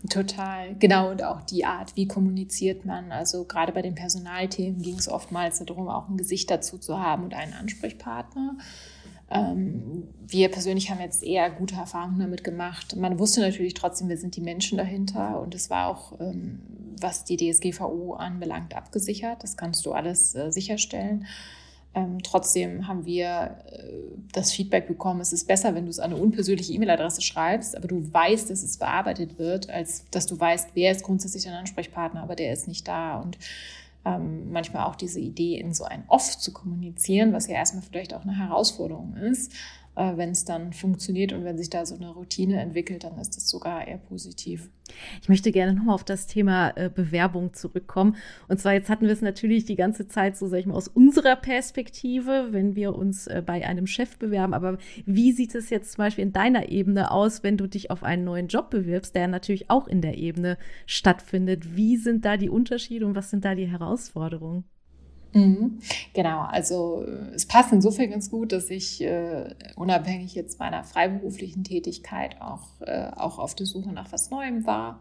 Total, 0.08 0.74
genau. 0.76 1.10
Und 1.10 1.22
auch 1.22 1.42
die 1.42 1.64
Art, 1.64 1.96
wie 1.96 2.06
kommuniziert 2.06 2.84
man. 2.84 3.12
Also 3.12 3.44
gerade 3.44 3.72
bei 3.72 3.82
den 3.82 3.94
Personalthemen 3.94 4.80
ging 4.80 4.98
es 4.98 5.08
oftmals 5.08 5.58
darum, 5.64 5.88
auch 5.88 6.08
ein 6.08 6.16
Gesicht 6.16 6.50
dazu 6.50 6.78
zu 6.78 6.98
haben 6.98 7.24
und 7.24 7.34
einen 7.34 7.54
Ansprechpartner. 7.54 8.56
Ähm, 9.28 10.04
wir 10.26 10.48
persönlich 10.50 10.90
haben 10.90 11.00
jetzt 11.00 11.24
eher 11.24 11.50
gute 11.50 11.74
Erfahrungen 11.74 12.20
damit 12.20 12.44
gemacht. 12.44 12.94
Man 12.96 13.18
wusste 13.18 13.40
natürlich 13.40 13.74
trotzdem, 13.74 14.08
wir 14.08 14.18
sind 14.18 14.36
die 14.36 14.40
Menschen 14.40 14.78
dahinter 14.78 15.40
und 15.40 15.54
es 15.54 15.68
war 15.70 15.88
auch, 15.88 16.20
ähm, 16.20 16.60
was 17.00 17.24
die 17.24 17.36
DSGVO 17.36 18.14
anbelangt, 18.14 18.76
abgesichert. 18.76 19.42
Das 19.42 19.56
kannst 19.56 19.84
du 19.84 19.92
alles 19.92 20.34
äh, 20.34 20.52
sicherstellen. 20.52 21.26
Ähm, 21.96 22.22
trotzdem 22.22 22.86
haben 22.86 23.06
wir 23.06 23.56
äh, 23.70 23.82
das 24.32 24.52
Feedback 24.52 24.86
bekommen, 24.86 25.20
es 25.22 25.32
ist 25.32 25.48
besser, 25.48 25.74
wenn 25.74 25.84
du 25.84 25.90
es 25.90 25.98
an 25.98 26.12
eine 26.12 26.20
unpersönliche 26.20 26.74
E-Mail-Adresse 26.74 27.22
schreibst, 27.22 27.74
aber 27.74 27.88
du 27.88 28.12
weißt, 28.12 28.50
dass 28.50 28.62
es 28.62 28.76
bearbeitet 28.76 29.38
wird, 29.38 29.70
als 29.70 30.04
dass 30.10 30.26
du 30.26 30.38
weißt, 30.38 30.72
wer 30.74 30.92
ist 30.92 31.02
grundsätzlich 31.02 31.44
dein 31.44 31.54
Ansprechpartner, 31.54 32.22
aber 32.22 32.36
der 32.36 32.52
ist 32.52 32.68
nicht 32.68 32.86
da. 32.86 33.18
Und 33.18 33.38
ähm, 34.04 34.52
manchmal 34.52 34.84
auch 34.84 34.94
diese 34.94 35.20
Idee, 35.20 35.58
in 35.58 35.72
so 35.72 35.84
ein 35.84 36.04
Off 36.08 36.38
zu 36.38 36.52
kommunizieren, 36.52 37.32
was 37.32 37.46
ja 37.46 37.54
erstmal 37.54 37.82
vielleicht 37.82 38.12
auch 38.12 38.24
eine 38.24 38.36
Herausforderung 38.36 39.16
ist, 39.16 39.52
äh, 39.96 40.16
wenn 40.16 40.30
es 40.30 40.44
dann 40.44 40.72
funktioniert 40.72 41.32
und 41.32 41.44
wenn 41.44 41.58
sich 41.58 41.70
da 41.70 41.84
so 41.84 41.96
eine 41.96 42.10
Routine 42.10 42.60
entwickelt, 42.60 43.04
dann 43.04 43.18
ist 43.18 43.36
das 43.36 43.48
sogar 43.48 43.88
eher 43.88 43.98
positiv. 43.98 44.70
Ich 45.20 45.28
möchte 45.28 45.50
gerne 45.50 45.74
nochmal 45.74 45.94
auf 45.94 46.04
das 46.04 46.26
Thema 46.26 46.70
äh, 46.76 46.90
Bewerbung 46.94 47.54
zurückkommen. 47.54 48.16
Und 48.48 48.60
zwar 48.60 48.74
jetzt 48.74 48.88
hatten 48.88 49.06
wir 49.06 49.12
es 49.12 49.22
natürlich 49.22 49.64
die 49.64 49.74
ganze 49.74 50.06
Zeit 50.06 50.36
so, 50.36 50.46
sag 50.46 50.58
ich 50.58 50.66
mal, 50.66 50.74
aus 50.74 50.88
unserer 50.88 51.34
Perspektive, 51.34 52.48
wenn 52.50 52.76
wir 52.76 52.94
uns 52.94 53.26
äh, 53.26 53.42
bei 53.44 53.66
einem 53.66 53.86
Chef 53.86 54.18
bewerben. 54.18 54.54
Aber 54.54 54.78
wie 55.04 55.32
sieht 55.32 55.54
es 55.54 55.70
jetzt 55.70 55.92
zum 55.92 56.04
Beispiel 56.04 56.24
in 56.24 56.32
deiner 56.32 56.68
Ebene 56.68 57.10
aus, 57.10 57.42
wenn 57.42 57.56
du 57.56 57.66
dich 57.66 57.90
auf 57.90 58.04
einen 58.04 58.24
neuen 58.24 58.48
Job 58.48 58.70
bewirbst, 58.70 59.14
der 59.14 59.28
natürlich 59.28 59.70
auch 59.70 59.88
in 59.88 60.02
der 60.02 60.18
Ebene 60.18 60.58
stattfindet? 60.86 61.76
Wie 61.76 61.96
sind 61.96 62.24
da 62.24 62.36
die 62.36 62.50
Unterschiede 62.50 63.06
und 63.06 63.14
was 63.14 63.30
sind 63.30 63.44
da 63.44 63.54
die 63.54 63.66
Herausforderungen? 63.66 64.64
Mhm. 65.32 65.80
Genau, 66.14 66.40
also 66.42 67.04
es 67.34 67.46
passt 67.46 67.72
insofern 67.72 68.10
ganz 68.10 68.30
gut, 68.30 68.52
dass 68.52 68.70
ich 68.70 69.02
äh, 69.02 69.54
unabhängig 69.76 70.34
jetzt 70.34 70.58
meiner 70.58 70.82
freiberuflichen 70.84 71.64
Tätigkeit 71.64 72.40
auch, 72.40 72.80
äh, 72.80 73.10
auch 73.14 73.38
auf 73.38 73.54
der 73.54 73.66
Suche 73.66 73.92
nach 73.92 74.12
was 74.12 74.30
Neuem 74.30 74.66
war. 74.66 75.00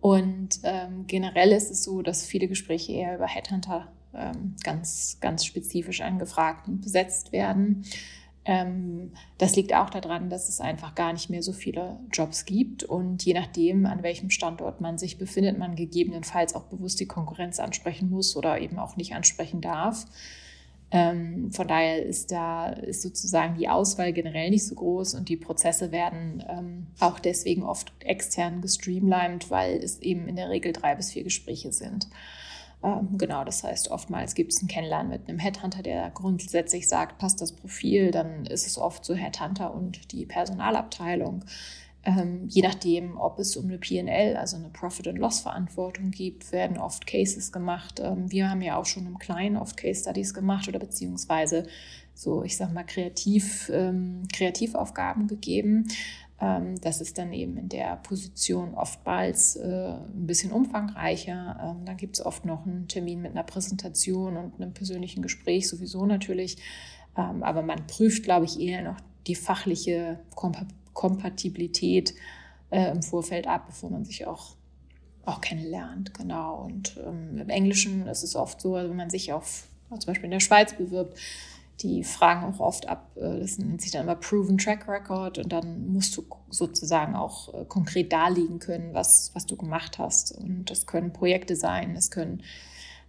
Und 0.00 0.60
ähm, 0.62 1.06
generell 1.06 1.50
ist 1.50 1.70
es 1.70 1.82
so, 1.82 2.02
dass 2.02 2.24
viele 2.24 2.46
Gespräche 2.46 2.92
eher 2.92 3.16
über 3.16 3.26
Headhunter 3.26 3.88
ähm, 4.14 4.54
ganz, 4.62 5.18
ganz 5.20 5.44
spezifisch 5.44 6.00
angefragt 6.00 6.68
und 6.68 6.80
besetzt 6.80 7.32
werden. 7.32 7.84
Ähm, 8.48 9.12
das 9.38 9.56
liegt 9.56 9.74
auch 9.74 9.90
daran, 9.90 10.30
dass 10.30 10.48
es 10.48 10.60
einfach 10.60 10.94
gar 10.94 11.12
nicht 11.12 11.28
mehr 11.28 11.42
so 11.42 11.52
viele 11.52 11.98
Jobs 12.12 12.44
gibt 12.44 12.84
und 12.84 13.24
je 13.24 13.34
nachdem, 13.34 13.86
an 13.86 14.04
welchem 14.04 14.30
Standort 14.30 14.80
man 14.80 14.98
sich 14.98 15.18
befindet, 15.18 15.58
man 15.58 15.74
gegebenenfalls 15.74 16.54
auch 16.54 16.62
bewusst 16.62 17.00
die 17.00 17.06
Konkurrenz 17.06 17.58
ansprechen 17.58 18.08
muss 18.08 18.36
oder 18.36 18.60
eben 18.60 18.78
auch 18.78 18.96
nicht 18.96 19.14
ansprechen 19.14 19.60
darf. 19.60 20.06
Ähm, 20.92 21.50
von 21.50 21.66
daher 21.66 22.06
ist 22.06 22.30
da 22.30 22.68
ist 22.68 23.02
sozusagen 23.02 23.56
die 23.56 23.68
Auswahl 23.68 24.12
generell 24.12 24.50
nicht 24.50 24.64
so 24.64 24.76
groß 24.76 25.14
und 25.14 25.28
die 25.28 25.36
Prozesse 25.36 25.90
werden 25.90 26.44
ähm, 26.48 26.86
auch 27.00 27.18
deswegen 27.18 27.64
oft 27.64 27.92
extern 27.98 28.60
gestreamlined, 28.60 29.50
weil 29.50 29.78
es 29.78 29.98
eben 29.98 30.28
in 30.28 30.36
der 30.36 30.50
Regel 30.50 30.72
drei 30.72 30.94
bis 30.94 31.10
vier 31.10 31.24
Gespräche 31.24 31.72
sind. 31.72 32.06
Ähm, 32.82 33.18
genau, 33.18 33.44
das 33.44 33.64
heißt, 33.64 33.90
oftmals 33.90 34.34
gibt 34.34 34.52
es 34.52 34.62
ein 34.62 34.68
Kennenlernen 34.68 35.10
mit 35.10 35.28
einem 35.28 35.38
Headhunter, 35.38 35.82
der 35.82 36.10
grundsätzlich 36.10 36.88
sagt, 36.88 37.18
passt 37.18 37.40
das 37.40 37.52
Profil, 37.52 38.10
dann 38.10 38.46
ist 38.46 38.66
es 38.66 38.78
oft 38.78 39.04
so 39.04 39.14
Headhunter 39.14 39.74
und 39.74 40.12
die 40.12 40.26
Personalabteilung. 40.26 41.44
Ähm, 42.06 42.46
je 42.48 42.62
nachdem, 42.62 43.18
ob 43.18 43.40
es 43.40 43.56
um 43.56 43.64
eine 43.64 43.78
PL, 43.78 44.36
also 44.36 44.56
eine 44.56 44.68
Profit- 44.68 45.08
and 45.08 45.18
Loss-Verantwortung 45.18 46.12
gibt, 46.12 46.52
werden 46.52 46.78
oft 46.78 47.04
Cases 47.04 47.50
gemacht. 47.50 48.00
Ähm, 48.00 48.30
wir 48.30 48.48
haben 48.48 48.62
ja 48.62 48.76
auch 48.76 48.86
schon 48.86 49.06
im 49.06 49.18
Kleinen 49.18 49.56
oft 49.56 49.76
Case-Studies 49.76 50.32
gemacht 50.32 50.68
oder 50.68 50.78
beziehungsweise 50.78 51.66
so, 52.14 52.44
ich 52.44 52.56
sag 52.56 52.72
mal, 52.72 52.84
kreativ, 52.84 53.70
ähm, 53.74 54.22
Kreativaufgaben 54.32 55.26
gegeben. 55.26 55.88
Ähm, 56.40 56.80
das 56.80 57.00
ist 57.00 57.18
dann 57.18 57.32
eben 57.32 57.56
in 57.56 57.68
der 57.68 57.96
Position 57.96 58.74
oftmals 58.74 59.56
äh, 59.56 59.94
ein 59.94 60.26
bisschen 60.26 60.52
umfangreicher. 60.52 61.58
Ähm, 61.62 61.84
dann 61.86 61.96
gibt 61.96 62.18
es 62.18 62.24
oft 62.24 62.44
noch 62.44 62.66
einen 62.66 62.88
Termin 62.88 63.22
mit 63.22 63.32
einer 63.32 63.42
Präsentation 63.42 64.36
und 64.36 64.60
einem 64.60 64.74
persönlichen 64.74 65.22
Gespräch 65.22 65.68
sowieso 65.68 66.04
natürlich. 66.04 66.58
Ähm, 67.16 67.42
aber 67.42 67.62
man 67.62 67.86
prüft, 67.86 68.24
glaube 68.24 68.44
ich, 68.44 68.60
eher 68.60 68.82
noch 68.82 69.00
die 69.26 69.34
fachliche 69.34 70.20
Kompa 70.34 70.66
Kompatibilität 70.92 72.14
äh, 72.70 72.90
im 72.90 73.02
Vorfeld 73.02 73.46
ab, 73.46 73.66
bevor 73.66 73.90
man 73.90 74.06
sich 74.06 74.26
auch, 74.26 74.56
auch 75.26 75.42
kennenlernt. 75.42 76.14
Genau. 76.14 76.64
Und 76.64 76.98
ähm, 77.06 77.36
im 77.36 77.50
Englischen 77.50 78.06
ist 78.06 78.22
es 78.22 78.34
oft 78.34 78.62
so, 78.62 78.76
also 78.76 78.88
wenn 78.88 78.96
man 78.96 79.10
sich 79.10 79.34
auf 79.34 79.68
zum 79.90 80.06
Beispiel 80.06 80.24
in 80.24 80.30
der 80.30 80.40
Schweiz 80.40 80.74
bewirbt, 80.74 81.18
die 81.82 82.04
fragen 82.04 82.44
auch 82.44 82.60
oft 82.60 82.88
ab, 82.88 83.10
äh, 83.16 83.40
das 83.40 83.58
nennt 83.58 83.82
sich 83.82 83.92
dann 83.92 84.02
immer 84.02 84.16
Proven 84.16 84.58
Track 84.58 84.88
Record 84.88 85.38
und 85.38 85.52
dann 85.52 85.92
musst 85.92 86.16
du 86.16 86.24
sozusagen 86.50 87.14
auch 87.14 87.52
äh, 87.54 87.64
konkret 87.66 88.12
darlegen 88.12 88.58
können, 88.58 88.94
was, 88.94 89.30
was 89.34 89.46
du 89.46 89.56
gemacht 89.56 89.98
hast. 89.98 90.32
Und 90.32 90.70
das 90.70 90.86
können 90.86 91.12
Projekte 91.12 91.56
sein, 91.56 91.94
es 91.96 92.10
können 92.10 92.42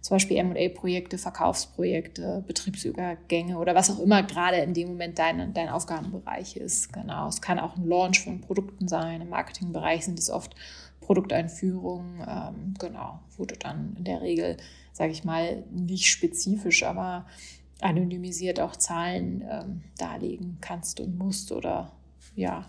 zum 0.00 0.14
Beispiel 0.14 0.42
MA-Projekte, 0.42 1.18
Verkaufsprojekte, 1.18 2.44
Betriebsübergänge 2.46 3.58
oder 3.58 3.74
was 3.74 3.90
auch 3.90 3.98
immer 3.98 4.22
gerade 4.22 4.58
in 4.58 4.72
dem 4.72 4.88
Moment 4.88 5.18
dein, 5.18 5.52
dein 5.54 5.68
Aufgabenbereich 5.68 6.56
ist. 6.56 6.92
Genau. 6.92 7.28
Es 7.28 7.40
kann 7.42 7.58
auch 7.58 7.76
ein 7.76 7.86
Launch 7.86 8.22
von 8.22 8.40
Produkten 8.40 8.86
sein. 8.86 9.20
Im 9.20 9.30
Marketingbereich 9.30 10.04
sind 10.04 10.18
es 10.18 10.30
oft 10.30 10.54
Produkteinführungen, 11.00 12.20
ähm, 12.20 12.74
genau, 12.78 13.20
wo 13.36 13.44
du 13.44 13.56
dann 13.56 13.96
in 13.96 14.04
der 14.04 14.20
Regel, 14.20 14.58
sage 14.92 15.10
ich 15.10 15.24
mal, 15.24 15.64
nicht 15.70 16.06
spezifisch, 16.06 16.84
aber 16.84 17.26
anonymisiert 17.80 18.60
auch 18.60 18.76
Zahlen 18.76 19.44
ähm, 19.48 19.82
darlegen 19.98 20.58
kannst 20.60 21.00
und 21.00 21.16
musst 21.16 21.52
oder 21.52 21.92
ja, 22.34 22.66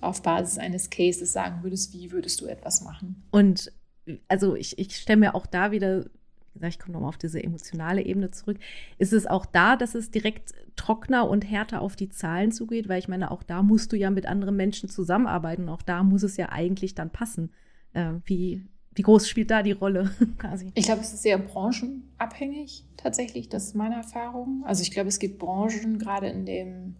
auf 0.00 0.22
Basis 0.22 0.58
eines 0.58 0.90
Cases 0.90 1.32
sagen 1.32 1.62
würdest, 1.62 1.92
wie 1.92 2.12
würdest 2.12 2.40
du 2.40 2.46
etwas 2.46 2.82
machen. 2.82 3.22
Und 3.30 3.72
also 4.28 4.54
ich, 4.54 4.78
ich 4.78 4.96
stelle 4.96 5.18
mir 5.18 5.34
auch 5.34 5.46
da 5.46 5.70
wieder, 5.70 6.04
wie 6.04 6.58
gesagt, 6.58 6.74
ich 6.74 6.78
komme 6.78 6.94
nochmal 6.94 7.08
auf 7.08 7.18
diese 7.18 7.42
emotionale 7.42 8.02
Ebene 8.02 8.30
zurück, 8.30 8.58
ist 8.98 9.12
es 9.12 9.26
auch 9.26 9.46
da, 9.46 9.76
dass 9.76 9.94
es 9.94 10.10
direkt 10.10 10.52
trockener 10.76 11.28
und 11.28 11.48
härter 11.48 11.80
auf 11.80 11.96
die 11.96 12.08
Zahlen 12.08 12.52
zugeht, 12.52 12.88
weil 12.88 12.98
ich 12.98 13.08
meine, 13.08 13.30
auch 13.30 13.42
da 13.42 13.62
musst 13.62 13.92
du 13.92 13.96
ja 13.96 14.10
mit 14.10 14.26
anderen 14.26 14.56
Menschen 14.56 14.88
zusammenarbeiten, 14.88 15.68
auch 15.68 15.82
da 15.82 16.02
muss 16.02 16.22
es 16.22 16.36
ja 16.36 16.50
eigentlich 16.50 16.94
dann 16.94 17.10
passen. 17.10 17.50
Äh, 17.92 18.14
wie, 18.24 18.66
wie 18.94 19.02
groß 19.02 19.28
spielt 19.28 19.50
da 19.50 19.62
die 19.62 19.72
Rolle 19.72 20.10
quasi? 20.38 20.70
Ich 20.74 20.86
glaube, 20.86 21.00
es 21.00 21.12
ist 21.12 21.22
sehr 21.22 21.38
branchenabhängig 21.38 22.84
tatsächlich. 22.96 23.48
Das 23.48 23.64
ist 23.64 23.74
meine 23.74 23.96
Erfahrung. 23.96 24.62
Also 24.64 24.82
ich 24.82 24.90
glaube, 24.90 25.08
es 25.08 25.18
gibt 25.18 25.38
Branchen, 25.38 25.98
gerade 25.98 26.28
in 26.28 26.46
dem, 26.46 26.96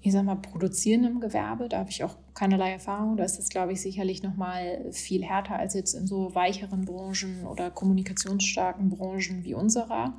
ich 0.00 0.12
sag 0.12 0.24
mal, 0.24 0.36
produzierenden 0.36 1.20
Gewerbe, 1.20 1.68
da 1.68 1.78
habe 1.78 1.90
ich 1.90 2.02
auch 2.02 2.16
keinerlei 2.34 2.72
Erfahrung. 2.72 3.16
Da 3.16 3.24
ist 3.24 3.38
es, 3.38 3.48
glaube 3.48 3.72
ich, 3.72 3.80
sicherlich 3.80 4.22
noch 4.22 4.36
mal 4.36 4.84
viel 4.92 5.24
härter 5.24 5.56
als 5.56 5.74
jetzt 5.74 5.94
in 5.94 6.06
so 6.06 6.34
weicheren 6.34 6.84
Branchen 6.84 7.46
oder 7.46 7.70
kommunikationsstarken 7.70 8.90
Branchen 8.90 9.44
wie 9.44 9.54
unserer. 9.54 10.14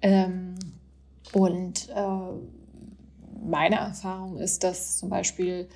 Ähm, 0.00 0.54
und 1.32 1.88
äh, 1.90 2.02
meine 3.44 3.76
Erfahrung 3.76 4.38
ist, 4.38 4.64
dass 4.64 4.98
zum 4.98 5.10
Beispiel 5.10 5.68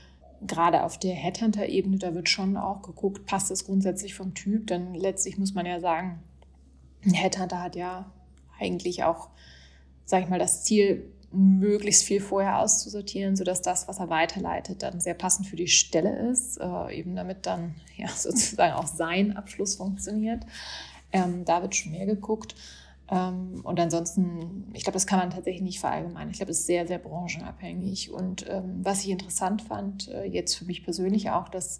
gerade 0.46 0.84
auf 0.84 0.98
der 0.98 1.14
Headhunter-Ebene, 1.14 1.98
da 1.98 2.14
wird 2.14 2.28
schon 2.28 2.56
auch 2.56 2.82
geguckt, 2.82 3.26
passt 3.26 3.50
das 3.50 3.64
grundsätzlich 3.64 4.14
vom 4.14 4.34
Typ. 4.34 4.66
Denn 4.66 4.94
letztlich 4.94 5.38
muss 5.38 5.54
man 5.54 5.66
ja 5.66 5.80
sagen, 5.80 6.22
ein 7.04 7.14
Headhunter 7.14 7.60
hat 7.60 7.76
ja 7.76 8.10
eigentlich 8.58 9.04
auch, 9.04 9.30
sage 10.04 10.24
ich 10.24 10.30
mal, 10.30 10.38
das 10.38 10.64
Ziel, 10.64 11.12
möglichst 11.32 12.04
viel 12.04 12.20
vorher 12.20 12.58
auszusortieren, 12.58 13.36
sodass 13.36 13.62
das, 13.62 13.88
was 13.88 13.98
er 13.98 14.10
weiterleitet, 14.10 14.82
dann 14.82 15.00
sehr 15.00 15.14
passend 15.14 15.46
für 15.46 15.56
die 15.56 15.68
Stelle 15.68 16.30
ist, 16.30 16.58
äh, 16.60 16.94
eben 16.94 17.16
damit 17.16 17.46
dann 17.46 17.74
ja 17.96 18.08
sozusagen 18.16 18.74
auch 18.74 18.86
sein 18.86 19.36
Abschluss 19.36 19.76
funktioniert. 19.76 20.44
Ähm, 21.12 21.44
da 21.44 21.62
wird 21.62 21.74
schon 21.74 21.92
mehr 21.92 22.06
geguckt. 22.06 22.54
Ähm, 23.12 23.60
und 23.62 23.78
ansonsten, 23.78 24.70
ich 24.72 24.84
glaube, 24.84 24.94
das 24.94 25.06
kann 25.06 25.18
man 25.18 25.30
tatsächlich 25.30 25.62
nicht 25.62 25.80
verallgemeinern. 25.80 26.30
Ich 26.30 26.38
glaube, 26.38 26.50
es 26.50 26.60
ist 26.60 26.66
sehr, 26.66 26.86
sehr 26.86 26.98
branchenabhängig. 26.98 28.10
Und 28.10 28.46
ähm, 28.48 28.80
was 28.82 29.04
ich 29.04 29.10
interessant 29.10 29.60
fand, 29.60 30.08
äh, 30.08 30.24
jetzt 30.24 30.54
für 30.54 30.64
mich 30.64 30.82
persönlich 30.82 31.30
auch, 31.30 31.48
dass 31.50 31.78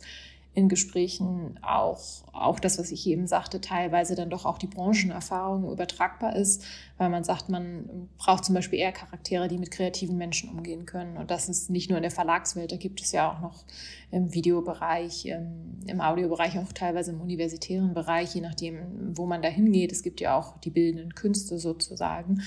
in 0.54 0.68
Gesprächen 0.68 1.58
auch, 1.62 2.24
auch 2.32 2.60
das, 2.60 2.78
was 2.78 2.90
ich 2.92 3.06
eben 3.06 3.26
sagte, 3.26 3.62
teilweise 3.62 4.14
dann 4.14 4.28
doch 4.28 4.44
auch 4.44 4.58
die 4.58 4.66
Branchenerfahrung 4.66 5.70
übertragbar 5.70 6.36
ist, 6.36 6.62
weil 6.98 7.08
man 7.08 7.24
sagt, 7.24 7.48
man 7.48 8.10
braucht 8.18 8.44
zum 8.44 8.54
Beispiel 8.54 8.78
eher 8.78 8.92
Charaktere, 8.92 9.48
die 9.48 9.56
mit 9.56 9.70
kreativen 9.70 10.18
Menschen 10.18 10.50
umgehen 10.50 10.84
können. 10.84 11.16
Und 11.16 11.30
das 11.30 11.48
ist 11.48 11.70
nicht 11.70 11.88
nur 11.88 11.96
in 11.96 12.02
der 12.02 12.10
Verlagswelt, 12.10 12.70
da 12.70 12.76
gibt 12.76 13.00
es 13.00 13.12
ja 13.12 13.32
auch 13.32 13.40
noch 13.40 13.64
im 14.10 14.34
Videobereich, 14.34 15.24
im, 15.24 16.00
Audiobereich, 16.02 16.58
auch 16.58 16.72
teilweise 16.72 17.12
im 17.12 17.22
universitären 17.22 17.94
Bereich, 17.94 18.34
je 18.34 18.42
nachdem, 18.42 19.16
wo 19.16 19.24
man 19.24 19.40
da 19.40 19.48
hingeht. 19.48 19.90
Es 19.90 20.02
gibt 20.02 20.20
ja 20.20 20.36
auch 20.36 20.58
die 20.58 20.70
bildenden 20.70 21.14
Künste 21.14 21.58
sozusagen 21.58 22.42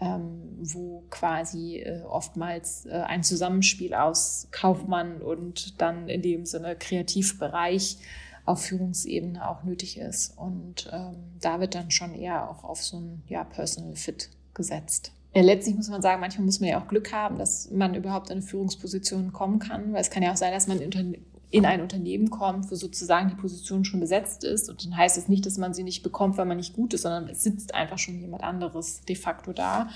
ähm, 0.00 0.56
wo 0.60 1.04
quasi 1.10 1.78
äh, 1.78 2.02
oftmals 2.02 2.86
äh, 2.86 2.92
ein 2.92 3.22
Zusammenspiel 3.22 3.94
aus 3.94 4.48
Kaufmann 4.50 5.20
und 5.20 5.80
dann 5.80 6.08
in 6.08 6.22
dem 6.22 6.46
Sinne 6.46 6.76
Kreativbereich 6.76 7.98
auf 8.44 8.62
Führungsebene 8.62 9.48
auch 9.48 9.62
nötig 9.64 9.98
ist. 9.98 10.36
Und 10.38 10.88
ähm, 10.92 11.16
da 11.40 11.60
wird 11.60 11.74
dann 11.74 11.90
schon 11.90 12.14
eher 12.14 12.48
auch 12.48 12.64
auf 12.64 12.82
so 12.82 12.98
ein 12.98 13.22
ja, 13.28 13.44
Personal 13.44 13.94
Fit 13.94 14.30
gesetzt. 14.54 15.12
Ja, 15.34 15.42
letztlich 15.42 15.76
muss 15.76 15.90
man 15.90 16.00
sagen, 16.00 16.20
manchmal 16.20 16.46
muss 16.46 16.60
man 16.60 16.70
ja 16.70 16.80
auch 16.80 16.88
Glück 16.88 17.12
haben, 17.12 17.38
dass 17.38 17.70
man 17.70 17.94
überhaupt 17.94 18.30
in 18.30 18.38
eine 18.38 18.42
Führungsposition 18.42 19.32
kommen 19.32 19.58
kann, 19.58 19.92
weil 19.92 20.00
es 20.00 20.10
kann 20.10 20.22
ja 20.22 20.32
auch 20.32 20.36
sein, 20.36 20.52
dass 20.52 20.66
man 20.66 20.80
in 20.80 21.16
ein 21.52 21.80
Unternehmen 21.80 22.30
kommt, 22.30 22.70
wo 22.70 22.74
sozusagen 22.74 23.30
die 23.30 23.34
Position 23.34 23.84
schon 23.84 24.00
besetzt 24.00 24.44
ist. 24.44 24.68
Und 24.68 24.84
dann 24.84 24.96
heißt 24.96 25.16
es 25.16 25.28
nicht, 25.28 25.46
dass 25.46 25.56
man 25.56 25.72
sie 25.74 25.82
nicht 25.82 26.02
bekommt, 26.02 26.36
weil 26.36 26.46
man 26.46 26.58
nicht 26.58 26.74
gut 26.74 26.94
ist, 26.94 27.02
sondern 27.02 27.28
es 27.28 27.42
sitzt 27.42 27.74
einfach 27.74 27.98
schon 27.98 28.20
jemand 28.20 28.42
anderes 28.42 29.00
de 29.02 29.16
facto 29.16 29.52
da. 29.52 29.88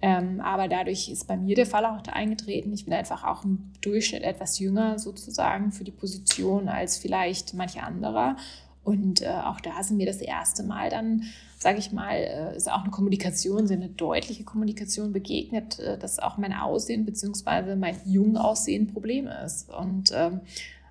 Ähm, 0.00 0.40
aber 0.40 0.68
dadurch 0.68 1.08
ist 1.08 1.26
bei 1.26 1.36
mir 1.36 1.56
der 1.56 1.66
Fall 1.66 1.84
auch 1.84 2.00
eingetreten. 2.12 2.72
Ich 2.72 2.84
bin 2.84 2.94
einfach 2.94 3.24
auch 3.24 3.44
im 3.44 3.72
Durchschnitt 3.80 4.22
etwas 4.22 4.58
jünger 4.58 4.98
sozusagen 4.98 5.72
für 5.72 5.84
die 5.84 5.90
Position 5.90 6.68
als 6.68 6.98
vielleicht 6.98 7.54
manche 7.54 7.82
anderer. 7.82 8.36
Und 8.84 9.22
äh, 9.22 9.28
auch 9.28 9.60
da 9.60 9.82
sind 9.82 9.98
mir 9.98 10.06
das 10.06 10.20
erste 10.20 10.62
Mal 10.62 10.88
dann, 10.88 11.24
sage 11.58 11.78
ich 11.78 11.92
mal, 11.92 12.14
äh, 12.14 12.56
ist 12.56 12.70
auch 12.70 12.82
eine 12.82 12.90
Kommunikation, 12.90 13.66
sehr 13.66 13.76
eine 13.76 13.88
deutliche 13.88 14.44
Kommunikation 14.44 15.12
begegnet, 15.12 15.78
äh, 15.78 15.98
dass 15.98 16.20
auch 16.20 16.38
mein 16.38 16.54
Aussehen 16.54 17.04
bzw. 17.04 17.74
mein 17.76 17.96
Jungaussehen 18.06 18.84
ein 18.84 18.92
Problem 18.92 19.26
ist. 19.26 19.68
Und 19.68 20.10
ähm, 20.14 20.40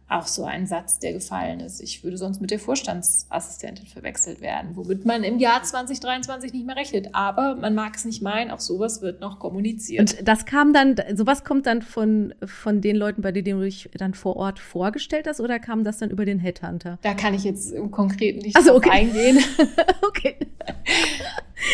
auch 0.09 0.27
so 0.27 0.45
ein 0.45 0.65
Satz, 0.65 0.99
der 0.99 1.11
gefallen 1.11 1.59
ist. 1.59 1.81
Ich 1.81 2.03
würde 2.03 2.17
sonst 2.17 2.39
mit 2.39 2.49
der 2.49 2.59
Vorstandsassistentin 2.59 3.87
verwechselt 3.87 4.39
werden, 4.39 4.71
womit 4.75 5.05
man 5.05 5.23
im 5.23 5.37
Jahr 5.37 5.61
2023 5.61 6.53
nicht 6.53 6.65
mehr 6.65 6.77
rechnet. 6.77 7.09
Aber 7.13 7.55
man 7.55 7.75
mag 7.75 7.95
es 7.95 8.05
nicht 8.05 8.21
meinen, 8.21 8.49
auch 8.51 8.61
sowas 8.61 9.01
wird 9.01 9.19
noch 9.19 9.39
kommuniziert. 9.39 9.99
Und 9.99 10.27
das 10.27 10.45
kam 10.45 10.71
dann, 10.71 10.95
sowas 11.13 11.43
kommt 11.43 11.65
dann 11.65 11.81
von, 11.81 12.33
von 12.45 12.79
den 12.79 12.95
Leuten, 12.95 13.21
bei 13.21 13.33
denen 13.33 13.59
du 13.59 13.65
dich 13.65 13.89
dann 13.95 14.13
vor 14.13 14.37
Ort 14.37 14.59
vorgestellt 14.59 15.27
hast, 15.27 15.41
oder 15.41 15.59
kam 15.59 15.83
das 15.83 15.97
dann 15.97 16.09
über 16.09 16.23
den 16.23 16.39
Headhunter? 16.39 16.99
Da 17.01 17.13
kann 17.13 17.33
ich 17.33 17.43
jetzt 17.43 17.73
im 17.73 17.91
Konkreten 17.91 18.39
nicht 18.39 18.57
so, 18.61 18.75
okay. 18.75 18.89
eingehen. 18.89 19.39
okay. 20.07 20.37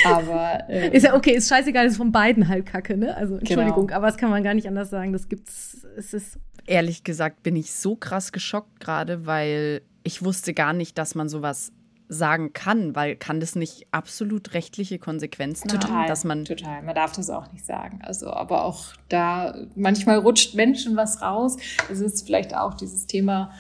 Aber 0.06 0.68
äh, 0.70 0.96
ist 0.96 1.04
ja 1.04 1.16
okay, 1.16 1.36
ist 1.36 1.50
scheißegal, 1.50 1.86
ist 1.86 1.98
von 1.98 2.12
beiden 2.12 2.48
halt 2.48 2.66
Kacke, 2.66 2.98
ne? 2.98 3.16
Also 3.16 3.36
Entschuldigung, 3.36 3.88
genau. 3.88 3.98
aber 3.98 4.08
das 4.08 4.18
kann 4.18 4.32
man 4.32 4.44
gar 4.44 4.56
nicht 4.56 4.68
anders 4.68 4.90
sagen. 4.90 5.14
Das 5.14 5.30
gibt's, 5.30 5.86
es 5.98 6.14
ist 6.14 6.40
ehrlich 6.66 7.04
gesagt 7.04 7.44
bin 7.44 7.56
ich 7.56 7.74
so 7.74 7.96
krass 7.96 8.32
geschockt 8.32 8.80
gerade, 8.80 9.26
weil 9.26 9.82
ich 10.04 10.24
wusste 10.24 10.54
gar 10.54 10.74
nicht, 10.74 10.98
dass 10.98 11.16
man 11.16 11.30
sowas 11.30 11.72
sagen 12.10 12.54
kann, 12.54 12.96
weil 12.96 13.16
kann 13.16 13.40
das 13.40 13.56
nicht 13.56 13.88
absolut 13.92 14.54
rechtliche 14.54 15.00
Konsequenzen 15.00 15.68
total, 15.68 15.92
haben, 15.92 16.08
dass 16.08 16.24
man 16.24 16.46
total, 16.46 16.84
man 16.84 16.96
darf 16.96 17.14
das 17.14 17.30
auch 17.30 17.52
nicht 17.52 17.66
sagen. 17.66 18.02
Also, 18.04 18.32
aber 18.32 18.66
auch 18.66 18.94
da 19.10 19.56
manchmal 19.76 20.18
rutscht 20.18 20.54
Menschen 20.54 20.96
was 20.96 21.22
raus. 21.22 21.58
Es 21.90 22.00
ist 22.00 22.26
vielleicht 22.26 22.56
auch 22.56 22.74
dieses 22.76 23.08
Thema 23.08 23.52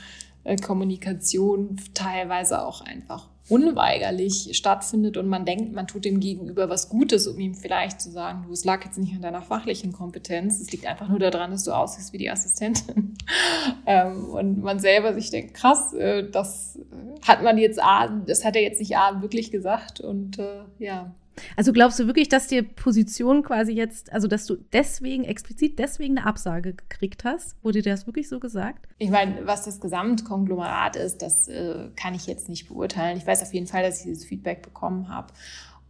äh, 0.43 0.55
Kommunikation 0.57 1.77
teilweise 1.93 2.61
auch 2.61 2.81
einfach 2.81 3.29
unweigerlich 3.49 4.51
stattfindet 4.53 5.17
und 5.17 5.27
man 5.27 5.45
denkt, 5.45 5.73
man 5.73 5.85
tut 5.85 6.05
dem 6.05 6.19
Gegenüber 6.19 6.69
was 6.69 6.87
Gutes, 6.89 7.27
um 7.27 7.37
ihm 7.39 7.55
vielleicht 7.55 7.99
zu 7.99 8.09
sagen, 8.09 8.43
du, 8.47 8.53
es 8.53 8.63
lag 8.63 8.85
jetzt 8.85 8.97
nicht 8.97 9.13
an 9.13 9.21
deiner 9.21 9.41
fachlichen 9.41 9.91
Kompetenz, 9.91 10.61
es 10.61 10.71
liegt 10.71 10.85
einfach 10.85 11.09
nur 11.09 11.19
daran, 11.19 11.51
dass 11.51 11.65
du 11.65 11.71
aussiehst 11.71 12.13
wie 12.13 12.17
die 12.17 12.29
Assistentin. 12.29 13.17
ähm, 13.85 14.25
und 14.29 14.63
man 14.63 14.79
selber 14.79 15.13
sich 15.13 15.29
denkt, 15.29 15.53
krass, 15.55 15.93
äh, 15.93 16.29
das 16.29 16.79
hat 17.27 17.43
man 17.43 17.57
jetzt, 17.57 17.79
das 18.25 18.45
hat 18.45 18.55
er 18.55 18.61
jetzt 18.61 18.79
nicht 18.79 18.91
wirklich 18.91 19.51
gesagt 19.51 19.99
und 19.99 20.39
äh, 20.39 20.63
ja. 20.79 21.13
Also 21.55 21.73
glaubst 21.73 21.99
du 21.99 22.07
wirklich, 22.07 22.29
dass 22.29 22.47
dir 22.47 22.63
Position 22.63 23.43
quasi 23.43 23.71
jetzt, 23.71 24.11
also 24.13 24.27
dass 24.27 24.45
du 24.45 24.55
deswegen, 24.71 25.23
explizit 25.23 25.79
deswegen 25.79 26.17
eine 26.17 26.27
Absage 26.27 26.73
gekriegt 26.73 27.23
hast? 27.23 27.55
Wurde 27.63 27.81
dir 27.81 27.91
das 27.91 28.05
wirklich 28.05 28.29
so 28.29 28.39
gesagt? 28.39 28.87
Ich 28.99 29.09
meine, 29.09 29.45
was 29.45 29.65
das 29.65 29.79
Gesamtkonglomerat 29.79 30.95
ist, 30.95 31.21
das 31.21 31.47
äh, 31.47 31.89
kann 31.95 32.13
ich 32.13 32.27
jetzt 32.27 32.49
nicht 32.49 32.67
beurteilen. 32.67 33.17
Ich 33.17 33.25
weiß 33.25 33.41
auf 33.41 33.53
jeden 33.53 33.67
Fall, 33.67 33.83
dass 33.83 33.99
ich 33.99 34.03
dieses 34.05 34.25
Feedback 34.25 34.61
bekommen 34.61 35.09
habe. 35.09 35.33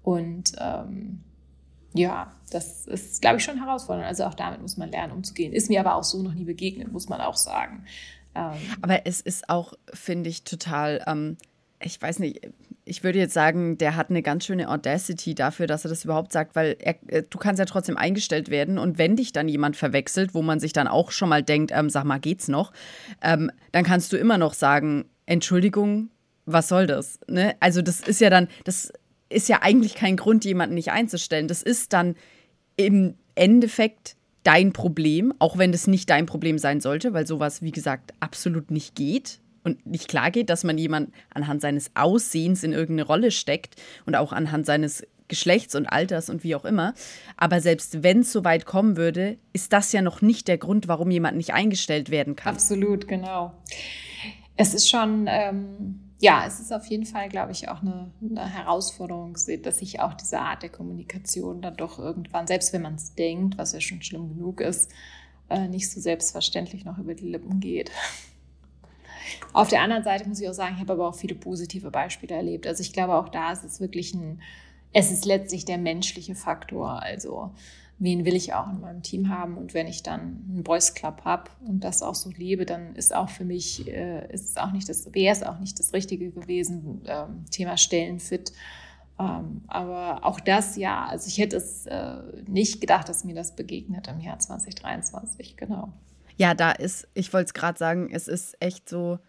Und 0.01 0.53
ähm, 0.59 1.23
ja, 1.93 2.33
das 2.51 2.87
ist, 2.87 3.21
glaube 3.21 3.37
ich, 3.37 3.43
schon 3.43 3.63
herausfordernd. 3.63 4.07
Also 4.07 4.25
auch 4.25 4.33
damit 4.33 4.61
muss 4.61 4.77
man 4.77 4.89
lernen, 4.89 5.13
umzugehen. 5.13 5.53
Ist 5.53 5.69
mir 5.69 5.79
aber 5.79 5.95
auch 5.95 6.03
so 6.03 6.21
noch 6.21 6.33
nie 6.33 6.45
begegnet, 6.45 6.91
muss 6.91 7.09
man 7.09 7.21
auch 7.21 7.37
sagen. 7.37 7.85
Ähm, 8.35 8.53
aber 8.81 9.05
es 9.05 9.21
ist 9.21 9.49
auch, 9.49 9.73
finde 9.93 10.29
ich, 10.29 10.43
total. 10.43 11.03
Ähm 11.05 11.37
ich 11.85 12.01
weiß 12.01 12.19
nicht, 12.19 12.41
ich 12.85 13.03
würde 13.03 13.19
jetzt 13.19 13.33
sagen, 13.33 13.77
der 13.77 13.95
hat 13.95 14.09
eine 14.09 14.21
ganz 14.21 14.45
schöne 14.45 14.69
Audacity 14.69 15.35
dafür, 15.35 15.67
dass 15.67 15.85
er 15.85 15.89
das 15.89 16.03
überhaupt 16.03 16.33
sagt, 16.33 16.55
weil 16.55 16.75
er, 16.79 16.95
äh, 17.07 17.23
du 17.27 17.37
kannst 17.37 17.59
ja 17.59 17.65
trotzdem 17.65 17.97
eingestellt 17.97 18.49
werden 18.49 18.77
und 18.77 18.97
wenn 18.97 19.15
dich 19.15 19.31
dann 19.31 19.47
jemand 19.47 19.77
verwechselt, 19.77 20.33
wo 20.33 20.41
man 20.41 20.59
sich 20.59 20.73
dann 20.73 20.87
auch 20.87 21.11
schon 21.11 21.29
mal 21.29 21.43
denkt, 21.43 21.71
ähm, 21.73 21.89
sag 21.89 22.03
mal, 22.03 22.19
geht's 22.19 22.47
noch, 22.47 22.73
ähm, 23.21 23.51
dann 23.71 23.83
kannst 23.83 24.11
du 24.11 24.17
immer 24.17 24.37
noch 24.37 24.53
sagen, 24.53 25.05
Entschuldigung, 25.25 26.09
was 26.45 26.67
soll 26.67 26.87
das? 26.87 27.19
Ne? 27.27 27.55
Also 27.61 27.81
das 27.81 28.01
ist 28.01 28.19
ja 28.19 28.29
dann, 28.29 28.49
das 28.65 28.91
ist 29.29 29.47
ja 29.47 29.59
eigentlich 29.61 29.95
kein 29.95 30.17
Grund, 30.17 30.43
jemanden 30.43 30.75
nicht 30.75 30.91
einzustellen. 30.91 31.47
Das 31.47 31.63
ist 31.63 31.93
dann 31.93 32.15
im 32.75 33.15
Endeffekt 33.35 34.17
dein 34.43 34.73
Problem, 34.73 35.33
auch 35.39 35.57
wenn 35.57 35.71
das 35.71 35.87
nicht 35.87 36.09
dein 36.09 36.25
Problem 36.25 36.57
sein 36.57 36.81
sollte, 36.81 37.13
weil 37.13 37.25
sowas, 37.25 37.61
wie 37.61 37.71
gesagt, 37.71 38.13
absolut 38.19 38.71
nicht 38.71 38.93
geht 38.93 39.39
und 39.63 39.85
nicht 39.85 40.07
klar 40.07 40.31
geht, 40.31 40.49
dass 40.49 40.63
man 40.63 40.77
jemand 40.77 41.13
anhand 41.33 41.61
seines 41.61 41.91
Aussehens 41.95 42.63
in 42.63 42.73
irgendeine 42.73 43.07
Rolle 43.07 43.31
steckt 43.31 43.75
und 44.05 44.15
auch 44.15 44.33
anhand 44.33 44.65
seines 44.65 45.05
Geschlechts 45.27 45.73
und 45.75 45.87
Alters 45.87 46.29
und 46.29 46.43
wie 46.43 46.55
auch 46.55 46.65
immer. 46.65 46.93
Aber 47.37 47.61
selbst 47.61 48.03
wenn 48.03 48.19
es 48.19 48.31
so 48.31 48.43
weit 48.43 48.65
kommen 48.65 48.97
würde, 48.97 49.37
ist 49.53 49.73
das 49.73 49.91
ja 49.91 50.01
noch 50.01 50.21
nicht 50.21 50.47
der 50.47 50.57
Grund, 50.57 50.87
warum 50.87 51.09
jemand 51.11 51.37
nicht 51.37 51.53
eingestellt 51.53 52.09
werden 52.11 52.35
kann. 52.35 52.53
Absolut, 52.53 53.07
genau. 53.07 53.53
Es 54.55 54.73
ist 54.73 54.89
schon, 54.89 55.25
ähm, 55.27 56.01
ja, 56.19 56.45
es 56.45 56.59
ist 56.59 56.71
auf 56.71 56.85
jeden 56.85 57.05
Fall, 57.05 57.29
glaube 57.29 57.51
ich, 57.51 57.69
auch 57.69 57.81
eine, 57.81 58.11
eine, 58.21 58.47
Herausforderung, 58.47 59.35
dass 59.63 59.79
sich 59.79 59.99
auch 59.99 60.13
diese 60.13 60.39
Art 60.39 60.61
der 60.61 60.69
Kommunikation 60.69 61.61
dann 61.61 61.75
doch 61.77 61.97
irgendwann, 61.97 62.45
selbst 62.45 62.71
wenn 62.71 62.83
man 62.83 62.95
es 62.95 63.15
denkt, 63.15 63.57
was 63.57 63.73
ja 63.73 63.81
schon 63.81 64.03
schlimm 64.03 64.29
genug 64.29 64.61
ist, 64.61 64.91
äh, 65.49 65.67
nicht 65.67 65.89
so 65.89 65.99
selbstverständlich 65.99 66.85
noch 66.85 66.97
über 66.97 67.15
die 67.15 67.27
Lippen 67.27 67.59
geht. 67.59 67.91
Auf 69.53 69.69
der 69.69 69.81
anderen 69.81 70.03
Seite 70.03 70.27
muss 70.27 70.39
ich 70.39 70.49
auch 70.49 70.53
sagen, 70.53 70.75
ich 70.75 70.81
habe 70.81 70.93
aber 70.93 71.07
auch 71.07 71.15
viele 71.15 71.35
positive 71.35 71.91
Beispiele 71.91 72.35
erlebt. 72.35 72.67
Also 72.67 72.81
ich 72.81 72.93
glaube, 72.93 73.15
auch 73.15 73.29
da 73.29 73.51
ist 73.51 73.63
es 73.63 73.79
wirklich 73.79 74.13
ein, 74.13 74.41
es 74.93 75.11
ist 75.11 75.25
letztlich 75.25 75.65
der 75.65 75.77
menschliche 75.77 76.35
Faktor. 76.35 77.01
Also 77.01 77.51
wen 77.99 78.25
will 78.25 78.35
ich 78.35 78.53
auch 78.53 78.69
in 78.69 78.81
meinem 78.81 79.01
Team 79.01 79.29
haben? 79.29 79.57
Und 79.57 79.73
wenn 79.73 79.87
ich 79.87 80.03
dann 80.03 80.45
einen 80.49 80.63
Boys 80.63 80.93
Club 80.93 81.21
habe 81.23 81.49
und 81.65 81.83
das 81.83 82.01
auch 82.01 82.15
so 82.15 82.29
lebe, 82.29 82.65
dann 82.65 82.95
ist 82.95 83.15
auch 83.15 83.29
für 83.29 83.45
mich, 83.45 83.87
äh, 83.87 84.31
ist 84.31 84.49
es 84.49 84.57
auch 84.57 84.71
nicht 84.71 84.89
das, 84.89 85.13
wäre 85.13 85.33
es 85.33 85.43
auch 85.43 85.59
nicht 85.59 85.79
das 85.79 85.93
Richtige 85.93 86.31
gewesen, 86.31 87.01
ähm, 87.07 87.45
Thema 87.49 87.77
Stellenfit. 87.77 88.51
Ähm, 89.19 89.61
aber 89.67 90.25
auch 90.25 90.39
das, 90.39 90.75
ja, 90.75 91.05
also 91.05 91.27
ich 91.27 91.37
hätte 91.37 91.57
es 91.57 91.85
äh, 91.85 92.17
nicht 92.47 92.81
gedacht, 92.81 93.09
dass 93.09 93.23
mir 93.23 93.35
das 93.35 93.55
begegnet 93.55 94.07
im 94.07 94.19
Jahr 94.19 94.39
2023, 94.39 95.55
genau. 95.55 95.93
Ja, 96.37 96.53
da 96.53 96.71
ist, 96.71 97.07
ich 97.13 97.31
wollte 97.33 97.47
es 97.47 97.53
gerade 97.53 97.77
sagen, 97.77 98.09
es 98.11 98.27
ist 98.27 98.55
echt 98.59 98.89
so, 98.89 99.19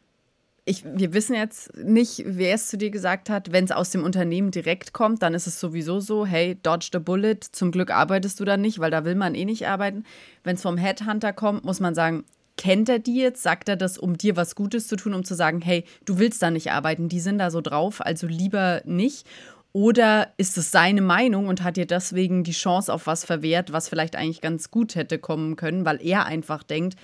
ich, 0.64 0.84
wir 0.84 1.12
wissen 1.12 1.34
jetzt 1.34 1.76
nicht, 1.76 2.22
wer 2.24 2.55
es 2.55 2.68
zu 2.68 2.78
dir 2.78 2.90
gesagt 2.90 3.28
hat. 3.28 3.52
Wenn 3.52 3.64
es 3.64 3.70
aus 3.70 3.90
dem 3.90 4.02
Unternehmen 4.02 4.50
direkt 4.50 4.94
kommt, 4.94 5.22
dann 5.22 5.34
ist 5.34 5.46
es 5.46 5.61
sowieso 5.61 6.00
so, 6.00 6.24
hey, 6.24 6.59
dodge 6.62 6.88
the 6.92 6.98
bullet, 6.98 7.40
zum 7.52 7.70
Glück 7.70 7.90
arbeitest 7.90 8.40
du 8.40 8.44
da 8.44 8.57
nicht, 8.57 8.78
weil 8.78 8.90
da 8.90 9.05
will 9.05 9.14
man 9.14 9.34
eh 9.34 9.44
nicht 9.44 9.68
arbeiten. 9.68 10.05
Wenn 10.42 10.57
es 10.57 10.62
vom 10.62 10.78
Headhunter 10.78 11.34
kommt, 11.34 11.64
muss 11.64 11.80
man 11.80 11.94
sagen, 11.94 12.24
kennt 12.57 12.88
er 12.88 12.98
die 12.98 13.16
jetzt? 13.16 13.42
Sagt 13.42 13.68
er 13.68 13.76
das, 13.76 13.98
um 13.98 14.16
dir 14.16 14.36
was 14.36 14.55
Gutes 14.55 14.88
zu 14.88 14.96
tun, 14.96 15.12
um 15.12 15.24
zu 15.24 15.34
sagen, 15.34 15.61
hey, 15.61 15.84
du 16.07 16.18
willst 16.18 16.42
da 16.42 16.50
nicht 16.50 16.70
arbeiten, 16.70 17.09
die 17.09 17.20
sind 17.20 17.38
da 17.38 17.50
so 17.50 17.61
drauf, 17.61 18.00
also 18.00 18.26
lieber 18.26 18.80
nicht? 18.84 19.26
Oder 19.77 20.33
ist 20.37 20.57
es 20.57 20.70
seine 20.70 21.03
Meinung 21.03 21.49
und 21.49 21.64
hat 21.64 21.77
ihr 21.77 21.87
deswegen 21.87 22.45
die 22.45 22.53
Chance 22.53 22.93
auf 22.93 23.09
was 23.09 23.25
verwehrt, 23.25 23.72
was 23.72 23.89
vielleicht 23.89 24.14
eigentlich 24.14 24.41
ganz 24.41 24.70
gut 24.70 24.95
hätte 24.95 25.18
kommen 25.18 25.57
können, 25.57 25.85
weil 25.85 26.01
er 26.01 26.27
einfach 26.27 26.62
denkt, 26.62 26.97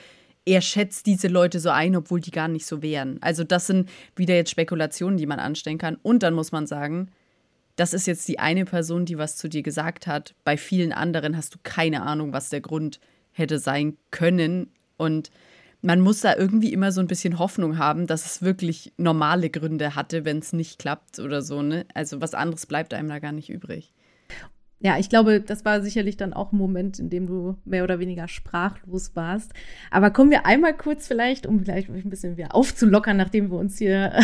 er 0.45 0.61
schätzt 0.61 1.07
diese 1.07 1.27
Leute 1.27 1.59
so 1.59 1.71
ein, 1.71 1.97
obwohl 1.97 2.21
die 2.21 2.31
gar 2.31 2.47
nicht 2.47 2.65
so 2.65 2.81
wären. 2.81 3.19
Also 3.23 3.43
das 3.43 3.67
sind 3.67 3.89
wieder 4.15 4.37
jetzt 4.37 4.53
Spekulationen, 4.53 5.19
die 5.19 5.27
man 5.27 5.41
anstellen 5.41 5.79
kann. 5.79 5.99
Und 6.03 6.23
dann 6.23 6.33
muss 6.33 6.53
man 6.53 6.69
sagen, 6.69 7.11
das 7.75 7.93
ist 7.93 8.07
jetzt 8.07 8.29
die 8.29 8.39
eine 8.39 8.65
Person, 8.65 9.05
die 9.05 9.19
was 9.19 9.37
zu 9.37 9.49
dir 9.49 9.65
gesagt 9.65 10.07
hat. 10.07 10.37
Bei 10.45 10.57
vielen 10.57 10.93
anderen 10.93 11.37
hast 11.37 11.55
du 11.55 11.59
keine 11.65 12.03
Ahnung, 12.03 12.33
was 12.33 12.51
der 12.51 12.61
Grund 12.61 13.01
hätte 13.33 13.59
sein 13.59 13.97
können. 14.13 14.71
Und 14.97 15.33
man 15.83 16.01
muss 16.01 16.21
da 16.21 16.37
irgendwie 16.37 16.73
immer 16.73 16.93
so 16.93 17.01
ein 17.01 17.07
bisschen 17.07 17.39
Hoffnung 17.39 17.79
haben, 17.79 18.07
dass 18.07 18.27
es 18.27 18.43
wirklich 18.43 18.93
normale 18.97 19.51
Gründe 19.51 19.95
hatte, 19.95 20.25
wenn 20.25 20.39
es 20.39 20.53
nicht 20.53 20.79
klappt 20.79 21.19
oder 21.19 21.43
so. 21.43 21.63
Ne? 21.63 21.87
Also 21.95 22.21
was 22.21 22.35
anderes 22.35 22.67
bleibt 22.67 22.95
einem 22.95 23.09
da 23.09 23.19
gar 23.19 23.33
nicht 23.33 23.51
übrig. 23.51 23.93
Ja, 24.83 24.99
ich 24.99 25.11
glaube, 25.11 25.43
das 25.43 25.67
war 25.67 25.83
sicherlich 25.83 26.17
dann 26.17 26.33
auch 26.33 26.53
ein 26.53 26.57
Moment, 26.57 26.99
in 26.99 27.11
dem 27.11 27.27
du 27.27 27.59
mehr 27.67 27.85
oder 27.85 27.99
weniger 27.99 28.29
sprachlos 28.29 29.15
warst. 29.15 29.53
Aber 29.91 30.11
kommen 30.11 30.31
wir 30.31 30.47
einmal 30.47 30.75
kurz 30.75 31.07
vielleicht, 31.07 31.47
um 31.47 31.61
vielleicht 31.61 31.91
ein 31.91 32.09
bisschen 32.09 32.39
wieder 32.39 32.55
aufzulockern, 32.55 33.19
nachdem 33.19 33.51
wir 33.51 33.59
uns 33.59 33.77
hier. 33.77 34.19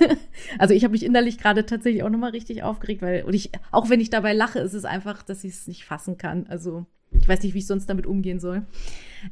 also 0.58 0.74
ich 0.74 0.84
habe 0.84 0.92
mich 0.92 1.02
innerlich 1.02 1.38
gerade 1.38 1.64
tatsächlich 1.64 2.02
auch 2.02 2.10
nochmal 2.10 2.32
richtig 2.32 2.62
aufgeregt, 2.62 3.00
weil, 3.00 3.22
und 3.22 3.32
ich, 3.32 3.52
auch 3.70 3.88
wenn 3.88 4.00
ich 4.00 4.10
dabei 4.10 4.34
lache, 4.34 4.58
ist 4.58 4.74
es 4.74 4.84
einfach, 4.84 5.22
dass 5.22 5.44
ich 5.44 5.54
es 5.54 5.66
nicht 5.66 5.86
fassen 5.86 6.18
kann. 6.18 6.46
Also 6.46 6.84
ich 7.22 7.28
weiß 7.28 7.42
nicht, 7.42 7.54
wie 7.54 7.58
ich 7.58 7.66
sonst 7.66 7.88
damit 7.88 8.06
umgehen 8.06 8.40
soll. 8.40 8.62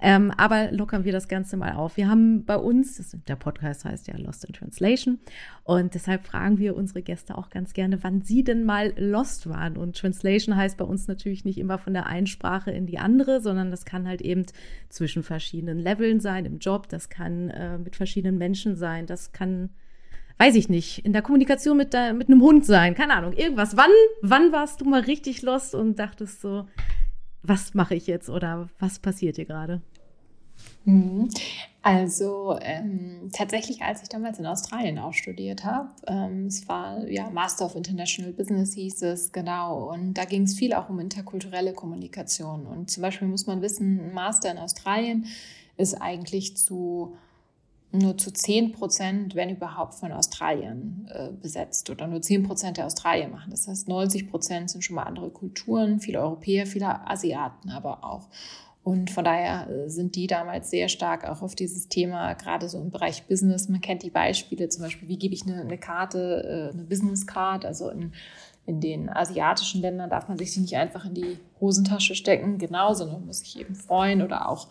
Ähm, 0.01 0.30
aber 0.36 0.70
lockern 0.70 1.05
wir 1.05 1.12
das 1.12 1.26
Ganze 1.26 1.57
mal 1.57 1.72
auf. 1.72 1.97
Wir 1.97 2.09
haben 2.09 2.45
bei 2.45 2.57
uns, 2.57 2.97
das, 2.97 3.16
der 3.26 3.36
Podcast 3.36 3.84
heißt 3.84 4.07
ja 4.07 4.16
Lost 4.16 4.45
in 4.45 4.53
Translation, 4.53 5.18
und 5.64 5.95
deshalb 5.95 6.24
fragen 6.24 6.59
wir 6.59 6.76
unsere 6.76 7.03
Gäste 7.03 7.36
auch 7.36 7.51
ganz 7.51 7.72
gerne, 7.72 8.03
wann 8.03 8.22
sie 8.22 8.45
denn 8.45 8.64
mal 8.64 8.93
lost 8.97 9.49
waren. 9.49 9.76
Und 9.76 9.97
Translation 9.97 10.57
heißt 10.57 10.76
bei 10.76 10.84
uns 10.84 11.09
natürlich 11.09 11.45
nicht 11.45 11.59
immer 11.59 11.78
von 11.78 11.93
der 11.93 12.07
einen 12.07 12.28
Sprache 12.28 12.70
in 12.70 12.86
die 12.86 12.99
andere, 12.99 13.41
sondern 13.41 13.70
das 13.70 13.84
kann 13.84 14.07
halt 14.07 14.20
eben 14.22 14.47
zwischen 14.88 15.22
verschiedenen 15.22 15.78
Leveln 15.78 16.20
sein 16.20 16.45
im 16.45 16.59
Job, 16.59 16.88
das 16.88 17.09
kann 17.09 17.51
äh, 17.51 17.78
mit 17.78 17.97
verschiedenen 17.97 18.38
Menschen 18.38 18.76
sein, 18.76 19.07
das 19.07 19.32
kann 19.32 19.70
weiß 20.38 20.55
ich 20.55 20.70
nicht, 20.70 21.05
in 21.05 21.12
der 21.12 21.20
Kommunikation 21.20 21.76
mit, 21.76 21.93
der, 21.93 22.14
mit 22.14 22.28
einem 22.28 22.41
Hund 22.41 22.64
sein, 22.64 22.95
keine 22.95 23.12
Ahnung, 23.12 23.34
irgendwas. 23.34 23.76
Wann, 23.76 23.91
wann 24.22 24.53
warst 24.53 24.80
du 24.80 24.86
mal 24.86 25.03
richtig 25.03 25.43
lost 25.43 25.74
und 25.74 25.99
dachtest 25.99 26.41
so, 26.41 26.66
was 27.43 27.74
mache 27.74 27.95
ich 27.95 28.07
jetzt 28.07 28.28
oder 28.28 28.68
was 28.78 28.99
passiert 28.99 29.36
hier 29.36 29.47
gerade? 29.47 29.80
Mhm. 30.84 31.28
Also 31.82 32.59
ähm, 32.61 33.30
tatsächlich, 33.32 33.80
als 33.80 34.03
ich 34.03 34.11
damals 34.11 34.38
in 34.38 34.47
Australien 34.47 34.99
auch 34.99 35.14
studiert 35.14 35.64
habe, 35.64 35.88
ähm, 36.07 36.47
es 36.47 36.68
war 36.68 37.09
ja 37.09 37.30
Master 37.30 37.66
of 37.66 37.74
International 37.74 38.32
Business 38.32 38.74
hieß 38.74 39.03
es, 39.03 39.32
genau, 39.32 39.91
und 39.91 40.14
da 40.14 40.26
ging 40.26 40.43
es 40.43 40.55
viel 40.55 40.74
auch 40.74 40.91
um 40.91 41.01
interkulturelle 41.01 41.72
Kommunikation. 41.72 42.66
Und 42.66 42.91
zum 42.91 43.03
Beispiel 43.03 43.28
muss 43.28 43.47
man 43.47 43.62
wissen, 43.62 44.09
ein 44.09 44.14
Master 44.14 44.51
in 44.51 44.59
Australien 44.59 45.26
ist 45.78 45.95
eigentlich 45.95 46.57
zu 46.59 47.16
nur 47.93 48.16
zu 48.16 48.32
10 48.32 48.72
Prozent, 48.72 49.34
wenn 49.34 49.51
überhaupt, 49.51 49.95
von 49.95 50.12
Australien 50.12 51.09
äh, 51.12 51.30
besetzt 51.32 51.91
oder 51.91 52.07
nur 52.07 52.22
10 52.22 52.45
Prozent 52.45 52.76
der 52.76 52.86
Australier 52.86 53.28
machen. 53.28 53.51
Das 53.51 53.66
heißt, 53.66 53.88
90 53.88 54.30
Prozent 54.30 54.70
sind 54.70 54.82
schon 54.82 54.97
mal 54.97 55.05
andere 55.05 55.30
Kulturen, 55.30 56.01
viele 56.01 56.20
Europäer, 56.20 56.66
viele 56.66 57.07
Asiaten 57.09 57.70
aber 57.70 58.05
auch. 58.05 58.28
Und 58.82 59.11
von 59.11 59.24
daher 59.24 59.68
äh, 59.68 59.88
sind 59.91 60.16
die 60.16 60.26
damals 60.26 60.70
sehr 60.70 60.88
stark 60.88 61.28
auch 61.28 61.43
auf 61.43 61.55
dieses 61.55 61.88
Thema, 61.88 62.32
gerade 62.34 62.68
so 62.68 62.80
im 62.80 62.91
Bereich 62.91 63.26
Business. 63.26 63.68
Man 63.68 63.80
kennt 63.80 64.03
die 64.03 64.11
Beispiele, 64.11 64.68
zum 64.68 64.82
Beispiel, 64.82 65.09
wie 65.09 65.18
gebe 65.18 65.34
ich 65.34 65.43
eine, 65.43 65.61
eine 65.61 65.78
Karte, 65.78 66.70
äh, 66.70 66.72
eine 66.72 66.84
Business 66.84 67.26
Card, 67.26 67.64
also 67.64 67.91
in 67.91 68.12
in 68.70 68.80
den 68.80 69.09
asiatischen 69.09 69.80
Ländern 69.80 70.11
darf 70.11 70.28
man 70.28 70.38
sich 70.38 70.55
die 70.55 70.61
nicht 70.61 70.76
einfach 70.76 71.05
in 71.05 71.14
die 71.14 71.38
Hosentasche 71.61 72.14
stecken, 72.14 72.59
genau, 72.59 72.95
sondern 72.95 73.26
muss 73.26 73.41
sich 73.41 73.59
eben 73.59 73.74
freuen 73.74 74.22
oder 74.22 74.49
auch 74.49 74.68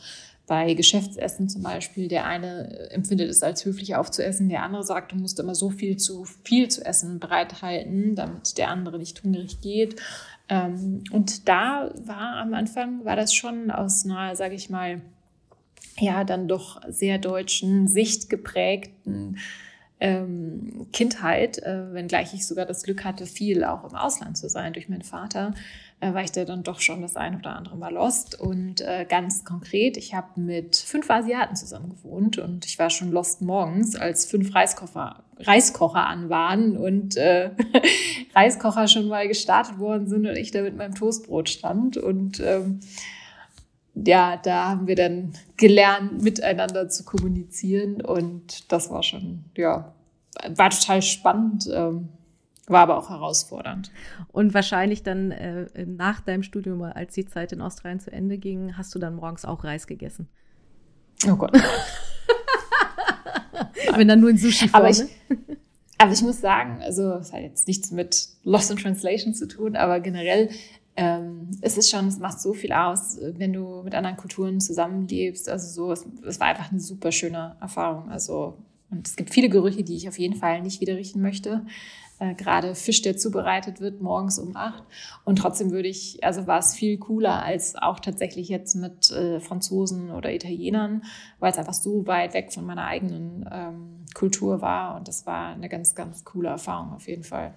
bei 0.49 0.73
Geschäftsessen 0.73 1.47
zum 1.47 1.61
Beispiel, 1.61 2.07
der 2.07 2.25
eine 2.25 2.89
äh, 2.89 2.93
empfindet 2.93 3.29
es 3.29 3.43
als 3.43 3.63
höflich 3.63 3.95
aufzuessen, 3.95 4.49
der 4.49 4.63
andere 4.63 4.83
sagt, 4.83 5.13
du 5.13 5.15
musst 5.15 5.39
immer 5.39 5.55
so 5.55 5.69
viel 5.69 5.95
zu 5.95 6.25
viel 6.43 6.67
zu 6.69 6.83
essen 6.83 7.19
bereithalten, 7.19 8.15
damit 8.15 8.57
der 8.57 8.69
andere 8.69 8.97
nicht 8.97 9.23
hungrig 9.23 9.61
geht. 9.61 10.01
Ähm, 10.49 11.03
und 11.11 11.47
da 11.47 11.91
war 12.03 12.37
am 12.37 12.55
Anfang, 12.55 13.05
war 13.05 13.15
das 13.15 13.33
schon 13.33 13.69
aus 13.69 14.03
einer, 14.05 14.35
sage 14.35 14.55
ich 14.55 14.71
mal, 14.71 15.01
ja, 15.99 16.23
dann 16.23 16.47
doch 16.47 16.81
sehr 16.89 17.19
deutschen 17.19 17.87
Sicht 17.87 18.29
geprägten 18.29 19.37
ähm, 19.99 20.87
Kindheit, 20.93 21.59
äh, 21.59 21.93
wenngleich 21.93 22.33
ich 22.33 22.47
sogar 22.47 22.65
das 22.65 22.83
Glück 22.83 23.03
hatte, 23.03 23.25
viel 23.25 23.63
auch 23.63 23.83
im 23.83 23.95
Ausland 23.95 24.37
zu 24.37 24.49
sein 24.49 24.73
durch 24.73 24.89
meinen 24.89 25.03
Vater, 25.03 25.53
äh, 26.01 26.13
war 26.13 26.23
ich 26.23 26.31
da 26.31 26.45
dann 26.45 26.63
doch 26.63 26.79
schon 26.79 27.01
das 27.01 27.15
ein 27.15 27.37
oder 27.37 27.55
andere 27.55 27.75
Mal 27.75 27.93
lost. 27.93 28.39
Und 28.39 28.81
äh, 28.81 29.05
ganz 29.07 29.43
konkret, 29.43 29.97
ich 29.97 30.13
habe 30.13 30.39
mit 30.39 30.77
fünf 30.77 31.09
Asiaten 31.09 31.55
zusammen 31.55 31.89
gewohnt 31.89 32.37
und 32.37 32.65
ich 32.65 32.79
war 32.79 32.89
schon 32.89 33.11
lost 33.11 33.41
morgens, 33.41 33.95
als 33.95 34.25
fünf 34.25 34.55
Reiskocher, 34.55 35.23
Reiskocher 35.39 36.07
an 36.07 36.29
waren 36.29 36.77
und 36.77 37.17
äh, 37.17 37.51
Reiskocher 38.35 38.87
schon 38.87 39.07
mal 39.07 39.27
gestartet 39.27 39.77
worden 39.79 40.07
sind 40.07 40.25
und 40.25 40.37
ich 40.37 40.51
da 40.51 40.61
mit 40.61 40.77
meinem 40.77 40.95
Toastbrot 40.95 41.49
stand. 41.49 41.97
Und 41.97 42.39
ähm, 42.39 42.79
ja, 43.95 44.37
da 44.37 44.69
haben 44.69 44.87
wir 44.87 44.95
dann 44.95 45.33
gelernt, 45.57 46.21
miteinander 46.23 46.87
zu 46.87 47.03
kommunizieren 47.03 48.01
und 48.01 48.71
das 48.71 48.89
war 48.89 49.03
schon, 49.03 49.43
ja, 49.57 49.93
war 50.55 50.69
total 50.69 51.01
spannend. 51.01 51.69
Ähm, 51.73 52.09
war 52.69 52.81
aber 52.81 52.97
auch 52.97 53.09
herausfordernd. 53.09 53.91
Und 54.31 54.53
wahrscheinlich 54.53 55.03
dann 55.03 55.31
äh, 55.31 55.85
nach 55.85 56.21
deinem 56.21 56.43
Studium, 56.43 56.81
als 56.83 57.13
die 57.15 57.25
Zeit 57.25 57.51
in 57.51 57.61
Australien 57.61 57.99
zu 57.99 58.11
Ende 58.11 58.37
ging, 58.37 58.77
hast 58.77 58.93
du 58.95 58.99
dann 58.99 59.15
morgens 59.15 59.43
auch 59.45 59.63
Reis 59.63 59.87
gegessen. 59.87 60.29
Oh 61.27 61.35
Gott. 61.35 61.51
Wenn 63.95 64.07
dann 64.07 64.21
nur 64.21 64.29
in 64.29 64.37
Sushi 64.37 64.69
aber 64.71 64.89
ich, 64.89 65.01
aber 65.97 66.11
ich 66.11 66.21
muss 66.21 66.39
sagen, 66.39 66.81
also 66.81 67.15
es 67.15 67.33
hat 67.33 67.41
jetzt 67.41 67.67
nichts 67.67 67.91
mit 67.91 68.29
Lost 68.43 68.71
in 68.71 68.77
Translation 68.77 69.33
zu 69.33 69.47
tun, 69.47 69.75
aber 69.75 69.99
generell 69.99 70.49
ähm, 70.95 71.49
es 71.61 71.77
ist 71.77 71.89
schon, 71.89 72.07
es 72.07 72.19
macht 72.19 72.39
so 72.39 72.53
viel 72.53 72.71
aus, 72.71 73.17
wenn 73.21 73.53
du 73.53 73.81
mit 73.83 73.95
anderen 73.95 74.17
Kulturen 74.17 74.59
zusammenlebst. 74.59 75.49
Also 75.49 75.67
so, 75.67 75.91
es, 75.91 76.05
es 76.25 76.39
war 76.39 76.47
einfach 76.47 76.71
eine 76.71 76.79
super 76.79 77.11
schöne 77.11 77.55
Erfahrung. 77.59 78.09
Also 78.09 78.57
und 78.91 79.07
es 79.07 79.15
gibt 79.15 79.29
viele 79.29 79.49
Gerüche, 79.49 79.83
die 79.83 79.95
ich 79.95 80.07
auf 80.07 80.17
jeden 80.19 80.35
Fall 80.35 80.61
nicht 80.61 80.81
wieder 80.81 80.95
riechen 80.95 81.21
möchte 81.21 81.65
äh, 82.19 82.35
gerade 82.35 82.75
Fisch, 82.75 83.01
der 83.01 83.17
zubereitet 83.17 83.79
wird, 83.79 84.01
morgens 84.01 84.39
um 84.39 84.55
acht. 84.55 84.83
Und 85.23 85.37
trotzdem 85.37 85.71
würde 85.71 85.87
ich, 85.87 86.23
also 86.23 86.47
war 86.47 86.59
es 86.59 86.73
viel 86.73 86.97
cooler 86.97 87.43
als 87.43 87.75
auch 87.75 87.99
tatsächlich 87.99 88.49
jetzt 88.49 88.75
mit 88.75 89.11
äh, 89.11 89.39
Franzosen 89.39 90.11
oder 90.11 90.33
Italienern, 90.33 91.03
weil 91.39 91.51
es 91.51 91.57
einfach 91.57 91.73
so 91.73 92.05
weit 92.07 92.33
weg 92.33 92.53
von 92.53 92.65
meiner 92.65 92.85
eigenen 92.85 93.49
ähm, 93.51 94.05
Kultur 94.13 94.61
war. 94.61 94.95
Und 94.97 95.07
das 95.07 95.25
war 95.25 95.53
eine 95.53 95.69
ganz, 95.69 95.95
ganz 95.95 96.23
coole 96.25 96.49
Erfahrung 96.49 96.93
auf 96.93 97.07
jeden 97.07 97.23
Fall. 97.23 97.53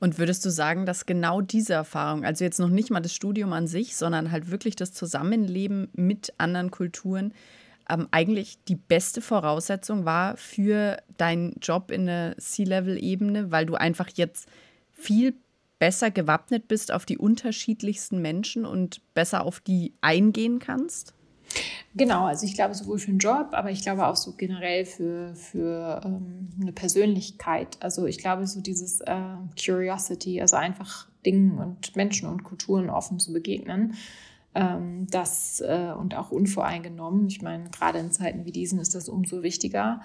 Und 0.00 0.18
würdest 0.18 0.44
du 0.44 0.50
sagen, 0.50 0.86
dass 0.86 1.06
genau 1.06 1.40
diese 1.40 1.74
Erfahrung, 1.74 2.24
also 2.24 2.44
jetzt 2.44 2.58
noch 2.60 2.68
nicht 2.68 2.90
mal 2.90 3.00
das 3.00 3.14
Studium 3.14 3.52
an 3.52 3.66
sich, 3.66 3.96
sondern 3.96 4.30
halt 4.30 4.50
wirklich 4.50 4.76
das 4.76 4.92
Zusammenleben 4.92 5.88
mit 5.94 6.32
anderen 6.38 6.70
Kulturen, 6.70 7.32
ähm, 7.88 8.08
eigentlich 8.10 8.58
die 8.64 8.76
beste 8.76 9.20
Voraussetzung 9.20 10.04
war 10.04 10.36
für 10.36 10.98
deinen 11.16 11.56
Job 11.60 11.90
in 11.90 12.06
der 12.06 12.36
C-Level-Ebene, 12.38 13.50
weil 13.50 13.66
du 13.66 13.74
einfach 13.74 14.08
jetzt 14.14 14.48
viel 14.92 15.34
besser 15.78 16.10
gewappnet 16.10 16.68
bist 16.68 16.92
auf 16.92 17.04
die 17.04 17.18
unterschiedlichsten 17.18 18.22
Menschen 18.22 18.64
und 18.64 19.02
besser 19.14 19.44
auf 19.44 19.60
die 19.60 19.92
eingehen 20.00 20.58
kannst? 20.58 21.14
Genau, 21.94 22.24
also 22.24 22.46
ich 22.46 22.54
glaube 22.54 22.74
sowohl 22.74 22.98
für 22.98 23.10
den 23.10 23.18
Job, 23.18 23.48
aber 23.52 23.70
ich 23.70 23.82
glaube 23.82 24.06
auch 24.06 24.16
so 24.16 24.32
generell 24.32 24.84
für, 24.84 25.34
für 25.34 26.00
ähm, 26.04 26.48
eine 26.60 26.72
Persönlichkeit. 26.72 27.76
Also 27.80 28.06
ich 28.06 28.18
glaube 28.18 28.46
so 28.46 28.60
dieses 28.60 29.00
äh, 29.02 29.36
Curiosity, 29.62 30.40
also 30.40 30.56
einfach 30.56 31.06
Dingen 31.24 31.58
und 31.58 31.94
Menschen 31.96 32.28
und 32.28 32.44
Kulturen 32.44 32.90
offen 32.90 33.20
zu 33.20 33.32
begegnen 33.32 33.94
ähm, 34.54 35.06
das 35.10 35.60
äh, 35.60 35.92
und 35.98 36.14
auch 36.14 36.30
unvoreingenommen. 36.30 37.26
Ich 37.26 37.42
meine, 37.42 37.70
gerade 37.70 37.98
in 37.98 38.12
Zeiten 38.12 38.44
wie 38.44 38.52
diesen 38.52 38.78
ist 38.78 38.94
das 38.94 39.08
umso 39.08 39.42
wichtiger. 39.42 40.00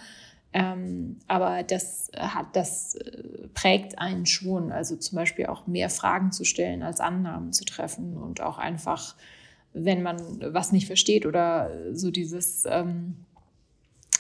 Ähm, 0.52 1.18
aber 1.28 1.62
das 1.62 2.10
hat, 2.18 2.56
das 2.56 2.96
äh, 2.96 3.48
prägt 3.54 4.00
einen 4.00 4.26
schon. 4.26 4.72
Also 4.72 4.96
zum 4.96 5.16
Beispiel 5.18 5.46
auch 5.46 5.68
mehr 5.68 5.90
Fragen 5.90 6.32
zu 6.32 6.44
stellen, 6.44 6.82
als 6.82 7.00
Annahmen 7.00 7.54
zu 7.54 7.66
treffen 7.66 8.18
und 8.18 8.42
auch 8.42 8.58
einfach, 8.58 9.16
wenn 9.74 10.02
man 10.02 10.18
was 10.54 10.72
nicht 10.72 10.88
versteht 10.88 11.28
oder 11.28 11.70
so 11.94 12.10
dieses, 12.10 12.66
ähm, 12.66 13.26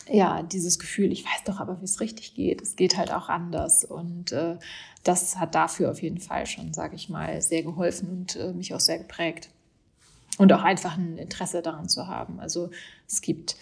ja, 0.08 0.44
dieses 0.44 0.78
Gefühl, 0.78 1.12
ich 1.12 1.26
weiß 1.26 1.44
doch 1.46 1.60
aber, 1.60 1.82
wie 1.82 1.86
es 1.86 2.00
richtig 2.00 2.36
geht. 2.36 2.62
Es 2.62 2.76
geht 2.76 2.98
halt 2.98 3.12
auch 3.12 3.30
anders. 3.30 3.84
Und 3.84 4.32
äh, 4.32 4.58
das 5.04 5.38
hat 5.38 5.56
dafür 5.56 5.90
auf 5.90 6.02
jeden 6.04 6.20
Fall 6.20 6.46
schon, 6.46 6.74
sage 6.74 6.96
ich 6.96 7.10
mal, 7.10 7.42
sehr 7.42 7.64
geholfen 7.64 8.10
und 8.10 8.36
äh, 8.36 8.54
mich 8.54 8.76
auch 8.76 8.80
sehr 8.80 9.00
geprägt 9.00 9.50
und 10.40 10.54
auch 10.54 10.64
einfach 10.64 10.98
ein 10.98 11.18
Interesse 11.18 11.62
daran 11.62 11.90
zu 11.90 12.08
haben. 12.08 12.40
Also 12.40 12.70
es 13.08 13.22
gibt 13.22 13.58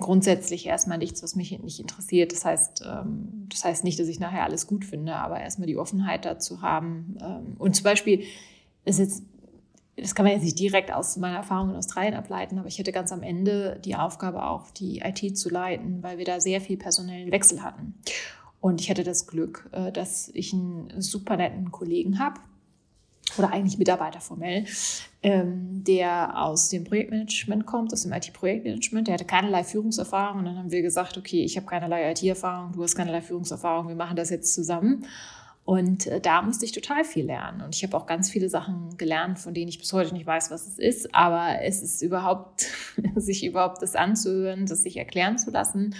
grundsätzlich 0.00 0.66
erstmal 0.66 0.98
nichts, 0.98 1.22
was 1.22 1.36
mich 1.36 1.56
nicht 1.60 1.78
interessiert. 1.78 2.32
Das 2.32 2.44
heißt, 2.44 2.82
ähm, 2.84 3.46
das 3.48 3.64
heißt 3.64 3.84
nicht, 3.84 4.00
dass 4.00 4.08
ich 4.08 4.18
nachher 4.18 4.42
alles 4.42 4.66
gut 4.66 4.84
finde, 4.84 5.14
aber 5.14 5.40
erstmal 5.40 5.68
die 5.68 5.76
Offenheit 5.76 6.24
dazu 6.24 6.60
haben. 6.60 7.16
Ähm, 7.22 7.54
und 7.56 7.76
zum 7.76 7.84
Beispiel 7.84 8.24
ist 8.84 8.98
jetzt, 8.98 9.22
das 9.96 10.16
kann 10.16 10.24
man 10.24 10.32
jetzt 10.32 10.42
nicht 10.42 10.58
direkt 10.58 10.92
aus 10.92 11.16
meiner 11.18 11.36
Erfahrung 11.36 11.70
in 11.70 11.76
Australien 11.76 12.14
ableiten, 12.14 12.58
aber 12.58 12.66
ich 12.66 12.80
hatte 12.80 12.90
ganz 12.90 13.12
am 13.12 13.22
Ende 13.22 13.78
die 13.84 13.94
Aufgabe 13.94 14.44
auch, 14.44 14.72
die 14.72 15.02
IT 15.04 15.38
zu 15.38 15.50
leiten, 15.50 16.02
weil 16.02 16.18
wir 16.18 16.24
da 16.24 16.40
sehr 16.40 16.60
viel 16.60 16.78
personellen 16.78 17.30
Wechsel 17.30 17.62
hatten. 17.62 17.94
Und 18.60 18.80
ich 18.80 18.90
hatte 18.90 19.04
das 19.04 19.28
Glück, 19.28 19.70
äh, 19.70 19.92
dass 19.92 20.30
ich 20.34 20.52
einen 20.52 21.00
super 21.00 21.36
netten 21.36 21.70
Kollegen 21.70 22.18
habe, 22.18 22.40
oder 23.38 23.50
eigentlich 23.52 23.78
Mitarbeiter 23.78 24.20
formell, 24.20 24.64
ähm, 25.22 25.84
der 25.84 26.40
aus 26.42 26.68
dem 26.68 26.84
Projektmanagement 26.84 27.66
kommt, 27.66 27.92
aus 27.92 28.02
dem 28.02 28.12
IT-Projektmanagement. 28.12 29.08
Der 29.08 29.14
hatte 29.14 29.24
keinerlei 29.24 29.64
Führungserfahrung 29.64 30.40
und 30.40 30.44
dann 30.46 30.58
haben 30.58 30.70
wir 30.70 30.82
gesagt, 30.82 31.16
okay, 31.18 31.44
ich 31.44 31.56
habe 31.56 31.66
keinerlei 31.66 32.10
IT-Erfahrung, 32.10 32.72
du 32.72 32.82
hast 32.82 32.94
keinerlei 32.94 33.22
Führungserfahrung, 33.22 33.88
wir 33.88 33.94
machen 33.94 34.16
das 34.16 34.30
jetzt 34.30 34.54
zusammen. 34.54 35.06
Und 35.64 36.08
äh, 36.08 36.20
da 36.20 36.42
musste 36.42 36.64
ich 36.64 36.72
total 36.72 37.04
viel 37.04 37.26
lernen. 37.26 37.62
Und 37.62 37.74
ich 37.76 37.84
habe 37.84 37.96
auch 37.96 38.06
ganz 38.06 38.30
viele 38.30 38.48
Sachen 38.48 38.96
gelernt, 38.96 39.38
von 39.38 39.54
denen 39.54 39.68
ich 39.68 39.78
bis 39.78 39.92
heute 39.92 40.12
nicht 40.12 40.26
weiß, 40.26 40.50
was 40.50 40.66
es 40.66 40.78
ist. 40.78 41.14
Aber 41.14 41.62
es 41.62 41.82
ist 41.82 42.02
überhaupt, 42.02 42.66
sich 43.16 43.44
überhaupt 43.44 43.80
das 43.80 43.94
anzuhören, 43.94 44.66
das 44.66 44.82
sich 44.82 44.96
erklären 44.96 45.38
zu 45.38 45.50
lassen 45.50 45.94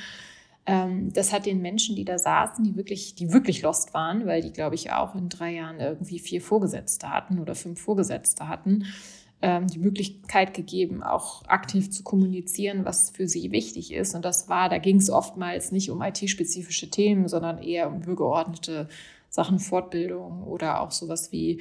das 0.65 1.33
hat 1.33 1.47
den 1.47 1.61
Menschen, 1.61 1.97
die 1.97 2.05
da 2.05 2.19
saßen, 2.19 2.65
die 2.65 2.77
wirklich, 2.77 3.17
die 3.17 3.33
wirklich 3.33 3.63
lost 3.63 3.95
waren, 3.95 4.27
weil 4.27 4.43
die, 4.43 4.53
glaube 4.53 4.77
ich, 4.77 4.93
auch 4.93 5.15
in 5.17 5.29
drei 5.29 5.55
Jahren 5.55 5.81
irgendwie 5.81 6.21
vier 6.21 6.41
Vorgesetzte 6.41 7.11
hatten 7.11 7.41
oder 7.41 7.55
fünf 7.55 7.81
Vorgesetzte 7.81 8.49
hatten, 8.49 8.85
ähm, 9.43 9.67
die 9.67 9.81
Möglichkeit 9.81 10.55
gegeben, 10.55 11.03
auch 11.03 11.45
aktiv 11.47 11.91
zu 11.91 12.05
kommunizieren, 12.05 12.85
was 12.85 13.11
für 13.11 13.27
sie 13.27 13.51
wichtig 13.51 13.93
ist. 13.93 14.15
Und 14.15 14.25
das 14.25 14.49
war, 14.49 14.69
da 14.69 14.79
ging 14.79 14.97
es 14.97 15.11
oftmals 15.11 15.73
nicht 15.73 15.91
um 15.91 16.01
IT-spezifische 16.01 16.91
Themen, 16.91 17.27
sondern 17.27 17.59
eher 17.59 17.89
um 17.89 18.01
übergeordnete 18.01 18.89
Sachen, 19.29 19.59
Fortbildung 19.59 20.45
oder 20.45 20.81
auch 20.81 20.93
sowas 20.93 21.33
wie 21.33 21.61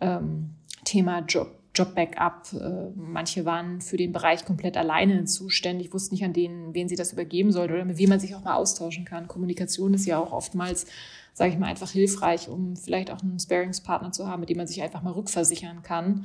ähm, 0.00 0.50
Thema 0.84 1.20
Job, 1.20 1.61
Job-Backup. 1.74 2.52
Äh, 2.52 2.90
manche 2.96 3.44
waren 3.44 3.80
für 3.80 3.96
den 3.96 4.12
Bereich 4.12 4.44
komplett 4.44 4.76
alleine 4.76 5.24
zuständig, 5.24 5.92
wussten 5.92 6.14
nicht 6.14 6.24
an 6.24 6.32
denen, 6.32 6.74
wen 6.74 6.88
sie 6.88 6.96
das 6.96 7.12
übergeben 7.12 7.52
sollte 7.52 7.74
oder 7.74 7.84
mit 7.84 7.98
wem 7.98 8.10
man 8.10 8.20
sich 8.20 8.34
auch 8.34 8.44
mal 8.44 8.54
austauschen 8.54 9.04
kann. 9.04 9.28
Kommunikation 9.28 9.94
ist 9.94 10.06
ja 10.06 10.18
auch 10.18 10.32
oftmals, 10.32 10.86
sage 11.32 11.52
ich 11.52 11.58
mal, 11.58 11.66
einfach 11.66 11.90
hilfreich, 11.90 12.48
um 12.48 12.76
vielleicht 12.76 13.10
auch 13.10 13.22
einen 13.22 13.38
Sparingspartner 13.38 14.12
zu 14.12 14.28
haben, 14.28 14.40
mit 14.40 14.50
dem 14.50 14.58
man 14.58 14.66
sich 14.66 14.82
einfach 14.82 15.02
mal 15.02 15.12
rückversichern 15.12 15.82
kann. 15.82 16.24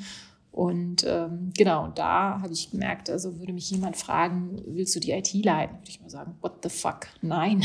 Und 0.51 1.05
ähm, 1.07 1.51
genau, 1.55 1.89
da 1.89 2.41
habe 2.41 2.51
ich 2.51 2.71
gemerkt, 2.71 3.09
also 3.09 3.39
würde 3.39 3.53
mich 3.53 3.69
jemand 3.69 3.95
fragen, 3.95 4.61
willst 4.65 4.95
du 4.95 4.99
die 4.99 5.11
IT 5.11 5.31
leiten? 5.33 5.77
Würde 5.77 5.89
ich 5.89 6.01
mal 6.01 6.09
sagen, 6.09 6.35
what 6.41 6.63
the 6.63 6.69
fuck? 6.69 7.07
Nein. 7.21 7.63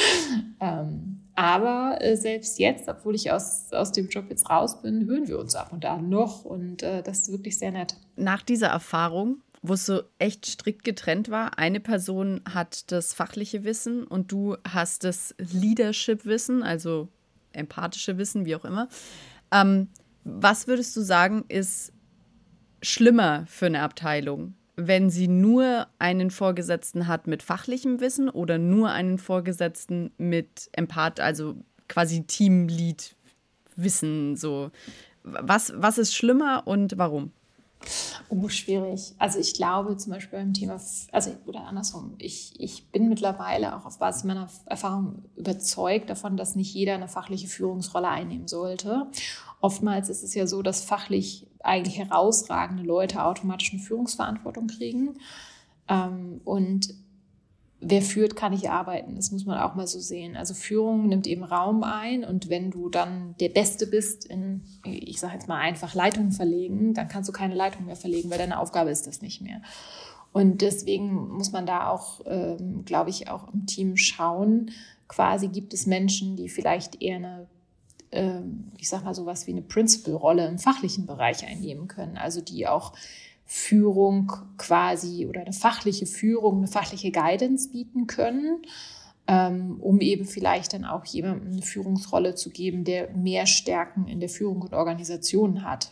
ähm, 0.60 1.20
aber 1.34 1.98
äh, 2.00 2.16
selbst 2.16 2.58
jetzt, 2.58 2.88
obwohl 2.88 3.14
ich 3.14 3.32
aus, 3.32 3.72
aus 3.72 3.92
dem 3.92 4.08
Job 4.08 4.26
jetzt 4.30 4.48
raus 4.48 4.80
bin, 4.82 5.06
hören 5.06 5.26
wir 5.26 5.38
uns 5.38 5.54
ab 5.54 5.72
und 5.72 5.84
an 5.84 6.08
noch 6.08 6.44
und 6.44 6.82
äh, 6.82 7.02
das 7.02 7.22
ist 7.22 7.32
wirklich 7.32 7.58
sehr 7.58 7.72
nett. 7.72 7.96
Nach 8.16 8.42
dieser 8.42 8.68
Erfahrung, 8.68 9.42
wo 9.62 9.74
es 9.74 9.86
so 9.86 10.02
echt 10.18 10.46
strikt 10.46 10.84
getrennt 10.84 11.30
war, 11.30 11.58
eine 11.58 11.80
Person 11.80 12.42
hat 12.48 12.92
das 12.92 13.14
fachliche 13.14 13.64
Wissen 13.64 14.04
und 14.04 14.30
du 14.30 14.56
hast 14.68 15.04
das 15.04 15.34
Leadership-Wissen, 15.38 16.62
also 16.62 17.08
empathische 17.52 18.18
Wissen, 18.18 18.44
wie 18.44 18.56
auch 18.56 18.64
immer. 18.64 18.88
Ähm, 19.50 19.88
was 20.24 20.66
würdest 20.66 20.94
du 20.96 21.00
sagen, 21.00 21.44
ist 21.48 21.92
schlimmer 22.82 23.44
für 23.46 23.66
eine 23.66 23.82
Abteilung? 23.82 24.54
Wenn 24.76 25.10
sie 25.10 25.28
nur 25.28 25.86
einen 25.98 26.30
Vorgesetzten 26.30 27.06
hat 27.06 27.26
mit 27.26 27.42
fachlichem 27.42 28.00
Wissen 28.00 28.28
oder 28.28 28.58
nur 28.58 28.90
einen 28.90 29.18
Vorgesetzten 29.18 30.10
mit 30.18 30.68
Empath, 30.72 31.20
also 31.20 31.54
quasi 31.88 32.24
Teamlead-Wissen, 32.24 34.36
so. 34.36 34.70
Was, 35.22 35.72
was 35.76 35.98
ist 35.98 36.14
schlimmer 36.14 36.62
und 36.66 36.98
warum? 36.98 37.32
Oh, 38.28 38.48
schwierig. 38.48 39.14
Also 39.18 39.38
ich 39.38 39.54
glaube 39.54 39.96
zum 39.96 40.12
Beispiel 40.12 40.38
beim 40.38 40.54
Thema, 40.54 40.80
also 41.12 41.30
oder 41.46 41.66
andersrum, 41.66 42.14
ich, 42.18 42.54
ich 42.58 42.90
bin 42.90 43.08
mittlerweile 43.08 43.76
auch 43.76 43.84
auf 43.84 43.98
Basis 43.98 44.24
meiner 44.24 44.48
Erfahrung 44.66 45.24
überzeugt 45.36 46.10
davon, 46.10 46.36
dass 46.36 46.56
nicht 46.56 46.74
jeder 46.74 46.94
eine 46.94 47.08
fachliche 47.08 47.48
Führungsrolle 47.48 48.08
einnehmen 48.08 48.48
sollte. 48.48 49.06
Oftmals 49.64 50.10
ist 50.10 50.22
es 50.22 50.34
ja 50.34 50.46
so, 50.46 50.60
dass 50.60 50.84
fachlich 50.84 51.46
eigentlich 51.60 51.96
herausragende 51.96 52.82
Leute 52.82 53.24
automatisch 53.24 53.72
eine 53.72 53.80
Führungsverantwortung 53.80 54.66
kriegen. 54.66 55.14
Ähm, 55.88 56.42
und 56.44 56.92
wer 57.80 58.02
führt, 58.02 58.36
kann 58.36 58.52
nicht 58.52 58.68
arbeiten. 58.68 59.16
Das 59.16 59.30
muss 59.30 59.46
man 59.46 59.58
auch 59.58 59.74
mal 59.74 59.86
so 59.86 60.00
sehen. 60.00 60.36
Also 60.36 60.52
Führung 60.52 61.08
nimmt 61.08 61.26
eben 61.26 61.44
Raum 61.44 61.82
ein 61.82 62.24
und 62.24 62.50
wenn 62.50 62.70
du 62.70 62.90
dann 62.90 63.36
der 63.40 63.48
Beste 63.48 63.86
bist 63.86 64.26
in, 64.26 64.64
ich 64.84 65.18
sage 65.18 65.32
jetzt 65.32 65.48
mal 65.48 65.60
einfach 65.60 65.94
Leitung 65.94 66.30
verlegen, 66.30 66.92
dann 66.92 67.08
kannst 67.08 67.30
du 67.30 67.32
keine 67.32 67.54
Leitung 67.54 67.86
mehr 67.86 67.96
verlegen, 67.96 68.28
weil 68.28 68.36
deine 68.36 68.58
Aufgabe 68.58 68.90
ist 68.90 69.06
das 69.06 69.22
nicht 69.22 69.40
mehr. 69.40 69.62
Und 70.30 70.60
deswegen 70.60 71.28
muss 71.30 71.52
man 71.52 71.64
da 71.64 71.88
auch, 71.88 72.20
ähm, 72.26 72.84
glaube 72.84 73.08
ich, 73.08 73.30
auch 73.30 73.50
im 73.50 73.64
Team 73.64 73.96
schauen. 73.96 74.72
Quasi 75.08 75.48
gibt 75.48 75.72
es 75.72 75.86
Menschen, 75.86 76.36
die 76.36 76.50
vielleicht 76.50 77.00
eher 77.00 77.16
eine 77.16 77.46
ich 78.78 78.88
sage 78.88 79.04
mal 79.04 79.14
sowas 79.14 79.46
wie 79.46 79.52
eine 79.52 79.62
Principal-Rolle 79.62 80.46
im 80.46 80.58
fachlichen 80.58 81.06
Bereich 81.06 81.46
einnehmen 81.46 81.88
können, 81.88 82.16
also 82.16 82.40
die 82.40 82.66
auch 82.66 82.92
Führung 83.46 84.32
quasi 84.56 85.26
oder 85.26 85.40
eine 85.40 85.52
fachliche 85.52 86.06
Führung, 86.06 86.58
eine 86.58 86.66
fachliche 86.68 87.10
Guidance 87.10 87.70
bieten 87.70 88.06
können, 88.06 88.62
ähm, 89.26 89.78
um 89.80 90.00
eben 90.00 90.24
vielleicht 90.24 90.72
dann 90.72 90.84
auch 90.84 91.04
jemandem 91.04 91.52
eine 91.52 91.62
Führungsrolle 91.62 92.34
zu 92.34 92.50
geben, 92.50 92.84
der 92.84 93.10
mehr 93.10 93.46
Stärken 93.46 94.06
in 94.06 94.20
der 94.20 94.28
Führung 94.28 94.62
und 94.62 94.74
Organisation 94.74 95.62
hat. 95.62 95.90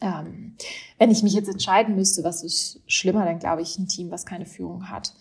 Ähm, 0.00 0.56
wenn 0.98 1.10
ich 1.10 1.22
mich 1.22 1.34
jetzt 1.34 1.48
entscheiden 1.48 1.94
müsste, 1.94 2.24
was 2.24 2.42
ist 2.42 2.80
schlimmer, 2.86 3.24
dann 3.24 3.38
glaube 3.38 3.62
ich 3.62 3.78
ein 3.78 3.86
Team, 3.86 4.10
was 4.10 4.26
keine 4.26 4.46
Führung 4.46 4.88
hat. 4.88 5.14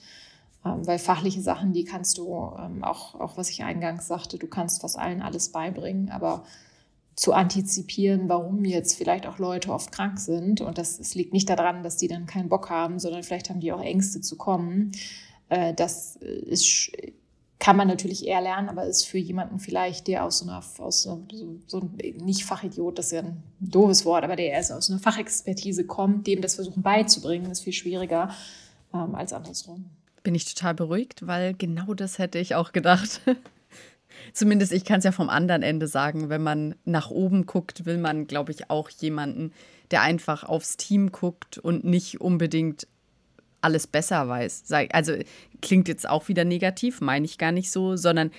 Ähm, 0.64 0.86
weil 0.86 0.99
fachliche 0.99 1.41
Sachen, 1.41 1.74
die 1.74 1.86
kannst 1.86 2.18
du, 2.18 2.53
ähm, 2.59 2.84
auch, 2.84 3.16
auch 3.16 3.38
was 3.38 3.49
ich 3.49 3.64
eingangs 3.64 4.07
sagte, 4.07 4.38
du 4.38 4.47
kannst 4.47 4.82
fast 4.82 4.97
allen 4.97 5.22
alles 5.22 5.49
beibringen, 5.49 6.09
aber 6.09 6.43
zu 7.16 7.34
antizipieren, 7.34 8.30
warum 8.30 8.64
jetzt 8.64 8.95
vielleicht 8.95 9.28
auch 9.28 9.38
Leute 9.38 9.72
oft 9.72 9.91
krank 9.91 10.20
sind. 10.20 10.62
Und 10.62 10.78
das, 10.78 10.99
es 10.99 11.14
liegt 11.16 11.34
nicht 11.34 11.49
daran, 11.49 11.84
dass 11.84 11.97
die 11.97 12.07
dann 12.07 12.26
keinen 12.26 12.49
Bock 12.49 12.70
haben, 12.70 12.99
sondern 12.99 13.24
vielleicht 13.24 13.49
haben 13.49 13.59
die 13.59 13.74
auch 13.74 13.82
Ängste 13.82 14.22
zu 14.22 14.38
kommen. 14.38 14.91
Äh, 15.49 15.74
das 15.74 16.16
ist, 16.16 16.91
kann 17.59 17.76
man 17.76 17.88
natürlich 17.88 18.26
eher 18.28 18.41
lernen, 18.41 18.70
aber 18.70 18.86
ist 18.86 19.05
für 19.05 19.18
jemanden 19.18 19.59
vielleicht, 19.59 20.07
der 20.07 20.26
aus 20.26 20.39
so 20.39 20.45
einer, 20.45 20.64
aus 20.78 21.03
so, 21.03 21.26
so 21.68 21.80
ein, 21.80 21.97
nicht 22.24 22.45
Fachidiot, 22.45 22.97
das 22.97 23.07
ist 23.07 23.12
ja 23.14 23.20
ein 23.22 23.43
doofes 23.59 24.05
Wort, 24.05 24.24
aber 24.24 24.36
der 24.36 24.51
erst 24.51 24.72
aus 24.72 24.89
einer 24.89 24.99
Fachexpertise 24.99 25.86
kommt, 25.86 26.28
dem 26.28 26.41
das 26.41 26.55
versuchen 26.55 26.84
beizubringen, 26.84 27.51
ist 27.51 27.62
viel 27.62 27.74
schwieriger 27.74 28.30
ähm, 28.93 29.16
als 29.16 29.34
andersrum 29.34 29.86
bin 30.24 30.36
ich 30.36 30.53
total 30.53 30.74
beruhigt, 30.74 31.28
weil 31.28 31.53
genau 31.53 31.93
das 31.93 32.19
hätte 32.19 32.39
ich 32.39 32.55
auch 32.55 32.72
gedacht. 32.72 33.22
Zumindest 34.34 34.72
ich 34.72 34.86
kann 34.86 34.99
es 34.99 35.05
ja 35.05 35.11
vom 35.11 35.30
anderen 35.30 35.63
Ende 35.63 35.88
sagen, 35.88 36.30
wenn 36.30 36.43
man 36.43 36.76
nach 36.86 37.09
oben 37.09 37.45
guckt, 37.45 37.86
will 37.86 37.97
man, 37.97 38.28
glaube 38.28 38.51
ich, 38.51 38.69
auch 38.69 38.89
jemanden, 38.89 39.51
der 39.89 40.01
einfach 40.01 40.43
aufs 40.43 40.78
Team 40.78 41.11
guckt 41.11 41.57
und 41.57 41.84
nicht 41.84 42.22
unbedingt 42.22 42.88
alles 43.61 43.88
besser 43.88 44.28
weiß. 44.28 44.65
Also 44.91 45.15
klingt 45.61 45.88
jetzt 45.88 46.09
auch 46.09 46.28
wieder 46.28 46.45
negativ, 46.45 47.01
meine 47.01 47.26
ich 47.26 47.38
gar 47.38 47.51
nicht 47.51 47.72
so, 47.72 47.95
sondern 47.95 48.32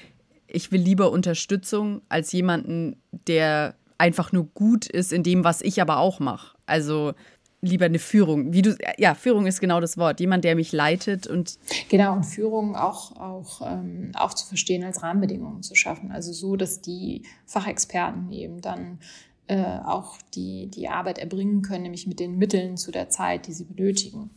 ich 0.47 0.72
will 0.72 0.80
lieber 0.80 1.11
Unterstützung 1.11 2.03
als 2.09 2.33
jemanden, 2.33 2.97
der 3.26 3.74
einfach 3.99 4.33
nur 4.33 4.47
gut 4.53 4.87
ist 4.87 5.12
in 5.12 5.22
dem, 5.22 5.45
was 5.45 5.62
ich 5.62 5.80
aber 5.80 5.99
auch 5.99 6.18
mache. 6.18 6.57
Also 6.66 7.14
lieber 7.63 7.87
eine 7.87 8.01
Führung. 8.01 8.53
Wie 8.53 8.63
du, 8.63 8.77
ja, 8.99 9.15
Führung 9.15 9.47
ist 9.47 9.61
genau 9.61 9.81
das 9.81 9.97
Wort. 9.97 10.21
Jemand, 10.21 10.45
der 10.45 10.57
mich 10.57 10.73
leitet 10.73 11.27
und. 11.27 11.59
Genau, 11.89 12.13
und 12.13 12.25
Führung 12.25 12.77
auch, 12.77 13.17
auch, 13.17 13.63
ähm, 13.65 14.11
auch 14.15 14.35
zu 14.35 14.47
verstehen 14.47 14.85
als 14.85 15.03
Rahmenbedingungen 15.03 15.63
zu 15.63 15.75
schaffen. 15.75 16.11
Also 16.11 16.33
so, 16.33 16.57
dass 16.57 16.81
die 16.83 17.23
Fachexperten 17.47 18.31
eben 18.33 18.61
dann 18.61 18.99
äh, 19.47 19.79
auch 19.85 20.19
die, 20.35 20.69
die 20.69 20.89
Arbeit 20.89 21.19
erbringen 21.19 21.63
können, 21.63 21.85
nämlich 21.85 22.07
mit 22.07 22.21
den 22.21 22.37
Mitteln 22.37 22.77
zu 22.77 22.91
der 22.91 23.09
Zeit, 23.09 23.47
die 23.47 23.53
sie 23.53 23.65
benötigen. 23.65 24.31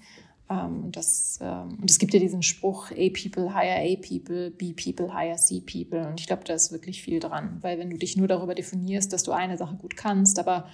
Ähm, 0.47 0.86
und, 0.86 0.95
das, 0.95 1.39
ähm, 1.41 1.80
und 1.82 1.89
es 1.89 1.97
gibt 1.97 2.13
ja 2.13 2.19
diesen 2.19 2.43
Spruch, 2.43 2.91
A 2.91 3.09
people 3.09 3.55
hire 3.55 3.80
A 3.80 3.95
people, 3.95 4.51
B 4.51 4.73
people 4.73 5.11
hire 5.17 5.38
C 5.38 5.61
people. 5.61 6.07
Und 6.07 6.19
ich 6.19 6.28
glaube, 6.28 6.43
da 6.45 6.53
ist 6.53 6.71
wirklich 6.71 7.01
viel 7.01 7.19
dran. 7.19 7.57
Weil 7.61 7.80
wenn 7.80 7.89
du 7.89 7.97
dich 7.97 8.17
nur 8.17 8.28
darüber 8.28 8.53
definierst, 8.53 9.11
dass 9.11 9.23
du 9.23 9.32
eine 9.32 9.57
Sache 9.57 9.76
gut 9.78 9.97
kannst, 9.97 10.38
aber 10.38 10.67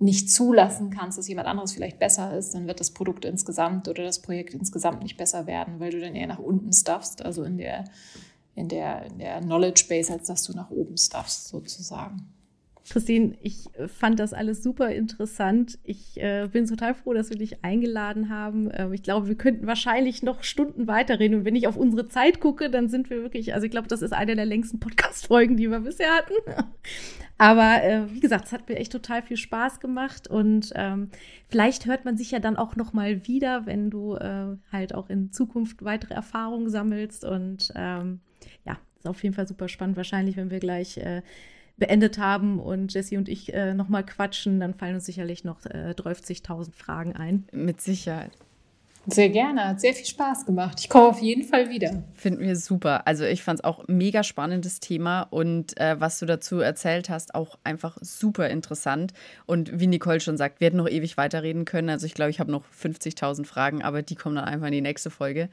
nicht 0.00 0.30
zulassen 0.30 0.90
kannst, 0.90 1.18
dass 1.18 1.28
jemand 1.28 1.46
anderes 1.46 1.72
vielleicht 1.72 1.98
besser 1.98 2.36
ist, 2.36 2.54
dann 2.54 2.66
wird 2.66 2.80
das 2.80 2.90
Produkt 2.90 3.26
insgesamt 3.26 3.86
oder 3.86 4.02
das 4.02 4.22
Projekt 4.22 4.54
insgesamt 4.54 5.02
nicht 5.02 5.18
besser 5.18 5.46
werden, 5.46 5.78
weil 5.78 5.90
du 5.90 6.00
dann 6.00 6.14
eher 6.14 6.26
nach 6.26 6.38
unten 6.38 6.72
stuffst, 6.72 7.22
also 7.24 7.44
in 7.44 7.58
der, 7.58 7.84
in 8.54 8.68
der, 8.68 9.04
in 9.04 9.18
der 9.18 9.40
Knowledge 9.40 9.84
Base, 9.88 10.10
als 10.10 10.26
dass 10.26 10.42
du 10.44 10.54
nach 10.54 10.70
oben 10.70 10.96
stuffst, 10.96 11.48
sozusagen. 11.48 12.26
Christine, 12.88 13.36
ich 13.40 13.68
fand 13.86 14.18
das 14.18 14.32
alles 14.32 14.62
super 14.62 14.90
interessant. 14.90 15.78
Ich 15.84 16.20
äh, 16.20 16.48
bin 16.50 16.66
total 16.66 16.94
froh, 16.94 17.12
dass 17.12 17.30
wir 17.30 17.36
dich 17.36 17.62
eingeladen 17.62 18.30
haben. 18.30 18.68
Ähm, 18.72 18.92
ich 18.92 19.02
glaube, 19.02 19.28
wir 19.28 19.36
könnten 19.36 19.66
wahrscheinlich 19.66 20.24
noch 20.24 20.42
Stunden 20.42 20.88
weiterreden. 20.88 21.38
Und 21.38 21.44
wenn 21.44 21.54
ich 21.54 21.68
auf 21.68 21.76
unsere 21.76 22.08
Zeit 22.08 22.40
gucke, 22.40 22.68
dann 22.68 22.88
sind 22.88 23.08
wir 23.08 23.22
wirklich, 23.22 23.54
also 23.54 23.64
ich 23.64 23.70
glaube, 23.70 23.86
das 23.86 24.02
ist 24.02 24.12
eine 24.12 24.34
der 24.34 24.46
längsten 24.46 24.80
Podcast-Folgen, 24.80 25.56
die 25.56 25.70
wir 25.70 25.80
bisher 25.80 26.12
hatten. 26.12 26.34
Aber 27.40 27.82
äh, 27.82 28.12
wie 28.12 28.20
gesagt, 28.20 28.44
es 28.44 28.52
hat 28.52 28.68
mir 28.68 28.76
echt 28.76 28.92
total 28.92 29.22
viel 29.22 29.38
Spaß 29.38 29.80
gemacht. 29.80 30.28
Und 30.28 30.74
ähm, 30.74 31.08
vielleicht 31.48 31.86
hört 31.86 32.04
man 32.04 32.18
sich 32.18 32.32
ja 32.32 32.38
dann 32.38 32.58
auch 32.58 32.76
noch 32.76 32.92
mal 32.92 33.26
wieder, 33.26 33.64
wenn 33.64 33.88
du 33.88 34.14
äh, 34.16 34.58
halt 34.70 34.94
auch 34.94 35.08
in 35.08 35.32
Zukunft 35.32 35.82
weitere 35.82 36.12
Erfahrungen 36.12 36.68
sammelst. 36.68 37.24
Und 37.24 37.72
ähm, 37.76 38.20
ja, 38.66 38.76
ist 38.98 39.08
auf 39.08 39.22
jeden 39.22 39.34
Fall 39.34 39.48
super 39.48 39.68
spannend. 39.68 39.96
Wahrscheinlich, 39.96 40.36
wenn 40.36 40.50
wir 40.50 40.58
gleich 40.58 40.98
äh, 40.98 41.22
beendet 41.78 42.18
haben 42.18 42.60
und 42.60 42.92
Jessie 42.92 43.16
und 43.16 43.26
ich 43.26 43.54
äh, 43.54 43.72
nochmal 43.72 44.04
quatschen, 44.04 44.60
dann 44.60 44.74
fallen 44.74 44.96
uns 44.96 45.06
sicherlich 45.06 45.42
noch 45.42 45.64
äh, 45.64 45.94
30.000 45.96 46.74
Fragen 46.74 47.16
ein. 47.16 47.46
Mit 47.52 47.80
Sicherheit. 47.80 48.36
Sehr 49.06 49.30
gerne, 49.30 49.68
hat 49.68 49.80
sehr 49.80 49.94
viel 49.94 50.04
Spaß 50.04 50.44
gemacht. 50.44 50.78
Ich 50.80 50.88
komme 50.88 51.08
auf 51.08 51.20
jeden 51.20 51.42
Fall 51.42 51.70
wieder. 51.70 52.02
Finden 52.14 52.42
wir 52.42 52.54
super. 52.54 53.06
Also 53.06 53.24
ich 53.24 53.42
fand 53.42 53.60
es 53.60 53.64
auch 53.64 53.88
mega 53.88 54.22
spannendes 54.22 54.78
Thema 54.78 55.22
und 55.22 55.78
äh, 55.80 55.98
was 55.98 56.18
du 56.18 56.26
dazu 56.26 56.60
erzählt 56.60 57.08
hast, 57.08 57.34
auch 57.34 57.58
einfach 57.64 57.96
super 58.02 58.50
interessant. 58.50 59.14
Und 59.46 59.80
wie 59.80 59.86
Nicole 59.86 60.20
schon 60.20 60.36
sagt, 60.36 60.60
wir 60.60 60.66
hätten 60.66 60.76
noch 60.76 60.88
ewig 60.88 61.16
weiterreden 61.16 61.64
können. 61.64 61.88
Also 61.88 62.06
ich 62.06 62.14
glaube, 62.14 62.30
ich 62.30 62.40
habe 62.40 62.50
noch 62.50 62.64
50.000 62.66 63.46
Fragen, 63.46 63.82
aber 63.82 64.02
die 64.02 64.16
kommen 64.16 64.36
dann 64.36 64.44
einfach 64.44 64.66
in 64.66 64.72
die 64.72 64.80
nächste 64.82 65.10
Folge. 65.10 65.48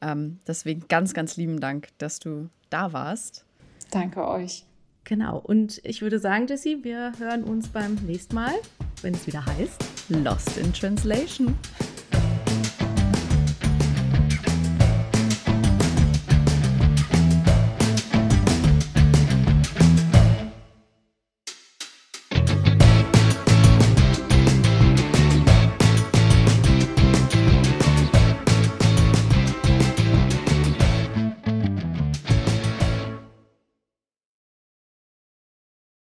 Ähm, 0.00 0.38
deswegen 0.46 0.86
ganz, 0.88 1.12
ganz 1.12 1.36
lieben 1.36 1.58
Dank, 1.58 1.88
dass 1.98 2.20
du 2.20 2.48
da 2.70 2.92
warst. 2.92 3.44
Danke 3.90 4.26
euch. 4.26 4.64
Genau. 5.04 5.38
Und 5.38 5.80
ich 5.84 6.02
würde 6.02 6.18
sagen, 6.18 6.46
Jessie, 6.48 6.82
wir 6.82 7.12
hören 7.18 7.44
uns 7.44 7.68
beim 7.68 7.94
nächsten 8.06 8.34
Mal, 8.34 8.54
wenn 9.02 9.14
es 9.14 9.26
wieder 9.26 9.44
heißt 9.44 9.84
Lost 10.08 10.56
in 10.58 10.72
Translation. 10.72 11.56